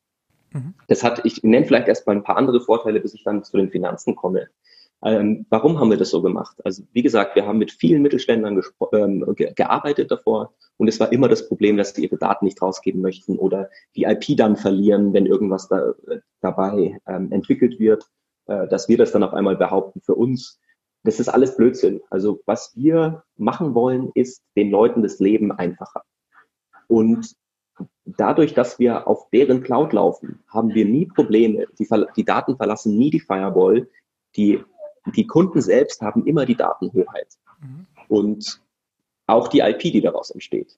Mhm. 0.54 0.76
Das 0.88 1.04
hat, 1.04 1.26
ich 1.26 1.44
nenne 1.44 1.66
vielleicht 1.66 1.88
erstmal 1.88 2.16
ein 2.16 2.24
paar 2.24 2.38
andere 2.38 2.62
Vorteile, 2.62 3.00
bis 3.00 3.16
ich 3.16 3.24
dann 3.24 3.44
zu 3.44 3.58
den 3.58 3.72
Finanzen 3.72 4.16
komme. 4.16 4.50
Ähm, 5.04 5.48
warum 5.50 5.80
haben 5.80 5.90
wir 5.90 5.98
das 5.98 6.12
so 6.12 6.22
gemacht? 6.22 6.58
Also 6.64 6.84
wie 6.92 7.02
gesagt, 7.02 7.36
wir 7.36 7.48
haben 7.48 7.58
mit 7.58 7.72
vielen 7.72 8.04
Mittelständlern 8.04 8.62
ähm, 8.94 9.34
ge 9.36 9.52
gearbeitet 9.56 10.12
davor 10.12 10.54
und 10.78 10.88
es 10.90 11.00
war 11.00 11.12
immer 11.12 11.28
das 11.28 11.48
Problem, 11.48 11.78
dass 11.78 11.96
sie 11.96 12.04
ihre 12.04 12.18
Daten 12.18 12.46
nicht 12.46 12.62
rausgeben 12.62 13.02
möchten 13.02 13.40
oder 13.40 13.70
die 13.96 14.04
IP 14.04 14.38
dann 14.38 14.58
verlieren, 14.58 15.14
wenn 15.14 15.26
irgendwas 15.26 15.70
da, 15.70 15.94
äh, 16.08 16.20
dabei 16.42 17.00
ähm, 17.08 17.32
entwickelt 17.32 17.80
wird, 17.80 18.10
äh, 18.48 18.68
dass 18.68 18.90
wir 18.90 18.98
das 18.98 19.14
dann 19.14 19.24
auf 19.24 19.34
einmal 19.34 19.56
behaupten 19.56 20.02
für 20.02 20.16
uns 20.16 20.60
das 21.04 21.20
ist 21.20 21.30
alles 21.30 21.56
Blödsinn. 21.56 22.02
Also 22.10 22.42
was 22.46 22.76
wir 22.76 23.24
machen 23.38 23.74
wollen, 23.74 24.12
ist 24.16 24.44
den 24.56 24.70
Leuten 24.70 25.02
das 25.02 25.20
Leben 25.20 25.52
einfacher. 25.52 26.04
Und 26.88 27.36
dadurch, 28.06 28.54
dass 28.54 28.80
wir 28.80 29.08
auf 29.08 29.30
deren 29.30 29.62
Cloud 29.64 29.94
laufen, 29.94 30.44
haben 30.48 30.74
wir 30.74 30.86
nie 30.86 31.06
Probleme. 31.06 31.68
Die, 31.78 31.88
die 32.16 32.26
Daten 32.26 32.58
verlassen 32.58 32.98
nie 32.98 33.10
die 33.10 33.20
Firewall. 33.20 33.88
Die, 34.36 34.64
die 35.16 35.28
Kunden 35.28 35.62
selbst 35.62 36.02
haben 36.02 36.26
immer 36.26 36.46
die 36.46 36.56
Datenhoheit. 36.56 37.38
Mhm. 37.62 37.88
Und 38.08 38.62
auch 39.28 39.48
die 39.48 39.60
IP, 39.60 39.82
die 39.82 40.02
daraus 40.02 40.32
entsteht. 40.32 40.78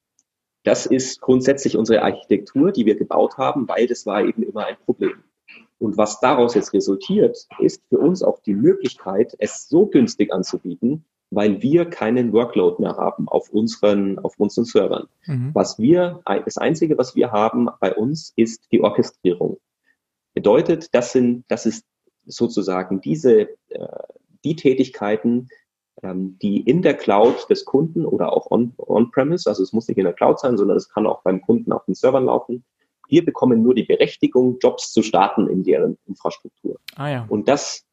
Das 0.63 0.85
ist 0.85 1.21
grundsätzlich 1.21 1.75
unsere 1.75 2.03
Architektur, 2.03 2.71
die 2.71 2.85
wir 2.85 2.95
gebaut 2.95 3.37
haben, 3.37 3.67
weil 3.67 3.87
das 3.87 4.05
war 4.05 4.23
eben 4.23 4.43
immer 4.43 4.65
ein 4.65 4.77
Problem. 4.85 5.23
Und 5.81 5.97
was 5.97 6.19
daraus 6.19 6.53
jetzt 6.53 6.73
resultiert, 6.73 7.47
ist 7.57 7.81
für 7.89 7.97
uns 7.97 8.21
auch 8.21 8.39
die 8.39 8.53
Möglichkeit, 8.53 9.35
es 9.39 9.67
so 9.67 9.87
günstig 9.87 10.31
anzubieten, 10.31 11.05
weil 11.31 11.63
wir 11.63 11.85
keinen 11.85 12.33
Workload 12.33 12.79
mehr 12.79 12.97
haben 12.97 13.27
auf 13.27 13.49
unseren, 13.49 14.19
auf 14.19 14.39
unseren 14.39 14.65
Servern. 14.65 15.07
Mhm. 15.25 15.49
Was 15.55 15.79
wir, 15.79 16.21
das 16.45 16.59
einzige, 16.59 16.99
was 16.99 17.15
wir 17.15 17.31
haben 17.31 17.67
bei 17.79 17.95
uns, 17.95 18.31
ist 18.35 18.71
die 18.71 18.81
Orchestrierung. 18.81 19.57
Bedeutet, 20.35 20.93
das 20.93 21.13
sind, 21.13 21.45
das 21.47 21.65
ist 21.65 21.83
sozusagen 22.25 23.01
diese, 23.01 23.49
äh, 23.69 23.87
die 24.43 24.55
Tätigkeiten, 24.55 25.49
ähm, 26.03 26.37
die 26.43 26.61
in 26.61 26.83
der 26.83 26.93
Cloud 26.93 27.49
des 27.49 27.65
Kunden 27.65 28.05
oder 28.05 28.33
auch 28.33 28.51
on-premise, 28.51 29.49
on 29.49 29.51
also 29.51 29.63
es 29.63 29.73
muss 29.73 29.87
nicht 29.87 29.97
in 29.97 30.03
der 30.03 30.13
Cloud 30.13 30.39
sein, 30.39 30.57
sondern 30.57 30.77
es 30.77 30.89
kann 30.89 31.07
auch 31.07 31.23
beim 31.23 31.41
Kunden 31.41 31.71
auf 31.71 31.85
den 31.85 31.95
Servern 31.95 32.25
laufen, 32.25 32.63
wir 33.11 33.25
bekommen 33.25 33.61
nur 33.61 33.75
die 33.75 33.83
Berechtigung, 33.83 34.57
Jobs 34.59 34.91
zu 34.93 35.03
starten 35.03 35.47
in 35.47 35.63
deren 35.63 35.97
Infrastruktur. 36.07 36.79
Ah, 36.95 37.09
ja. 37.09 37.25
Und 37.27 37.47
das, 37.47 37.85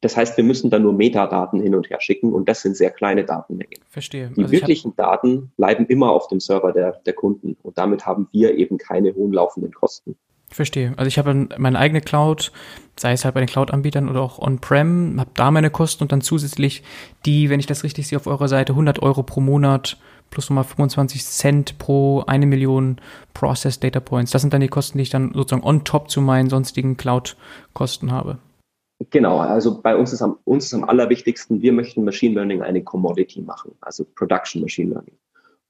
das 0.00 0.16
heißt, 0.16 0.36
wir 0.36 0.44
müssen 0.44 0.70
dann 0.70 0.82
nur 0.82 0.92
Metadaten 0.92 1.60
hin 1.60 1.74
und 1.74 1.90
her 1.90 2.00
schicken 2.00 2.32
und 2.32 2.48
das 2.48 2.62
sind 2.62 2.76
sehr 2.76 2.90
kleine 2.90 3.24
Datenmengen. 3.24 3.80
Verstehe. 3.88 4.30
Die 4.36 4.42
also 4.42 4.52
wirklichen 4.52 4.94
Daten 4.94 5.52
bleiben 5.56 5.86
immer 5.86 6.12
auf 6.12 6.28
dem 6.28 6.40
Server 6.40 6.72
der, 6.72 7.00
der 7.04 7.12
Kunden 7.12 7.56
und 7.62 7.76
damit 7.76 8.06
haben 8.06 8.28
wir 8.32 8.54
eben 8.54 8.78
keine 8.78 9.14
hohen 9.14 9.32
laufenden 9.32 9.72
Kosten. 9.72 10.16
Verstehe. 10.52 10.94
Also 10.96 11.06
ich 11.06 11.18
habe 11.18 11.48
meine 11.58 11.78
eigene 11.78 12.00
Cloud, 12.00 12.50
sei 12.96 13.12
es 13.12 13.24
halt 13.24 13.34
bei 13.34 13.40
den 13.40 13.48
Cloud-Anbietern 13.48 14.08
oder 14.08 14.20
auch 14.20 14.38
on-prem, 14.38 15.18
habe 15.18 15.30
da 15.34 15.50
meine 15.50 15.70
Kosten 15.70 16.02
und 16.02 16.12
dann 16.12 16.22
zusätzlich 16.22 16.82
die, 17.24 17.50
wenn 17.50 17.60
ich 17.60 17.66
das 17.66 17.84
richtig 17.84 18.08
sehe, 18.08 18.18
auf 18.18 18.26
eurer 18.26 18.48
Seite 18.48 18.72
100 18.72 19.00
Euro 19.00 19.22
pro 19.22 19.40
Monat 19.40 19.96
plus 20.30 20.48
nochmal 20.48 20.64
25 20.64 21.24
Cent 21.24 21.78
pro 21.78 22.22
eine 22.26 22.46
Million 22.46 22.96
Process 23.34 23.80
Data 23.80 24.00
Points. 24.00 24.30
Das 24.30 24.42
sind 24.42 24.52
dann 24.52 24.60
die 24.60 24.68
Kosten, 24.68 24.98
die 24.98 25.02
ich 25.02 25.10
dann 25.10 25.32
sozusagen 25.34 25.66
on 25.66 25.84
top 25.84 26.10
zu 26.10 26.20
meinen 26.20 26.48
sonstigen 26.48 26.96
Cloud-Kosten 26.96 28.12
habe. 28.12 28.38
Genau, 29.10 29.38
also 29.38 29.80
bei 29.80 29.96
uns 29.96 30.12
ist, 30.12 30.20
am, 30.20 30.38
uns 30.44 30.66
ist 30.66 30.74
am 30.74 30.84
allerwichtigsten, 30.84 31.62
wir 31.62 31.72
möchten 31.72 32.04
Machine 32.04 32.34
Learning 32.34 32.60
eine 32.60 32.84
Commodity 32.84 33.40
machen, 33.40 33.72
also 33.80 34.04
Production 34.04 34.60
Machine 34.60 34.90
Learning. 34.90 35.16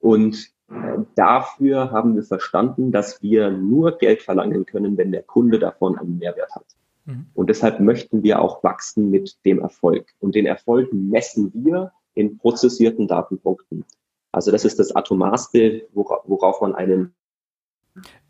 Und 0.00 0.50
äh, 0.68 0.98
dafür 1.14 1.92
haben 1.92 2.16
wir 2.16 2.24
verstanden, 2.24 2.90
dass 2.90 3.22
wir 3.22 3.50
nur 3.50 3.98
Geld 3.98 4.22
verlangen 4.22 4.66
können, 4.66 4.96
wenn 4.96 5.12
der 5.12 5.22
Kunde 5.22 5.60
davon 5.60 5.96
einen 5.96 6.18
Mehrwert 6.18 6.52
hat. 6.56 6.66
Mhm. 7.04 7.26
Und 7.34 7.50
deshalb 7.50 7.78
möchten 7.78 8.24
wir 8.24 8.40
auch 8.40 8.64
wachsen 8.64 9.10
mit 9.10 9.36
dem 9.44 9.60
Erfolg. 9.60 10.06
Und 10.18 10.34
den 10.34 10.46
Erfolg 10.46 10.92
messen 10.92 11.52
wir 11.54 11.92
in 12.14 12.38
prozessierten 12.38 13.06
Datenpunkten. 13.06 13.84
Also 14.32 14.50
das 14.50 14.64
ist 14.64 14.78
das 14.78 14.94
Atomarste, 14.94 15.88
worauf 15.92 16.60
man 16.60 16.74
einen 16.74 17.14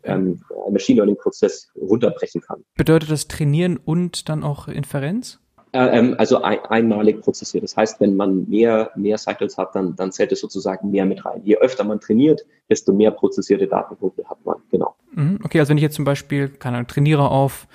ähm, 0.03 0.41
Machine 0.69 0.97
Learning 0.97 1.17
Prozess 1.17 1.71
runterbrechen 1.79 2.41
kann. 2.41 2.63
Bedeutet 2.75 3.11
das 3.11 3.27
Trainieren 3.27 3.77
und 3.77 4.29
dann 4.29 4.43
auch 4.43 4.67
Inferenz? 4.67 5.39
Äh, 5.73 5.97
ähm, 5.97 6.15
also 6.17 6.41
ein, 6.41 6.59
einmalig 6.65 7.21
prozessiert. 7.21 7.63
Das 7.63 7.77
heißt, 7.77 8.01
wenn 8.01 8.15
man 8.15 8.49
mehr, 8.49 8.91
mehr 8.95 9.17
Cycles 9.17 9.57
hat, 9.57 9.73
dann, 9.73 9.95
dann 9.95 10.11
zählt 10.11 10.31
es 10.31 10.41
sozusagen 10.41 10.91
mehr 10.91 11.05
mit 11.05 11.23
rein. 11.23 11.41
Je 11.45 11.57
öfter 11.57 11.83
man 11.85 12.01
trainiert, 12.01 12.41
desto 12.69 12.91
mehr 12.91 13.11
prozessierte 13.11 13.67
Datenpunkte 13.67 14.27
hat 14.29 14.43
man. 14.43 14.57
Genau. 14.69 14.95
Mhm, 15.13 15.39
okay, 15.43 15.59
also 15.59 15.69
wenn 15.69 15.77
ich 15.77 15.83
jetzt 15.83 15.95
zum 15.95 16.03
Beispiel, 16.03 16.49
keine 16.49 16.77
Ahnung, 16.77 16.87
trainiere 16.87 17.29
auf 17.29 17.67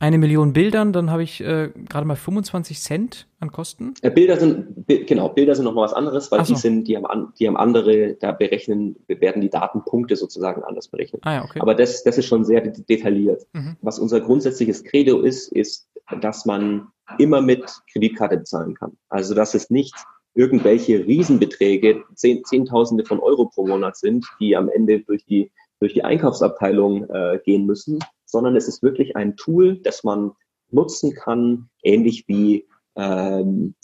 eine 0.00 0.18
Million 0.18 0.52
Bildern, 0.52 0.92
dann 0.92 1.10
habe 1.10 1.22
ich 1.22 1.40
äh, 1.40 1.70
gerade 1.88 2.06
mal 2.06 2.14
25 2.14 2.80
Cent 2.80 3.26
an 3.40 3.50
Kosten. 3.50 3.94
Äh, 4.02 4.10
Bilder 4.10 4.38
sind 4.38 4.86
genau 4.86 5.28
Bilder 5.30 5.54
sind 5.54 5.64
noch 5.64 5.74
mal 5.74 5.82
was 5.82 5.92
anderes, 5.92 6.30
weil 6.30 6.44
so. 6.44 6.54
die 6.54 6.60
sind 6.60 6.86
die 6.86 6.96
haben 6.96 7.32
die 7.38 7.46
haben 7.46 7.56
andere 7.56 8.14
da 8.14 8.32
berechnen 8.32 8.96
werden 9.08 9.42
die 9.42 9.50
Datenpunkte 9.50 10.14
sozusagen 10.16 10.62
anders 10.62 10.88
berechnet. 10.88 11.22
Ah, 11.24 11.34
ja, 11.34 11.44
okay. 11.44 11.60
Aber 11.60 11.74
das 11.74 12.04
das 12.04 12.18
ist 12.18 12.26
schon 12.26 12.44
sehr 12.44 12.60
detailliert. 12.60 13.46
Mhm. 13.52 13.76
Was 13.82 13.98
unser 13.98 14.20
grundsätzliches 14.20 14.84
Credo 14.84 15.20
ist, 15.20 15.52
ist, 15.52 15.88
dass 16.20 16.46
man 16.46 16.88
immer 17.18 17.40
mit 17.40 17.64
Kreditkarte 17.92 18.38
bezahlen 18.38 18.74
kann. 18.74 18.92
Also 19.08 19.34
dass 19.34 19.54
es 19.54 19.68
nicht 19.70 19.94
irgendwelche 20.34 21.04
Riesenbeträge, 21.04 22.04
zehn, 22.14 22.44
Zehntausende 22.44 23.04
von 23.04 23.18
Euro 23.18 23.46
pro 23.46 23.66
Monat 23.66 23.96
sind, 23.96 24.24
die 24.38 24.56
am 24.56 24.68
Ende 24.68 25.00
durch 25.00 25.24
die 25.24 25.50
durch 25.80 25.94
die 25.94 26.04
Einkaufsabteilung 26.04 27.08
äh, 27.08 27.38
gehen 27.44 27.64
müssen, 27.64 28.00
sondern 28.28 28.56
es 28.56 28.68
ist 28.68 28.82
wirklich 28.82 29.16
ein 29.16 29.36
Tool, 29.36 29.78
das 29.78 30.04
man 30.04 30.32
nutzen 30.70 31.14
kann, 31.14 31.70
ähnlich 31.82 32.28
wie 32.28 32.66
ähm, 32.94 33.74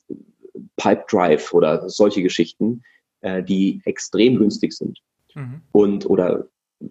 Pipe 0.77 1.05
Drive 1.09 1.53
oder 1.53 1.89
solche 1.89 2.23
Geschichten, 2.23 2.83
äh, 3.23 3.43
die 3.43 3.81
extrem 3.85 4.37
günstig 4.39 4.73
sind. 4.73 4.99
Mhm. 5.35 5.63
Und 5.73 6.07
oder 6.09 6.47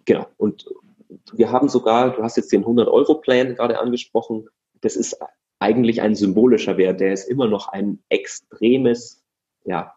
genau. 0.06 0.28
Und 0.38 0.66
wir 1.34 1.52
haben 1.52 1.70
sogar, 1.70 2.16
du 2.16 2.24
hast 2.24 2.38
jetzt 2.38 2.52
den 2.52 2.62
100 2.62 2.88
Euro 2.88 3.16
Plan 3.16 3.56
gerade 3.56 3.80
angesprochen. 3.80 4.48
Das 4.82 4.96
ist 4.96 5.18
eigentlich 5.60 6.02
ein 6.02 6.16
symbolischer 6.16 6.78
Wert, 6.78 7.00
der 7.00 7.14
ist 7.14 7.30
immer 7.30 7.48
noch 7.48 7.70
ein 7.70 8.04
extremes, 8.10 9.24
ja, 9.64 9.94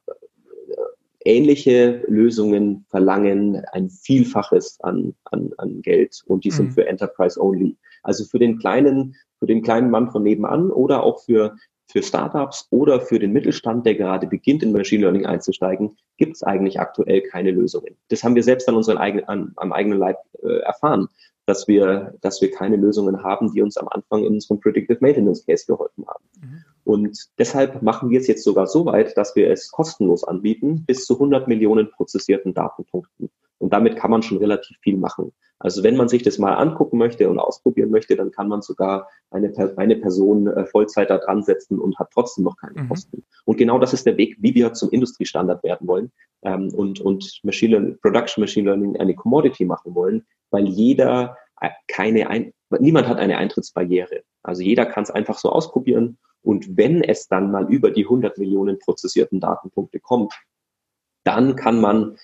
ähnliche 1.26 2.02
Lösungen 2.06 2.86
verlangen 2.88 3.62
ein 3.72 3.90
Vielfaches 3.90 4.78
an, 4.80 5.14
an, 5.24 5.50
an 5.58 5.82
Geld 5.82 6.22
und 6.26 6.44
die 6.44 6.50
sind 6.50 6.66
mhm. 6.68 6.72
für 6.72 6.86
Enterprise 6.86 7.40
only. 7.40 7.76
Also 8.02 8.24
für 8.24 8.38
den 8.38 8.58
kleinen, 8.58 9.16
für 9.38 9.46
den 9.46 9.62
kleinen 9.62 9.90
Mann 9.90 10.10
von 10.10 10.22
nebenan 10.22 10.70
oder 10.70 11.02
auch 11.02 11.22
für, 11.24 11.56
für 11.88 12.02
Startups 12.02 12.68
oder 12.70 13.00
für 13.00 13.18
den 13.18 13.32
Mittelstand, 13.32 13.84
der 13.84 13.96
gerade 13.96 14.26
beginnt, 14.26 14.62
in 14.62 14.72
Machine 14.72 15.02
Learning 15.02 15.26
einzusteigen, 15.26 15.96
gibt 16.16 16.36
es 16.36 16.42
eigentlich 16.42 16.80
aktuell 16.80 17.22
keine 17.22 17.50
Lösungen. 17.50 17.96
Das 18.08 18.22
haben 18.22 18.34
wir 18.34 18.42
selbst 18.42 18.68
an 18.68 18.76
unseren 18.76 18.98
eigenen, 18.98 19.28
an, 19.28 19.52
am 19.56 19.72
eigenen 19.72 19.98
Leib 19.98 20.18
äh, 20.42 20.60
erfahren, 20.60 21.08
dass 21.46 21.68
wir, 21.68 22.14
dass 22.20 22.42
wir 22.42 22.50
keine 22.50 22.76
Lösungen 22.76 23.22
haben, 23.22 23.52
die 23.52 23.62
uns 23.62 23.76
am 23.76 23.88
Anfang 23.88 24.24
in 24.24 24.34
unserem 24.34 24.60
Predictive 24.60 24.98
Maintenance 25.00 25.46
Case 25.46 25.64
geholfen 25.66 26.04
haben. 26.06 26.24
Mhm. 26.40 26.64
Und 26.84 27.18
deshalb 27.38 27.82
machen 27.82 28.10
wir 28.10 28.20
es 28.20 28.26
jetzt 28.26 28.44
sogar 28.44 28.66
so 28.66 28.86
weit, 28.86 29.16
dass 29.16 29.34
wir 29.34 29.50
es 29.50 29.70
kostenlos 29.70 30.24
anbieten, 30.24 30.84
bis 30.86 31.04
zu 31.04 31.14
100 31.14 31.48
Millionen 31.48 31.90
prozessierten 31.90 32.52
Datenpunkten. 32.52 33.30
Und 33.58 33.72
damit 33.72 33.96
kann 33.96 34.10
man 34.10 34.22
schon 34.22 34.38
relativ 34.38 34.76
viel 34.80 34.96
machen. 34.96 35.32
Also 35.58 35.82
wenn 35.82 35.96
man 35.96 36.08
sich 36.08 36.22
das 36.22 36.38
mal 36.38 36.54
angucken 36.54 36.98
möchte 36.98 37.30
und 37.30 37.38
ausprobieren 37.38 37.90
möchte, 37.90 38.14
dann 38.14 38.30
kann 38.30 38.48
man 38.48 38.60
sogar 38.60 39.08
eine, 39.30 39.52
eine 39.76 39.96
Person 39.96 40.46
äh, 40.48 40.66
Vollzeit 40.66 41.08
da 41.08 41.18
dran 41.18 41.42
setzen 41.42 41.78
und 41.78 41.98
hat 41.98 42.10
trotzdem 42.12 42.44
noch 42.44 42.56
keine 42.58 42.82
mhm. 42.82 42.88
Kosten. 42.88 43.24
Und 43.46 43.56
genau 43.56 43.78
das 43.78 43.94
ist 43.94 44.04
der 44.04 44.18
Weg, 44.18 44.36
wie 44.40 44.54
wir 44.54 44.74
zum 44.74 44.90
Industriestandard 44.90 45.64
werden 45.64 45.88
wollen 45.88 46.12
ähm, 46.42 46.68
und, 46.74 47.00
und 47.00 47.40
Machine 47.42 47.72
Learning, 47.72 47.98
Production 48.00 48.42
Machine 48.42 48.66
Learning 48.66 48.96
eine 48.98 49.14
Commodity 49.14 49.64
machen 49.64 49.94
wollen, 49.94 50.26
weil 50.50 50.66
jeder 50.66 51.38
äh, 51.62 51.70
keine, 51.88 52.28
ein, 52.28 52.52
niemand 52.78 53.08
hat 53.08 53.18
eine 53.18 53.38
Eintrittsbarriere. 53.38 54.24
Also 54.42 54.62
jeder 54.62 54.84
kann 54.84 55.04
es 55.04 55.10
einfach 55.10 55.38
so 55.38 55.48
ausprobieren 55.50 56.18
und 56.42 56.76
wenn 56.76 57.02
es 57.02 57.28
dann 57.28 57.50
mal 57.50 57.68
über 57.72 57.90
die 57.90 58.04
100 58.04 58.38
Millionen 58.38 58.78
prozessierten 58.78 59.40
Datenpunkte 59.40 60.00
kommt, 60.00 60.32
dann 61.24 61.56
kann 61.56 61.80
man 61.80 62.18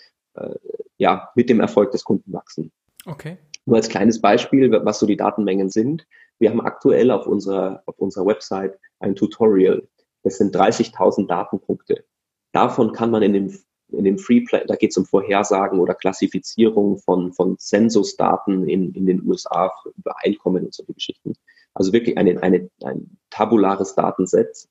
ja 0.99 1.31
mit 1.35 1.49
dem 1.49 1.61
Erfolg 1.61 1.91
des 1.91 2.05
Kunden 2.05 2.33
wachsen. 2.33 2.73
Okay. 3.07 3.39
Nur 3.65 3.77
als 3.77 3.89
kleines 3.89 4.21
Beispiel, 4.21 4.71
was 4.85 4.99
so 4.99 5.07
die 5.07 5.17
Datenmengen 5.17 5.69
sind. 5.69 6.07
Wir 6.39 6.51
haben 6.51 6.61
aktuell 6.61 7.11
auf 7.11 7.27
unserer, 7.27 7.83
auf 7.87 7.99
unserer 7.99 8.27
Website 8.27 8.79
ein 8.99 9.15
Tutorial. 9.15 9.87
Das 10.23 10.39
sind 10.39 10.55
30.000 10.55 11.27
Datenpunkte. 11.27 12.05
Davon 12.53 12.93
kann 12.93 13.11
man 13.11 13.23
in 13.23 13.33
dem, 13.33 13.59
in 13.89 14.05
dem 14.05 14.19
Free 14.19 14.41
Play, 14.41 14.65
da 14.67 14.77
geht 14.77 14.91
es 14.91 14.97
um 14.97 15.05
Vorhersagen 15.05 15.79
oder 15.79 15.95
Klassifizierung 15.95 16.99
von, 16.99 17.33
von 17.33 17.59
Censusdaten 17.59 18.69
in, 18.69 18.93
in 18.95 19.07
den 19.07 19.27
USA 19.27 19.71
über 19.97 20.15
Einkommen 20.23 20.65
und 20.65 20.75
solche 20.75 20.95
Geschichten. 20.95 21.35
Also 21.75 21.93
wirklich 21.93 22.19
eine, 22.19 22.43
eine, 22.43 22.69
ein 22.83 23.17
tabulares 23.31 23.95
Datenset. 23.95 24.69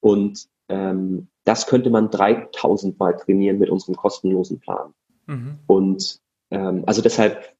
Und 0.00 0.48
ähm, 0.68 1.28
das 1.48 1.66
könnte 1.66 1.88
man 1.88 2.10
3000 2.10 2.98
Mal 2.98 3.16
trainieren 3.16 3.58
mit 3.58 3.70
unserem 3.70 3.96
kostenlosen 3.96 4.60
Plan. 4.60 4.92
Mhm. 5.26 5.58
Und 5.66 6.20
ähm, 6.50 6.84
also 6.86 7.00
deshalb, 7.00 7.54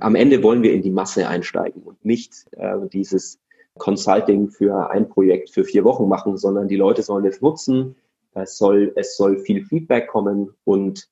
am 0.00 0.14
Ende 0.14 0.44
wollen 0.44 0.62
wir 0.62 0.72
in 0.72 0.82
die 0.82 0.92
Masse 0.92 1.26
einsteigen 1.26 1.82
und 1.82 2.04
nicht 2.04 2.46
äh, 2.52 2.76
dieses 2.92 3.40
Consulting 3.78 4.48
für 4.50 4.90
ein 4.90 5.08
Projekt 5.08 5.50
für 5.50 5.64
vier 5.64 5.82
Wochen 5.82 6.08
machen, 6.08 6.36
sondern 6.36 6.68
die 6.68 6.76
Leute 6.76 7.02
sollen 7.02 7.24
es 7.24 7.40
nutzen. 7.40 7.96
Es 8.34 8.58
soll, 8.58 8.92
es 8.94 9.16
soll 9.16 9.40
viel 9.40 9.64
Feedback 9.64 10.06
kommen 10.06 10.50
und 10.62 11.08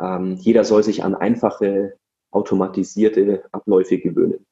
ähm, 0.00 0.36
jeder 0.38 0.62
soll 0.62 0.84
sich 0.84 1.02
an 1.02 1.16
einfache 1.16 1.94
automatisierte 2.30 3.44
Abläufe 3.50 3.98
gewöhnen. 3.98 4.46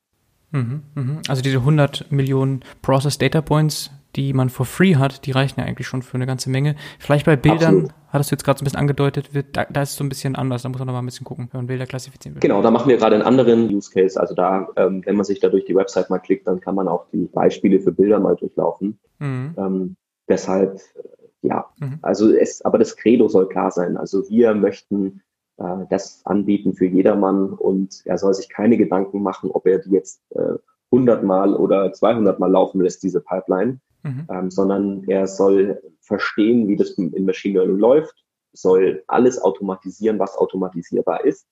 Mhm, 0.50 0.82
mhm. 0.96 1.18
Also 1.28 1.40
diese 1.40 1.58
100 1.58 2.10
Millionen 2.10 2.64
Process 2.82 3.16
Data 3.16 3.40
Points, 3.40 3.90
die 4.16 4.32
man 4.32 4.50
for 4.50 4.66
free 4.66 4.96
hat, 4.96 5.26
die 5.26 5.30
reichen 5.30 5.60
ja 5.60 5.66
eigentlich 5.66 5.86
schon 5.86 6.02
für 6.02 6.14
eine 6.14 6.26
ganze 6.26 6.50
Menge. 6.50 6.76
Vielleicht 6.98 7.26
bei 7.26 7.36
Bildern, 7.36 7.74
Absolut. 7.74 7.90
hattest 8.08 8.30
du 8.30 8.34
jetzt 8.34 8.44
gerade 8.44 8.58
so 8.58 8.62
ein 8.62 8.64
bisschen 8.64 8.80
angedeutet, 8.80 9.34
wird, 9.34 9.56
da, 9.56 9.64
da, 9.64 9.82
ist 9.82 9.90
es 9.90 9.96
so 9.96 10.04
ein 10.04 10.08
bisschen 10.08 10.36
anders, 10.36 10.62
da 10.62 10.68
muss 10.68 10.78
man 10.78 10.86
noch 10.86 10.94
mal 10.94 11.02
ein 11.02 11.06
bisschen 11.06 11.24
gucken, 11.24 11.48
wenn 11.50 11.60
man 11.60 11.66
Bilder 11.66 11.86
klassifizieren 11.86 12.36
will. 12.36 12.40
Genau, 12.40 12.62
da 12.62 12.70
machen 12.70 12.88
wir 12.88 12.96
gerade 12.98 13.14
einen 13.14 13.24
anderen 13.24 13.74
Use 13.74 13.90
Case. 13.90 14.20
Also 14.20 14.34
da, 14.34 14.68
ähm, 14.76 15.02
wenn 15.04 15.16
man 15.16 15.24
sich 15.24 15.40
da 15.40 15.48
durch 15.48 15.64
die 15.64 15.74
Website 15.74 16.10
mal 16.10 16.18
klickt, 16.18 16.46
dann 16.46 16.60
kann 16.60 16.74
man 16.74 16.88
auch 16.88 17.06
die 17.12 17.26
Beispiele 17.26 17.80
für 17.80 17.92
Bilder 17.92 18.18
mal 18.20 18.36
durchlaufen. 18.36 18.98
Mhm. 19.18 19.54
Ähm, 19.56 19.96
deshalb, 20.28 20.80
äh, 20.94 21.48
ja, 21.48 21.66
mhm. 21.78 21.98
also 22.02 22.32
es, 22.32 22.62
aber 22.62 22.78
das 22.78 22.96
Credo 22.96 23.28
soll 23.28 23.48
klar 23.48 23.70
sein. 23.70 23.96
Also 23.96 24.28
wir 24.28 24.54
möchten 24.54 25.22
äh, 25.56 25.86
das 25.90 26.20
anbieten 26.24 26.74
für 26.74 26.86
jedermann 26.86 27.50
und 27.54 28.02
er 28.04 28.18
soll 28.18 28.34
sich 28.34 28.48
keine 28.48 28.76
Gedanken 28.76 29.22
machen, 29.22 29.50
ob 29.50 29.66
er 29.66 29.78
die 29.78 29.90
jetzt 29.90 30.22
äh, 30.34 30.58
100 30.92 31.24
Mal 31.24 31.54
oder 31.54 31.92
200 31.92 32.38
Mal 32.38 32.50
laufen 32.50 32.80
lässt, 32.82 33.02
diese 33.02 33.20
Pipeline, 33.20 33.80
mhm. 34.02 34.26
ähm, 34.30 34.50
sondern 34.50 35.04
er 35.08 35.26
soll 35.26 35.80
verstehen, 36.00 36.68
wie 36.68 36.76
das 36.76 36.90
in 36.92 37.24
Machine 37.24 37.58
Learning 37.58 37.78
läuft, 37.78 38.24
soll 38.52 39.02
alles 39.06 39.40
automatisieren, 39.40 40.18
was 40.18 40.36
automatisierbar 40.36 41.24
ist. 41.24 41.46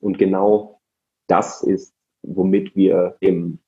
Und 0.00 0.18
genau 0.18 0.80
das 1.26 1.62
ist, 1.62 1.94
womit 2.22 2.74
wir 2.74 3.16
eben 3.20 3.60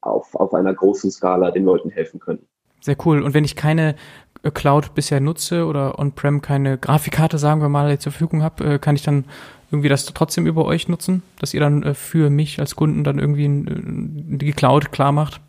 auf, 0.00 0.34
auf 0.34 0.54
einer 0.54 0.74
großen 0.74 1.10
Skala 1.10 1.50
den 1.50 1.64
Leuten 1.64 1.90
helfen 1.90 2.20
können. 2.20 2.46
Sehr 2.80 2.96
cool. 3.04 3.22
Und 3.22 3.34
wenn 3.34 3.44
ich 3.44 3.56
keine 3.56 3.96
Cloud 4.54 4.94
bisher 4.94 5.20
nutze 5.20 5.66
oder 5.66 5.98
on-prem 5.98 6.42
keine 6.42 6.78
Grafikkarte, 6.78 7.38
sagen 7.38 7.60
wir 7.60 7.68
mal, 7.68 7.98
zur 7.98 8.12
Verfügung 8.12 8.42
habe, 8.42 8.64
äh, 8.64 8.78
kann 8.78 8.94
ich 8.94 9.02
dann 9.02 9.24
irgendwie 9.70 9.88
das 9.88 10.06
trotzdem 10.06 10.46
über 10.46 10.64
euch 10.64 10.88
nutzen, 10.88 11.22
dass 11.40 11.54
ihr 11.54 11.60
dann 11.60 11.82
äh, 11.82 11.94
für 11.94 12.30
mich 12.30 12.60
als 12.60 12.76
Kunden 12.76 13.04
dann 13.04 13.18
irgendwie 13.18 13.46
äh, 13.46 14.36
die 14.38 14.52
Cloud 14.52 14.92
klar 14.92 15.12
macht? 15.12 15.40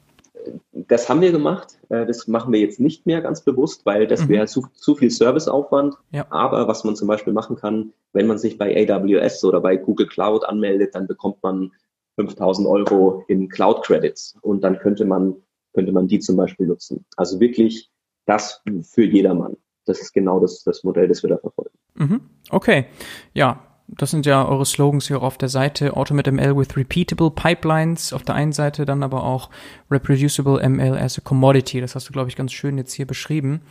Das 0.90 1.08
haben 1.08 1.22
wir 1.22 1.32
gemacht. 1.32 1.80
Das 1.88 2.28
machen 2.28 2.52
wir 2.52 2.60
jetzt 2.60 2.80
nicht 2.80 3.06
mehr 3.06 3.22
ganz 3.22 3.42
bewusst, 3.42 3.86
weil 3.86 4.08
das 4.08 4.26
mhm. 4.26 4.30
wäre 4.30 4.48
zu, 4.48 4.68
zu, 4.74 4.96
viel 4.96 5.12
Serviceaufwand. 5.12 5.96
Ja. 6.12 6.26
Aber 6.30 6.68
was 6.68 6.84
man 6.84 6.96
zum 6.96 7.08
Beispiel 7.08 7.32
machen 7.32 7.56
kann, 7.56 7.94
wenn 8.12 8.28
man 8.28 8.38
sich 8.38 8.58
bei 8.58 8.76
AWS 8.76 9.44
oder 9.44 9.62
bei 9.62 9.78
Google 9.78 10.08
Cloud 10.08 10.44
anmeldet, 10.44 10.96
dann 10.96 11.08
bekommt 11.08 11.42
man 11.44 11.72
5000 12.16 12.68
Euro 12.68 13.24
in 13.28 13.48
Cloud 13.50 13.84
Credits 13.84 14.36
und 14.42 14.64
dann 14.64 14.80
könnte 14.80 15.06
man, 15.06 15.36
könnte 15.74 15.92
man 15.92 16.08
die 16.08 16.20
zum 16.20 16.36
Beispiel 16.36 16.68
nutzen. 16.68 17.06
Also 17.16 17.40
wirklich 17.40 17.90
das 18.26 18.62
für 18.82 19.04
jedermann. 19.04 19.58
Das 19.86 20.02
ist 20.02 20.14
genau 20.14 20.40
das, 20.40 20.64
das 20.64 20.84
Modell, 20.84 21.08
das 21.08 21.24
wir 21.24 21.30
da 21.30 21.38
verfolgen. 21.38 21.78
Mhm. 21.96 22.22
Okay, 22.50 22.86
ja, 23.34 23.62
das 23.98 24.12
sind 24.12 24.26
ja 24.26 24.48
eure 24.48 24.66
Slogans 24.66 25.08
hier 25.08 25.22
auf 25.22 25.38
der 25.38 25.50
Seite. 25.50 25.96
Automate 25.96 26.32
ML 26.32 26.56
with 26.56 26.78
repeatable 26.78 27.32
pipelines 27.32 28.14
auf 28.14 28.24
der 28.24 28.36
einen 28.36 28.52
Seite, 28.52 28.86
dann 28.86 29.04
aber 29.04 29.24
auch 29.24 29.50
reproducible 29.90 30.68
ML 30.68 30.98
as 30.98 31.18
a 31.18 31.22
commodity. 31.22 31.82
Das 31.82 31.96
hast 31.96 32.08
du, 32.08 32.14
glaube 32.14 32.30
ich, 32.30 32.36
ganz 32.36 32.52
schön 32.54 32.78
jetzt 32.78 32.94
hier 32.94 33.08
beschrieben. 33.08 33.62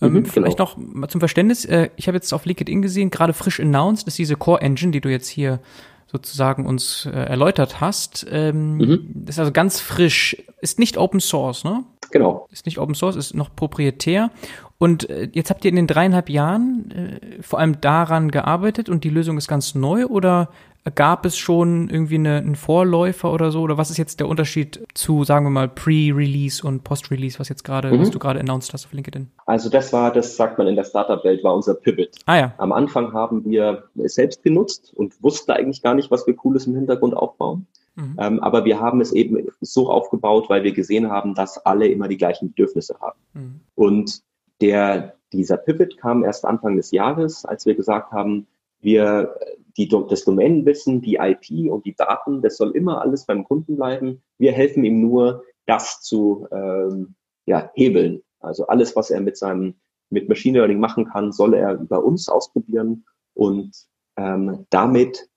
Ähm, 0.00 0.14
mhm, 0.14 0.26
vielleicht 0.26 0.58
genau. 0.58 0.70
noch 0.76 1.08
zum 1.08 1.20
Verständnis. 1.20 1.64
Äh, 1.64 1.90
ich 1.96 2.08
habe 2.08 2.16
jetzt 2.16 2.32
auf 2.32 2.44
LinkedIn 2.44 2.82
gesehen, 2.82 3.10
gerade 3.10 3.32
frisch 3.32 3.60
announced 3.60 4.08
ist 4.08 4.18
diese 4.18 4.36
Core 4.36 4.60
Engine, 4.60 4.92
die 4.92 5.00
du 5.00 5.08
jetzt 5.08 5.28
hier 5.28 5.60
sozusagen 6.06 6.66
uns 6.66 7.06
äh, 7.06 7.10
erläutert 7.10 7.80
hast. 7.80 8.26
Ähm, 8.30 8.76
mhm. 8.76 9.24
Ist 9.26 9.38
also 9.38 9.52
ganz 9.52 9.80
frisch, 9.80 10.36
ist 10.60 10.78
nicht 10.78 10.96
Open 10.96 11.20
Source, 11.20 11.64
ne? 11.64 11.84
Genau. 12.10 12.46
Ist 12.52 12.66
nicht 12.66 12.78
Open 12.78 12.94
Source, 12.94 13.16
ist 13.16 13.34
noch 13.34 13.54
proprietär. 13.54 14.30
Und 14.78 15.08
äh, 15.08 15.28
jetzt 15.32 15.50
habt 15.50 15.64
ihr 15.64 15.70
in 15.70 15.76
den 15.76 15.86
dreieinhalb 15.86 16.28
Jahren 16.28 16.90
äh, 16.90 17.42
vor 17.42 17.58
allem 17.58 17.80
daran 17.80 18.30
gearbeitet 18.30 18.88
und 18.88 19.04
die 19.04 19.10
Lösung 19.10 19.38
ist 19.38 19.48
ganz 19.48 19.74
neu 19.74 20.06
oder 20.06 20.48
gab 20.94 21.24
es 21.24 21.38
schon 21.38 21.88
irgendwie 21.88 22.16
eine, 22.16 22.36
einen 22.36 22.56
Vorläufer 22.56 23.32
oder 23.32 23.50
so? 23.50 23.62
Oder 23.62 23.78
was 23.78 23.90
ist 23.90 23.96
jetzt 23.96 24.20
der 24.20 24.28
Unterschied 24.28 24.86
zu, 24.92 25.24
sagen 25.24 25.46
wir 25.46 25.50
mal, 25.50 25.68
Pre-Release 25.68 26.66
und 26.66 26.84
Post-Release, 26.84 27.38
was 27.38 27.48
jetzt 27.48 27.64
gerade, 27.64 27.90
mhm. 27.90 28.00
was 28.00 28.10
du 28.10 28.18
gerade 28.18 28.40
announced 28.40 28.72
hast 28.74 28.84
auf 28.84 28.92
LinkedIn? 28.92 29.30
Also 29.46 29.70
das 29.70 29.92
war, 29.92 30.12
das 30.12 30.36
sagt 30.36 30.58
man 30.58 30.66
in 30.66 30.76
der 30.76 30.84
Startup-Welt, 30.84 31.42
war 31.42 31.54
unser 31.54 31.74
Pivot. 31.74 32.10
Ah 32.26 32.36
ja. 32.36 32.54
Am 32.58 32.72
Anfang 32.72 33.14
haben 33.14 33.44
wir 33.46 33.84
es 33.96 34.14
selbst 34.14 34.42
genutzt 34.42 34.92
und 34.94 35.22
wussten 35.22 35.52
eigentlich 35.52 35.82
gar 35.82 35.94
nicht, 35.94 36.10
was 36.10 36.26
wir 36.26 36.36
Cooles 36.36 36.66
im 36.66 36.74
Hintergrund 36.74 37.16
aufbauen. 37.16 37.66
Mhm. 37.96 38.16
Ähm, 38.18 38.40
aber 38.40 38.66
wir 38.66 38.80
haben 38.80 39.00
es 39.00 39.12
eben 39.12 39.38
so 39.62 39.88
aufgebaut, 39.88 40.50
weil 40.50 40.64
wir 40.64 40.72
gesehen 40.72 41.10
haben, 41.10 41.34
dass 41.34 41.64
alle 41.64 41.88
immer 41.88 42.08
die 42.08 42.18
gleichen 42.18 42.48
Bedürfnisse 42.48 42.96
haben. 43.00 43.18
Mhm. 43.32 43.60
Und 43.74 44.22
der, 44.60 45.16
dieser 45.32 45.56
Pivot 45.56 45.96
kam 45.98 46.24
erst 46.24 46.44
Anfang 46.44 46.76
des 46.76 46.90
Jahres, 46.90 47.44
als 47.44 47.66
wir 47.66 47.74
gesagt 47.74 48.12
haben, 48.12 48.46
wir, 48.80 49.34
die, 49.76 49.88
das 49.88 50.24
Domänenwissen, 50.24 51.00
die 51.00 51.16
IP 51.16 51.70
und 51.70 51.84
die 51.86 51.94
Daten, 51.94 52.42
das 52.42 52.56
soll 52.56 52.70
immer 52.76 53.00
alles 53.00 53.24
beim 53.26 53.44
Kunden 53.44 53.76
bleiben. 53.76 54.22
Wir 54.38 54.52
helfen 54.52 54.84
ihm 54.84 55.00
nur, 55.00 55.42
das 55.66 56.02
zu 56.02 56.46
ähm, 56.52 57.14
ja, 57.46 57.70
hebeln. 57.74 58.22
Also 58.40 58.66
alles, 58.66 58.94
was 58.94 59.10
er 59.10 59.20
mit 59.20 59.36
seinem 59.36 59.74
mit 60.10 60.28
Machine 60.28 60.58
Learning 60.58 60.78
machen 60.78 61.06
kann, 61.06 61.32
soll 61.32 61.54
er 61.54 61.74
über 61.74 62.04
uns 62.04 62.28
ausprobieren 62.28 63.04
und 63.32 63.72
ähm, 64.16 64.66
damit 64.70 65.28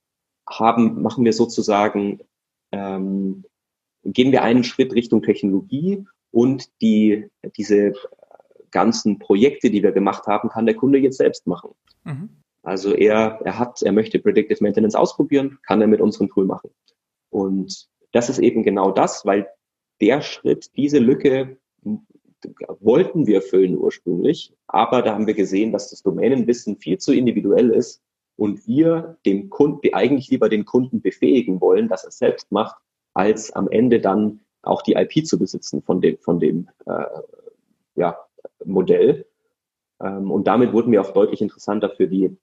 haben 0.48 1.02
machen 1.02 1.26
wir 1.26 1.34
sozusagen 1.34 2.20
ähm, 2.72 3.44
gehen 4.04 4.32
wir 4.32 4.44
einen 4.44 4.64
Schritt 4.64 4.94
Richtung 4.94 5.22
Technologie 5.22 6.06
und 6.32 6.70
die, 6.82 7.30
diese 7.58 7.94
ganzen 8.72 9.20
Projekte, 9.20 9.70
die 9.70 9.84
wir 9.84 9.92
gemacht 9.92 10.28
haben, 10.28 10.50
kann 10.50 10.66
der 10.66 10.76
Kunde 10.76 11.00
jetzt 11.00 11.18
selbst 11.18 11.48
machen. 11.48 11.72
Mhm. 12.04 12.30
Also 12.64 12.94
er, 12.94 13.40
er 13.44 13.60
hat, 13.60 13.82
er 13.82 13.94
möchte 13.94 14.20
Predictive 14.20 14.64
Maintenance 14.64 14.96
ausprobieren, 14.96 15.60
kann 15.66 15.82
er 15.82 15.88
mit 15.88 16.02
unserem 16.02 16.30
Tool 16.30 16.46
machen. 16.46 16.70
Und 17.30 17.88
das 18.12 18.30
ist 18.30 18.40
eben 18.40 18.64
genau 18.64 18.92
das, 18.92 19.26
weil 19.26 19.48
der 20.02 20.22
Schritt, 20.22 20.76
diese 20.76 21.00
Lücke 21.00 21.58
wollten 22.80 23.26
wir 23.26 23.42
füllen 23.42 23.78
ursprünglich, 23.78 24.54
aber 24.68 25.02
da 25.02 25.14
haben 25.14 25.28
wir 25.28 25.34
gesehen, 25.34 25.72
dass 25.72 25.90
das 25.90 26.04
Domänenwissen 26.04 26.78
viel 26.78 26.98
zu 26.98 27.14
individuell 27.14 27.70
ist 27.70 28.02
und 28.36 28.68
wir 28.68 29.18
dem 29.26 29.50
Kunden, 29.50 29.94
eigentlich 29.94 30.30
lieber 30.30 30.50
den 30.50 30.66
Kunden 30.66 31.02
befähigen 31.02 31.60
wollen, 31.62 31.88
dass 31.88 32.04
er 32.04 32.10
es 32.10 32.18
selbst 32.18 32.52
macht, 32.52 32.76
als 33.14 33.52
am 33.52 33.68
Ende 33.70 34.00
dann 34.00 34.42
auch 34.62 34.82
die 34.82 34.94
IP 34.94 35.26
zu 35.26 35.40
besitzen 35.40 35.82
von 35.82 36.02
dem, 36.02 36.18
von 36.20 36.40
dem 36.40 36.70
äh, 36.86 37.06
ja, 37.96 38.18
Modell. 38.66 39.26
Ähm, 40.02 40.32
und 40.32 40.48
damit 40.48 40.74
wurden 40.74 40.92
wir 40.92 41.02
auch 41.02 41.12
deutlich 41.12 41.42
interessanter 41.42 41.90
für 41.90 42.08
die, 42.08 42.38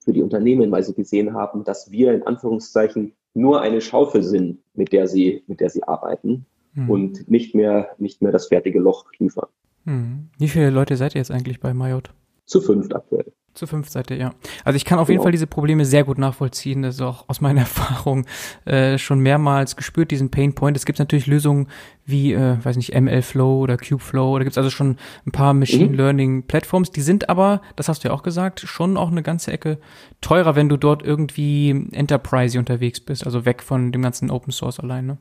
für 0.00 0.12
die 0.12 0.22
Unternehmen, 0.22 0.70
weil 0.70 0.82
sie 0.82 0.94
gesehen 0.94 1.34
haben, 1.34 1.64
dass 1.64 1.90
wir 1.90 2.12
in 2.12 2.22
Anführungszeichen 2.22 3.14
nur 3.34 3.60
eine 3.60 3.80
Schaufel 3.80 4.22
sind, 4.22 4.60
mit 4.74 4.92
der 4.92 5.06
sie, 5.06 5.44
mit 5.46 5.60
der 5.60 5.70
sie 5.70 5.82
arbeiten 5.82 6.46
mhm. 6.74 6.90
und 6.90 7.30
nicht 7.30 7.54
mehr, 7.54 7.90
nicht 7.98 8.22
mehr 8.22 8.32
das 8.32 8.46
fertige 8.46 8.80
Loch 8.80 9.06
liefern. 9.18 9.48
Mhm. 9.84 10.30
Wie 10.38 10.48
viele 10.48 10.70
Leute 10.70 10.96
seid 10.96 11.14
ihr 11.14 11.20
jetzt 11.20 11.30
eigentlich 11.30 11.60
bei 11.60 11.74
Mayot? 11.74 12.10
Zu 12.46 12.60
fünft 12.60 12.94
aktuell. 12.94 13.32
Zu 13.58 13.66
fünf 13.66 13.88
Seite, 13.88 14.14
ja. 14.14 14.34
Also 14.64 14.76
ich 14.76 14.84
kann 14.84 15.00
auf 15.00 15.08
genau. 15.08 15.14
jeden 15.14 15.22
Fall 15.24 15.32
diese 15.32 15.48
Probleme 15.48 15.84
sehr 15.84 16.04
gut 16.04 16.16
nachvollziehen. 16.16 16.82
Das 16.82 16.94
ist 16.94 17.00
auch 17.00 17.28
aus 17.28 17.40
meiner 17.40 17.60
Erfahrung 17.62 18.24
äh, 18.66 18.98
schon 18.98 19.18
mehrmals 19.18 19.74
gespürt, 19.74 20.12
diesen 20.12 20.30
Pain 20.30 20.54
Point. 20.54 20.76
Es 20.76 20.86
gibt 20.86 21.00
natürlich 21.00 21.26
Lösungen 21.26 21.66
wie, 22.04 22.34
äh, 22.34 22.56
weiß 22.62 22.76
nicht, 22.76 22.94
ML 22.94 23.20
Flow 23.22 23.58
oder 23.58 23.76
Cube 23.76 24.00
Flow. 24.00 24.38
Da 24.38 24.44
gibt 24.44 24.52
es 24.52 24.58
also 24.58 24.70
schon 24.70 24.96
ein 25.26 25.32
paar 25.32 25.54
Machine 25.54 25.88
mhm. 25.88 25.94
Learning 25.94 26.42
Plattforms. 26.44 26.92
Die 26.92 27.00
sind 27.00 27.28
aber, 27.28 27.60
das 27.74 27.88
hast 27.88 28.04
du 28.04 28.08
ja 28.08 28.14
auch 28.14 28.22
gesagt, 28.22 28.60
schon 28.60 28.96
auch 28.96 29.10
eine 29.10 29.24
ganze 29.24 29.50
Ecke 29.50 29.78
teurer, 30.20 30.54
wenn 30.54 30.68
du 30.68 30.76
dort 30.76 31.02
irgendwie 31.02 31.88
Enterprise 31.90 32.56
unterwegs 32.56 33.00
bist, 33.00 33.26
also 33.26 33.44
weg 33.44 33.64
von 33.64 33.90
dem 33.90 34.02
ganzen 34.02 34.30
Open 34.30 34.52
Source 34.52 34.78
allein. 34.78 35.06
Ne? 35.06 35.18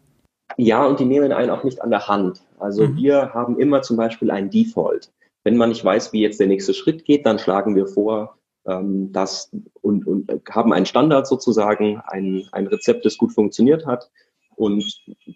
Ja, 0.58 0.86
und 0.86 1.00
die 1.00 1.06
nehmen 1.06 1.32
einen 1.32 1.50
auch 1.50 1.64
nicht 1.64 1.82
an 1.82 1.90
der 1.90 2.08
Hand. 2.08 2.44
Also 2.60 2.86
mhm. 2.86 2.98
wir 2.98 3.34
haben 3.34 3.58
immer 3.58 3.82
zum 3.82 3.98
Beispiel 3.98 4.30
ein 4.30 4.52
Default. 4.52 5.10
Wenn 5.48 5.56
man 5.56 5.70
nicht 5.70 5.86
weiß, 5.86 6.12
wie 6.12 6.20
jetzt 6.20 6.42
der 6.42 6.48
nächste 6.48 6.74
Schritt 6.74 7.06
geht, 7.06 7.26
dann 7.26 7.40
schlagen 7.40 7.74
wir 7.74 7.88
vor, 7.88 8.38
ähm, 8.66 9.14
das 9.14 9.50
und, 9.82 10.06
und 10.06 10.30
haben 10.50 10.74
einen 10.74 10.86
Standard 10.86 11.26
sozusagen, 11.26 12.02
ein, 12.06 12.46
ein 12.52 12.68
Rezept, 12.68 13.06
das 13.06 13.18
gut 13.18 13.32
funktioniert 13.32 13.86
hat. 13.86 14.12
Und 14.58 14.84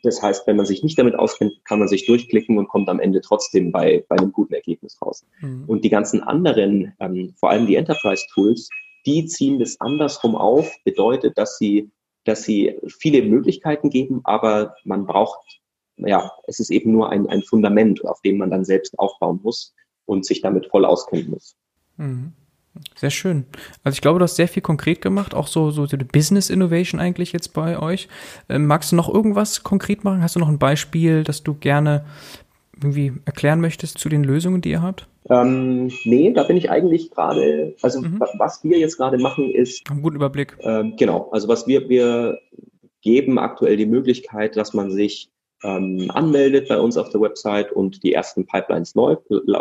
das 0.03 0.21
heißt, 0.21 0.45
wenn 0.47 0.57
man 0.57 0.65
sich 0.65 0.83
nicht 0.83 0.99
damit 0.99 1.15
auskennt, 1.15 1.53
kann 1.63 1.79
man 1.79 1.87
sich 1.87 2.07
durchklicken 2.07 2.57
und 2.57 2.67
kommt 2.67 2.89
am 2.89 2.99
Ende 2.99 3.21
trotzdem 3.21 3.71
bei, 3.71 4.03
bei 4.09 4.17
einem 4.17 4.33
guten 4.33 4.53
Ergebnis 4.53 5.01
raus. 5.01 5.25
Mhm. 5.39 5.63
Und 5.67 5.85
die 5.85 5.89
ganzen 5.89 6.21
anderen, 6.21 6.91
ähm, 6.99 7.33
vor 7.39 7.49
allem 7.49 7.65
die 7.65 7.77
Enterprise-Tools, 7.77 8.67
die 9.05 9.27
ziehen 9.27 9.59
das 9.59 9.79
andersrum 9.79 10.35
auf, 10.35 10.75
bedeutet, 10.83 11.37
dass 11.37 11.57
sie, 11.57 11.89
dass 12.25 12.43
sie 12.43 12.77
viele 12.99 13.21
Möglichkeiten 13.21 13.89
geben, 13.89 14.19
aber 14.25 14.75
man 14.83 15.05
braucht, 15.05 15.39
ja, 15.95 16.33
es 16.47 16.59
ist 16.59 16.69
eben 16.69 16.91
nur 16.91 17.09
ein, 17.11 17.29
ein 17.29 17.43
Fundament, 17.43 18.03
auf 18.03 18.19
dem 18.23 18.39
man 18.39 18.51
dann 18.51 18.65
selbst 18.65 18.99
aufbauen 18.99 19.39
muss 19.41 19.73
und 20.11 20.25
sich 20.25 20.41
damit 20.41 20.67
voll 20.67 20.85
auskennen 20.85 21.31
muss. 21.31 21.55
Mhm. 21.97 22.33
Sehr 22.95 23.09
schön. 23.09 23.45
Also 23.83 23.95
ich 23.95 24.01
glaube, 24.01 24.19
du 24.19 24.23
hast 24.23 24.37
sehr 24.37 24.47
viel 24.47 24.61
konkret 24.61 25.01
gemacht, 25.01 25.33
auch 25.33 25.47
so, 25.47 25.71
so 25.71 25.85
die 25.85 25.97
Business 25.97 26.49
Innovation 26.49 27.01
eigentlich 27.01 27.33
jetzt 27.33 27.49
bei 27.49 27.77
euch. 27.77 28.07
Ähm, 28.47 28.65
magst 28.65 28.91
du 28.91 28.95
noch 28.95 29.13
irgendwas 29.13 29.63
konkret 29.63 30.05
machen? 30.05 30.21
Hast 30.21 30.35
du 30.35 30.39
noch 30.39 30.47
ein 30.47 30.59
Beispiel, 30.59 31.23
das 31.23 31.43
du 31.43 31.53
gerne 31.53 32.05
irgendwie 32.75 33.13
erklären 33.25 33.59
möchtest 33.59 33.97
zu 33.97 34.07
den 34.07 34.23
Lösungen, 34.23 34.61
die 34.61 34.71
ihr 34.71 34.81
habt? 34.81 35.07
Ähm, 35.29 35.91
nee, 36.05 36.31
da 36.31 36.43
bin 36.43 36.57
ich 36.57 36.71
eigentlich 36.71 37.11
gerade, 37.11 37.75
also 37.81 38.01
mhm. 38.01 38.19
was 38.37 38.63
wir 38.63 38.79
jetzt 38.79 38.97
gerade 38.97 39.17
machen 39.17 39.51
ist. 39.51 39.89
Einen 39.89 40.01
guten 40.01 40.15
Überblick. 40.15 40.57
Ähm, 40.61 40.95
genau, 40.97 41.29
also 41.31 41.47
was 41.47 41.67
wir, 41.67 41.89
wir 41.89 42.39
geben 43.01 43.37
aktuell 43.37 43.77
die 43.77 43.85
Möglichkeit, 43.85 44.55
dass 44.55 44.73
man 44.73 44.91
sich 44.91 45.29
ähm, 45.63 46.09
anmeldet 46.13 46.67
bei 46.69 46.79
uns 46.79 46.97
auf 46.97 47.09
der 47.09 47.21
Website 47.21 47.71
und 47.71 48.03
die 48.03 48.13
ersten 48.13 48.45
Pipelines 48.45 48.95
lau 48.95 49.17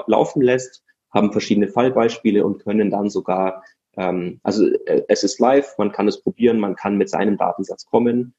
laufen 0.06 0.42
lässt, 0.42 0.82
haben 1.12 1.32
verschiedene 1.32 1.68
Fallbeispiele 1.68 2.44
und 2.44 2.62
können 2.62 2.90
dann 2.90 3.10
sogar, 3.10 3.62
ähm, 3.96 4.40
also 4.42 4.66
äh, 4.86 5.02
es 5.08 5.24
ist 5.24 5.40
live, 5.40 5.76
man 5.78 5.92
kann 5.92 6.08
es 6.08 6.22
probieren, 6.22 6.58
man 6.58 6.76
kann 6.76 6.96
mit 6.96 7.10
seinem 7.10 7.36
Datensatz 7.36 7.84
kommen 7.86 8.34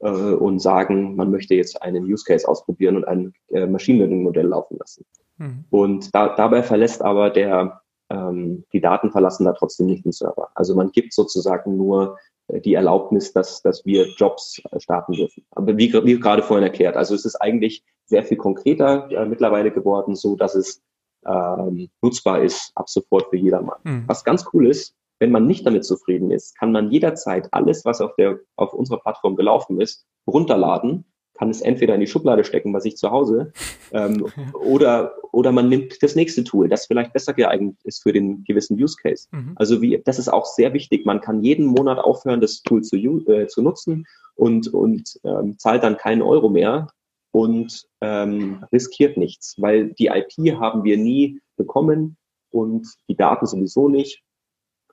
äh, 0.00 0.08
und 0.08 0.58
sagen, 0.58 1.16
man 1.16 1.30
möchte 1.30 1.54
jetzt 1.54 1.80
einen 1.82 2.04
Use 2.04 2.24
Case 2.24 2.46
ausprobieren 2.46 2.96
und 2.96 3.04
ein 3.06 3.32
äh, 3.48 3.66
Machine 3.66 3.98
Learning 3.98 4.22
Modell 4.22 4.46
laufen 4.46 4.76
lassen. 4.78 5.04
Mhm. 5.38 5.64
Und 5.70 6.14
da, 6.14 6.34
dabei 6.34 6.62
verlässt 6.62 7.02
aber 7.02 7.30
der, 7.30 7.80
ähm, 8.10 8.64
die 8.72 8.80
Daten 8.80 9.10
verlassen 9.10 9.44
da 9.44 9.52
trotzdem 9.52 9.86
nicht 9.86 10.04
den 10.04 10.12
Server. 10.12 10.48
Also 10.54 10.74
man 10.74 10.90
gibt 10.90 11.12
sozusagen 11.12 11.76
nur 11.76 12.18
die 12.48 12.74
Erlaubnis, 12.74 13.32
dass, 13.32 13.62
dass 13.62 13.84
wir 13.84 14.08
Jobs 14.16 14.60
äh, 14.70 14.80
starten 14.80 15.12
dürfen. 15.12 15.44
Aber 15.50 15.76
wie, 15.76 15.92
wie 15.92 16.20
gerade 16.20 16.42
vorhin 16.42 16.64
erklärt, 16.64 16.96
also 16.96 17.14
es 17.14 17.24
ist 17.24 17.36
eigentlich 17.36 17.84
sehr 18.04 18.24
viel 18.24 18.36
konkreter 18.36 19.10
äh, 19.10 19.26
mittlerweile 19.26 19.72
geworden, 19.72 20.14
so 20.14 20.36
dass 20.36 20.54
es 20.54 20.82
ähm, 21.26 21.88
nutzbar 22.02 22.42
ist 22.42 22.70
ab 22.74 22.88
sofort 22.88 23.30
für 23.30 23.36
jedermann. 23.36 23.78
Mhm. 23.82 24.04
Was 24.06 24.24
ganz 24.24 24.46
cool 24.52 24.68
ist, 24.68 24.94
wenn 25.18 25.32
man 25.32 25.46
nicht 25.46 25.66
damit 25.66 25.84
zufrieden 25.84 26.30
ist, 26.30 26.56
kann 26.58 26.72
man 26.72 26.90
jederzeit 26.90 27.48
alles, 27.52 27.84
was 27.84 28.00
auf 28.00 28.14
der 28.16 28.38
auf 28.54 28.74
unserer 28.74 29.00
Plattform 29.00 29.34
gelaufen 29.34 29.80
ist, 29.80 30.06
runterladen 30.26 31.04
kann 31.36 31.50
es 31.50 31.60
entweder 31.60 31.94
in 31.94 32.00
die 32.00 32.06
Schublade 32.06 32.44
stecken 32.44 32.72
bei 32.72 32.80
sich 32.80 32.96
zu 32.96 33.10
Hause 33.10 33.52
ähm, 33.92 34.26
oder, 34.54 35.14
oder 35.36 35.52
man 35.52 35.68
nimmt 35.68 36.02
das 36.02 36.16
nächste 36.16 36.44
Tool, 36.44 36.66
das 36.66 36.86
vielleicht 36.86 37.12
besser 37.12 37.34
geeignet 37.34 37.76
ist 37.84 38.02
für 38.02 38.14
den 38.14 38.42
gewissen 38.44 38.82
Use 38.82 38.96
Case. 38.96 39.28
Mhm. 39.32 39.52
Also 39.56 39.82
wie, 39.82 40.00
das 40.02 40.18
ist 40.18 40.30
auch 40.30 40.46
sehr 40.46 40.72
wichtig. 40.72 41.04
Man 41.04 41.20
kann 41.20 41.42
jeden 41.42 41.66
Monat 41.66 41.98
aufhören, 41.98 42.40
das 42.40 42.62
Tool 42.62 42.80
zu, 42.82 42.96
äh, 42.96 43.46
zu 43.46 43.60
nutzen 43.60 44.06
und, 44.34 44.72
und 44.72 45.20
ähm, 45.24 45.58
zahlt 45.58 45.82
dann 45.82 45.98
keinen 45.98 46.22
Euro 46.22 46.48
mehr 46.48 46.86
und 47.32 47.86
ähm, 48.00 48.64
riskiert 48.72 49.18
nichts, 49.18 49.56
weil 49.58 49.92
die 49.92 50.06
IP 50.06 50.58
haben 50.58 50.84
wir 50.84 50.96
nie 50.96 51.38
bekommen 51.58 52.16
und 52.48 52.88
die 53.06 53.16
Daten 53.16 53.44
sowieso 53.44 53.90
nicht. 53.90 54.22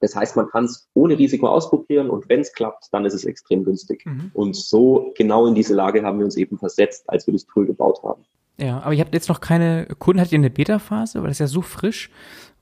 Das 0.02 0.14
heißt, 0.14 0.36
man 0.36 0.50
kann 0.50 0.66
es 0.66 0.90
ohne 0.94 1.18
Risiko 1.18 1.48
ausprobieren 1.48 2.10
und 2.10 2.28
wenn 2.28 2.42
es 2.42 2.52
klappt, 2.52 2.90
dann 2.92 3.06
ist 3.06 3.14
es 3.14 3.24
extrem 3.24 3.64
günstig. 3.64 4.06
Mhm. 4.06 4.32
Und 4.34 4.58
so 4.58 5.14
genau 5.16 5.48
in 5.48 5.56
diese 5.56 5.74
Lage 5.74 6.04
haben 6.04 6.18
wir 6.18 6.26
uns 6.26 6.36
eben 6.36 6.58
versetzt, 6.58 7.06
als 7.08 7.28
wir 7.28 7.34
das 7.34 7.46
Tool 7.46 7.66
gebaut 7.66 8.04
haben. 8.04 8.26
Ja, 8.58 8.82
aber 8.82 8.94
ihr 8.94 9.02
habt 9.02 9.14
jetzt 9.14 9.30
noch 9.30 9.42
keine 9.42 9.88
Kunden, 9.98 10.20
hattet 10.20 10.34
ihr 10.34 10.40
eine 10.40 10.50
Beta-Phase, 10.50 11.22
weil 11.22 11.30
das 11.30 11.36
ist 11.36 11.40
ja 11.40 11.48
so 11.48 11.62
frisch? 11.62 12.10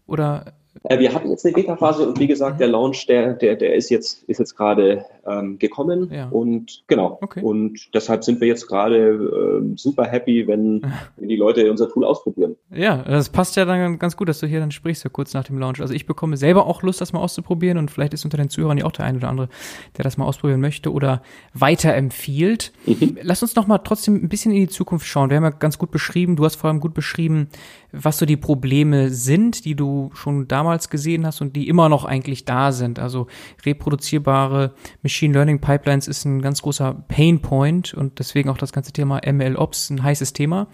Oder 0.08 0.54
wir 0.84 1.14
hatten 1.14 1.30
jetzt 1.30 1.46
eine 1.46 1.54
Beta-Phase 1.54 2.08
und 2.08 2.20
wie 2.20 2.28
gesagt, 2.28 2.60
der 2.60 2.68
Launch, 2.68 3.06
der, 3.06 3.34
der, 3.34 3.56
der 3.56 3.76
ist 3.76 3.90
jetzt, 3.90 4.24
ist 4.24 4.40
jetzt 4.40 4.56
gerade 4.56 5.06
ähm, 5.28 5.60
gekommen 5.60 6.10
ja. 6.12 6.30
und 6.30 6.84
genau. 6.88 7.20
Okay. 7.22 7.42
Und 7.42 7.94
deshalb 7.94 8.24
sind 8.24 8.40
wir 8.40 8.48
jetzt 8.48 8.68
gerade 8.68 9.62
äh, 9.64 9.78
super 9.78 10.06
happy, 10.06 10.48
wenn, 10.48 10.82
wenn 11.18 11.30
die 11.30 11.36
Leute 11.36 11.70
unser 11.70 11.90
Tool 11.90 12.06
ausprobieren. 12.06 12.56
Ja, 12.74 13.04
das 13.04 13.30
passt 13.30 13.58
ja 13.58 13.66
dann 13.66 14.00
ganz 14.00 14.16
gut, 14.16 14.30
dass 14.30 14.40
du 14.40 14.48
hier 14.48 14.60
dann 14.60 14.72
sprichst, 14.72 15.04
ja 15.04 15.10
kurz 15.10 15.34
nach 15.34 15.44
dem 15.44 15.60
Launch. 15.60 15.82
Also 15.82 15.94
ich 15.94 16.06
bekomme 16.06 16.38
selber 16.38 16.66
auch 16.66 16.84
Lust, 16.84 17.02
das 17.02 17.14
mal 17.14 17.20
auszuprobieren 17.20 17.78
und 17.78 17.92
vielleicht 17.92 18.14
ist 18.14 18.24
unter 18.24 18.38
den 18.38 18.50
Zuhörern 18.50 18.78
ja 18.78 18.86
auch 18.86 18.92
der 18.92 19.06
eine 19.06 19.18
oder 19.18 19.30
andere, 19.30 19.50
der 19.98 20.04
das 20.04 20.18
mal 20.18 20.26
ausprobieren 20.26 20.62
möchte 20.62 20.92
oder 20.92 21.22
weiterempfiehlt. 21.54 22.72
Mhm. 22.86 23.18
Lass 23.22 23.42
uns 23.42 23.56
noch 23.56 23.68
mal 23.68 23.80
trotzdem 23.80 24.16
ein 24.16 24.30
bisschen 24.30 24.52
in 24.52 24.62
die 24.62 24.68
Zukunft 24.70 25.06
schauen. 25.06 25.30
Wir 25.30 25.38
haben 25.38 25.44
ja 25.44 25.50
ganz 25.50 25.78
gut 25.78 25.92
beschrieben, 25.92 26.38
du 26.38 26.46
hast 26.46 26.56
vor 26.56 26.70
allem 26.70 26.80
gut 26.80 26.94
beschrieben, 26.94 27.50
was 27.92 28.18
so 28.18 28.26
die 28.26 28.38
Probleme 28.38 29.10
sind, 29.10 29.66
die 29.66 29.76
du 29.76 30.12
schon 30.14 30.48
damals 30.62 30.92
gesehen 30.92 31.26
hast 31.26 31.42
und 31.42 31.56
die 31.56 31.68
immer 31.68 31.90
noch 31.90 32.06
eigentlich 32.06 32.46
da 32.46 32.72
sind. 32.72 33.00
Also 33.00 33.26
reproduzierbare 33.66 34.74
Machine 35.02 35.34
Learning 35.34 35.60
Pipelines 35.60 36.08
ist 36.08 36.24
ein 36.26 36.40
ganz 36.44 36.62
großer 36.62 37.04
Pain 37.08 37.42
Point 37.42 37.96
und 37.96 38.20
deswegen 38.20 38.48
auch 38.50 38.60
das 38.60 38.72
ganze 38.72 38.92
Thema 38.92 39.22
ML 39.26 39.56
Ops 39.56 39.90
ein 39.90 40.04
heißes 40.04 40.34
Thema. 40.34 40.68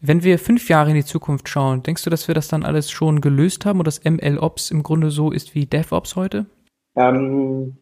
Wenn 0.00 0.22
wir 0.22 0.38
fünf 0.38 0.70
Jahre 0.70 0.88
in 0.90 0.96
die 0.96 1.04
Zukunft 1.04 1.46
schauen, 1.50 1.82
denkst 1.82 2.04
du, 2.04 2.10
dass 2.10 2.26
wir 2.26 2.34
das 2.34 2.48
dann 2.48 2.64
alles 2.64 2.90
schon 2.90 3.20
gelöst 3.20 3.66
haben 3.66 3.80
und 3.80 3.86
dass 3.86 4.02
ML 4.02 4.38
Ops 4.38 4.70
im 4.70 4.82
Grunde 4.82 5.10
so 5.10 5.30
ist 5.30 5.54
wie 5.54 5.66
DevOps 5.66 6.16
heute? 6.16 6.46
Ähm, 6.96 7.76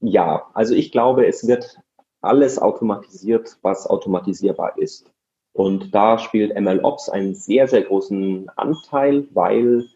ja, 0.00 0.46
also 0.52 0.74
ich 0.74 0.92
glaube, 0.92 1.26
es 1.26 1.46
wird 1.46 1.78
alles 2.20 2.58
automatisiert, 2.58 3.56
was 3.62 3.86
automatisierbar 3.86 4.76
ist. 4.76 5.10
Und 5.54 5.94
da 5.94 6.18
spielt 6.18 6.54
MLOps 6.54 7.08
einen 7.08 7.34
sehr, 7.34 7.66
sehr 7.66 7.80
großen 7.80 8.50
Anteil, 8.56 9.26
weil 9.32 9.86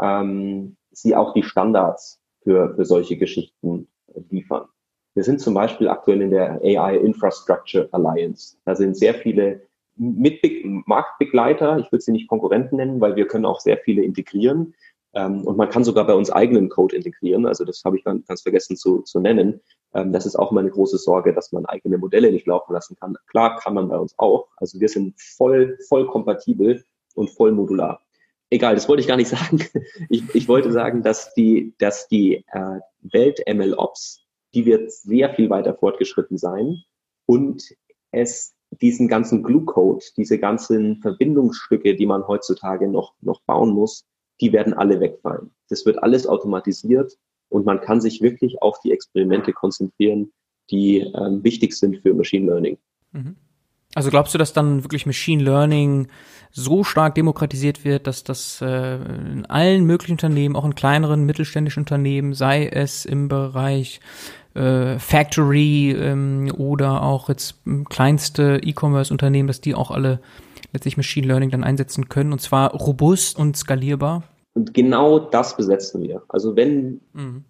ähm, 0.00 0.76
sie 0.90 1.16
auch 1.16 1.34
die 1.34 1.42
Standards 1.42 2.20
für, 2.42 2.74
für 2.74 2.84
solche 2.84 3.16
Geschichten 3.16 3.88
liefern. 4.30 4.66
Wir 5.14 5.24
sind 5.24 5.40
zum 5.40 5.54
Beispiel 5.54 5.88
aktuell 5.88 6.22
in 6.22 6.30
der 6.30 6.60
AI 6.62 6.96
Infrastructure 6.96 7.88
Alliance. 7.92 8.56
Da 8.64 8.74
sind 8.74 8.96
sehr 8.96 9.14
viele 9.14 9.62
Mitbe 9.96 10.48
Marktbegleiter, 10.86 11.78
ich 11.78 11.92
würde 11.92 12.02
sie 12.02 12.12
nicht 12.12 12.28
Konkurrenten 12.28 12.76
nennen, 12.76 13.00
weil 13.00 13.14
wir 13.14 13.26
können 13.26 13.44
auch 13.44 13.60
sehr 13.60 13.76
viele 13.76 14.02
integrieren. 14.02 14.74
Ähm, 15.14 15.42
und 15.46 15.58
man 15.58 15.68
kann 15.68 15.84
sogar 15.84 16.06
bei 16.06 16.14
uns 16.14 16.30
eigenen 16.30 16.70
Code 16.70 16.96
integrieren. 16.96 17.44
Also 17.46 17.64
das 17.64 17.82
habe 17.84 17.98
ich 17.98 18.04
ganz, 18.04 18.26
ganz 18.26 18.42
vergessen 18.42 18.76
zu, 18.76 19.02
zu 19.02 19.20
nennen. 19.20 19.60
Ähm, 19.94 20.12
das 20.12 20.24
ist 20.24 20.36
auch 20.36 20.50
meine 20.50 20.70
große 20.70 20.96
Sorge, 20.96 21.34
dass 21.34 21.52
man 21.52 21.66
eigene 21.66 21.98
Modelle 21.98 22.32
nicht 22.32 22.46
laufen 22.46 22.72
lassen 22.72 22.96
kann. 22.98 23.16
Klar 23.26 23.58
kann 23.58 23.74
man 23.74 23.88
bei 23.88 23.98
uns 23.98 24.18
auch. 24.18 24.48
Also 24.56 24.80
wir 24.80 24.88
sind 24.88 25.20
voll, 25.20 25.76
voll 25.88 26.06
kompatibel 26.06 26.82
und 27.14 27.28
voll 27.28 27.52
modular. 27.52 28.00
Egal, 28.52 28.74
das 28.74 28.86
wollte 28.86 29.00
ich 29.00 29.08
gar 29.08 29.16
nicht 29.16 29.28
sagen. 29.36 29.64
Ich, 30.10 30.34
ich 30.34 30.46
wollte 30.46 30.72
sagen, 30.72 31.02
dass 31.02 31.32
die, 31.32 31.74
dass 31.78 32.06
die 32.08 32.44
äh, 32.52 32.80
Welt 33.00 33.40
MLOps, 33.50 34.20
die 34.52 34.66
wird 34.66 34.92
sehr 34.92 35.34
viel 35.34 35.48
weiter 35.48 35.74
fortgeschritten 35.74 36.36
sein 36.36 36.82
und 37.24 37.64
es 38.10 38.54
diesen 38.70 39.08
ganzen 39.08 39.42
Glue-Code, 39.42 40.04
diese 40.18 40.38
ganzen 40.38 41.00
Verbindungsstücke, 41.00 41.96
die 41.96 42.04
man 42.04 42.26
heutzutage 42.28 42.88
noch, 42.88 43.14
noch 43.22 43.40
bauen 43.42 43.70
muss, 43.70 44.04
die 44.42 44.52
werden 44.52 44.74
alle 44.74 45.00
wegfallen. 45.00 45.50
Das 45.70 45.86
wird 45.86 46.02
alles 46.02 46.26
automatisiert 46.26 47.16
und 47.48 47.64
man 47.64 47.80
kann 47.80 48.02
sich 48.02 48.20
wirklich 48.20 48.60
auf 48.60 48.80
die 48.80 48.92
Experimente 48.92 49.54
konzentrieren, 49.54 50.30
die 50.70 50.98
ähm, 50.98 51.42
wichtig 51.42 51.72
sind 51.74 52.02
für 52.02 52.12
Machine 52.12 52.46
Learning. 52.46 52.78
Mhm. 53.12 53.36
Also 53.94 54.10
glaubst 54.10 54.32
du, 54.34 54.38
dass 54.38 54.52
dann 54.52 54.84
wirklich 54.84 55.06
Machine 55.06 55.42
Learning 55.42 56.08
so 56.50 56.84
stark 56.84 57.14
demokratisiert 57.14 57.84
wird, 57.84 58.06
dass 58.06 58.24
das 58.24 58.60
äh, 58.60 58.96
in 58.96 59.46
allen 59.46 59.84
möglichen 59.84 60.12
Unternehmen, 60.12 60.56
auch 60.56 60.64
in 60.64 60.74
kleineren 60.74 61.24
mittelständischen 61.24 61.82
Unternehmen, 61.82 62.34
sei 62.34 62.66
es 62.66 63.04
im 63.04 63.28
Bereich 63.28 64.00
äh, 64.54 64.98
Factory 64.98 65.92
ähm, 65.92 66.52
oder 66.56 67.02
auch 67.02 67.28
jetzt 67.28 67.56
kleinste 67.88 68.60
E-Commerce-Unternehmen, 68.62 69.46
dass 69.46 69.60
die 69.60 69.74
auch 69.74 69.90
alle 69.90 70.20
letztlich 70.72 70.96
Machine 70.96 71.26
Learning 71.26 71.50
dann 71.50 71.64
einsetzen 71.64 72.08
können 72.08 72.32
und 72.32 72.40
zwar 72.40 72.72
robust 72.72 73.38
und 73.38 73.56
skalierbar? 73.56 74.22
Und 74.54 74.74
genau 74.74 75.18
das 75.18 75.56
besetzen 75.56 76.02
wir. 76.02 76.22
Also 76.28 76.56
wenn 76.56 77.00
mhm 77.14 77.44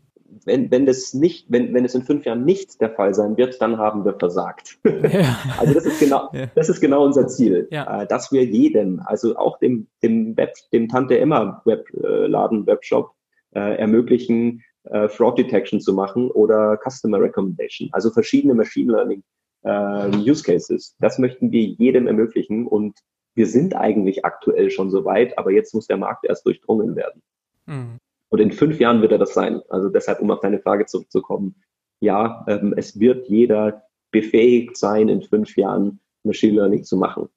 wenn, 0.47 0.71
wenn 0.71 0.87
das 0.87 1.15
nicht, 1.15 1.47
wenn, 1.51 1.73
wenn 1.75 1.85
es 1.85 1.95
in 1.95 2.03
fünf 2.03 2.25
Jahren 2.25 2.45
nicht 2.45 2.81
der 2.81 2.91
Fall 2.91 3.15
sein 3.15 3.37
wird, 3.37 3.61
dann 3.61 3.79
haben 3.79 4.05
wir 4.05 4.15
versagt. 4.19 4.79
Ja. 4.85 5.39
Also 5.59 5.75
das 5.75 5.87
ist 5.87 6.01
genau, 6.01 6.31
ja. 6.33 6.47
das 6.55 6.69
ist 6.69 6.81
genau 6.81 7.05
unser 7.05 7.29
Ziel, 7.29 7.69
ja. 7.71 8.03
Äh, 8.03 8.07
dass 8.07 8.33
wir 8.33 8.45
jedem, 8.45 9.01
also 9.05 9.37
auch 9.37 9.59
dem, 9.59 9.87
dem 10.03 10.37
Web, 10.37 10.55
dem 10.73 10.89
Tante 10.89 11.19
Emma 11.19 11.63
Webladen, 11.65 12.67
Webshop 12.67 13.13
äh, 13.55 13.77
ermöglichen, 13.77 14.63
äh, 14.85 15.09
Fraud 15.09 15.39
Detection 15.39 15.81
zu 15.81 15.93
machen 15.93 16.31
oder 16.31 16.79
Customer 16.83 17.21
Recommendation, 17.21 17.89
also 17.93 18.11
verschiedene 18.11 18.55
Machine 18.55 18.93
Learning 18.93 19.23
äh, 19.63 20.31
Use 20.31 20.43
Cases. 20.43 20.97
Das 20.99 21.19
möchten 21.19 21.51
wir 21.53 21.63
jedem 21.63 22.07
ermöglichen 22.07 22.67
und 22.67 22.99
wir 23.35 23.47
sind 23.47 23.75
eigentlich 23.75 24.25
aktuell 24.25 24.71
schon 24.71 24.91
so 24.91 25.05
weit, 25.05 25.39
aber 25.39 25.51
jetzt 25.53 25.75
muss 25.75 25.87
der 25.87 25.97
Markt 25.97 26.25
erst 26.25 26.45
durchdrungen 26.47 26.97
werden. 26.97 27.23
Mhm. 27.67 27.99
Und 28.33 28.41
in 28.41 28.51
fünf 28.51 28.81
Jahren 28.81 29.03
wird 29.03 29.13
er 29.13 29.19
das 29.19 29.35
sein. 29.35 29.61
Also 29.69 29.91
deshalb, 29.91 30.21
um 30.21 30.31
auf 30.31 30.41
deine 30.41 30.59
Frage 30.59 30.87
zurückzukommen, 30.87 31.55
ja, 32.01 32.47
ähm, 32.49 32.73
es 32.75 32.99
wird 32.99 33.29
jeder 33.29 33.83
befähigt 34.11 34.79
sein, 34.79 35.11
in 35.11 35.21
fünf 35.21 35.55
Jahren 35.55 36.01
Machine 36.25 36.55
Learning 36.55 36.83
zu 36.83 36.97
machen. 36.97 37.29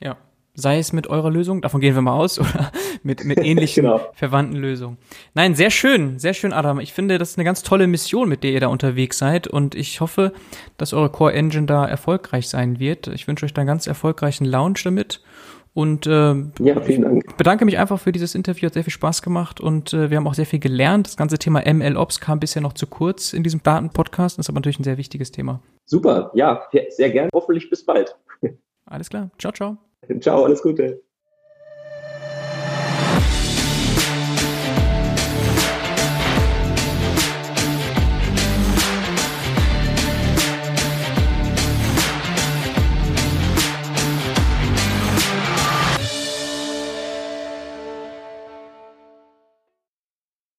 Ja. 0.00 0.16
Sei 0.54 0.78
es 0.78 0.92
mit 0.92 1.08
eurer 1.08 1.32
Lösung, 1.32 1.62
davon 1.62 1.80
gehen 1.80 1.96
wir 1.96 2.00
mal 2.00 2.16
aus, 2.16 2.38
oder 2.40 2.70
mit, 3.02 3.24
mit 3.24 3.38
ähnlichen 3.38 3.82
genau. 3.82 4.00
verwandten 4.14 4.56
Lösungen. 4.56 4.98
Nein, 5.34 5.56
sehr 5.56 5.70
schön, 5.70 6.20
sehr 6.20 6.32
schön, 6.32 6.52
Adam. 6.52 6.78
Ich 6.78 6.92
finde, 6.92 7.18
das 7.18 7.30
ist 7.30 7.38
eine 7.38 7.44
ganz 7.44 7.64
tolle 7.64 7.88
Mission, 7.88 8.28
mit 8.28 8.44
der 8.44 8.52
ihr 8.52 8.60
da 8.60 8.68
unterwegs 8.68 9.18
seid. 9.18 9.48
Und 9.48 9.74
ich 9.74 10.00
hoffe, 10.00 10.32
dass 10.76 10.92
eure 10.92 11.10
Core 11.10 11.32
Engine 11.32 11.66
da 11.66 11.84
erfolgreich 11.84 12.48
sein 12.48 12.78
wird. 12.78 13.08
Ich 13.08 13.26
wünsche 13.26 13.44
euch 13.44 13.52
da 13.52 13.62
einen 13.62 13.68
ganz 13.68 13.88
erfolgreichen 13.88 14.44
Launch 14.44 14.84
damit. 14.84 15.20
Und 15.76 16.06
äh, 16.06 16.34
ja, 16.58 16.80
vielen 16.80 17.02
Dank. 17.02 17.36
bedanke 17.36 17.66
mich 17.66 17.76
einfach 17.76 18.00
für 18.00 18.10
dieses 18.10 18.34
Interview, 18.34 18.64
hat 18.64 18.72
sehr 18.72 18.82
viel 18.82 18.94
Spaß 18.94 19.20
gemacht 19.20 19.60
und 19.60 19.92
äh, 19.92 20.08
wir 20.08 20.16
haben 20.16 20.26
auch 20.26 20.32
sehr 20.32 20.46
viel 20.46 20.58
gelernt. 20.58 21.06
Das 21.06 21.18
ganze 21.18 21.36
Thema 21.36 21.70
MLOps 21.70 22.18
kam 22.18 22.40
bisher 22.40 22.62
noch 22.62 22.72
zu 22.72 22.86
kurz 22.86 23.34
in 23.34 23.42
diesem 23.42 23.62
Datenpodcast, 23.62 24.38
das 24.38 24.46
ist 24.46 24.48
aber 24.48 24.60
natürlich 24.60 24.80
ein 24.80 24.84
sehr 24.84 24.96
wichtiges 24.96 25.32
Thema. 25.32 25.60
Super, 25.84 26.30
ja, 26.32 26.62
sehr 26.88 27.10
gerne. 27.10 27.28
Hoffentlich 27.34 27.68
bis 27.68 27.84
bald. 27.84 28.16
Alles 28.86 29.10
klar. 29.10 29.28
Ciao, 29.38 29.52
ciao. 29.52 29.76
Ciao, 30.20 30.44
alles 30.44 30.62
Gute. 30.62 31.02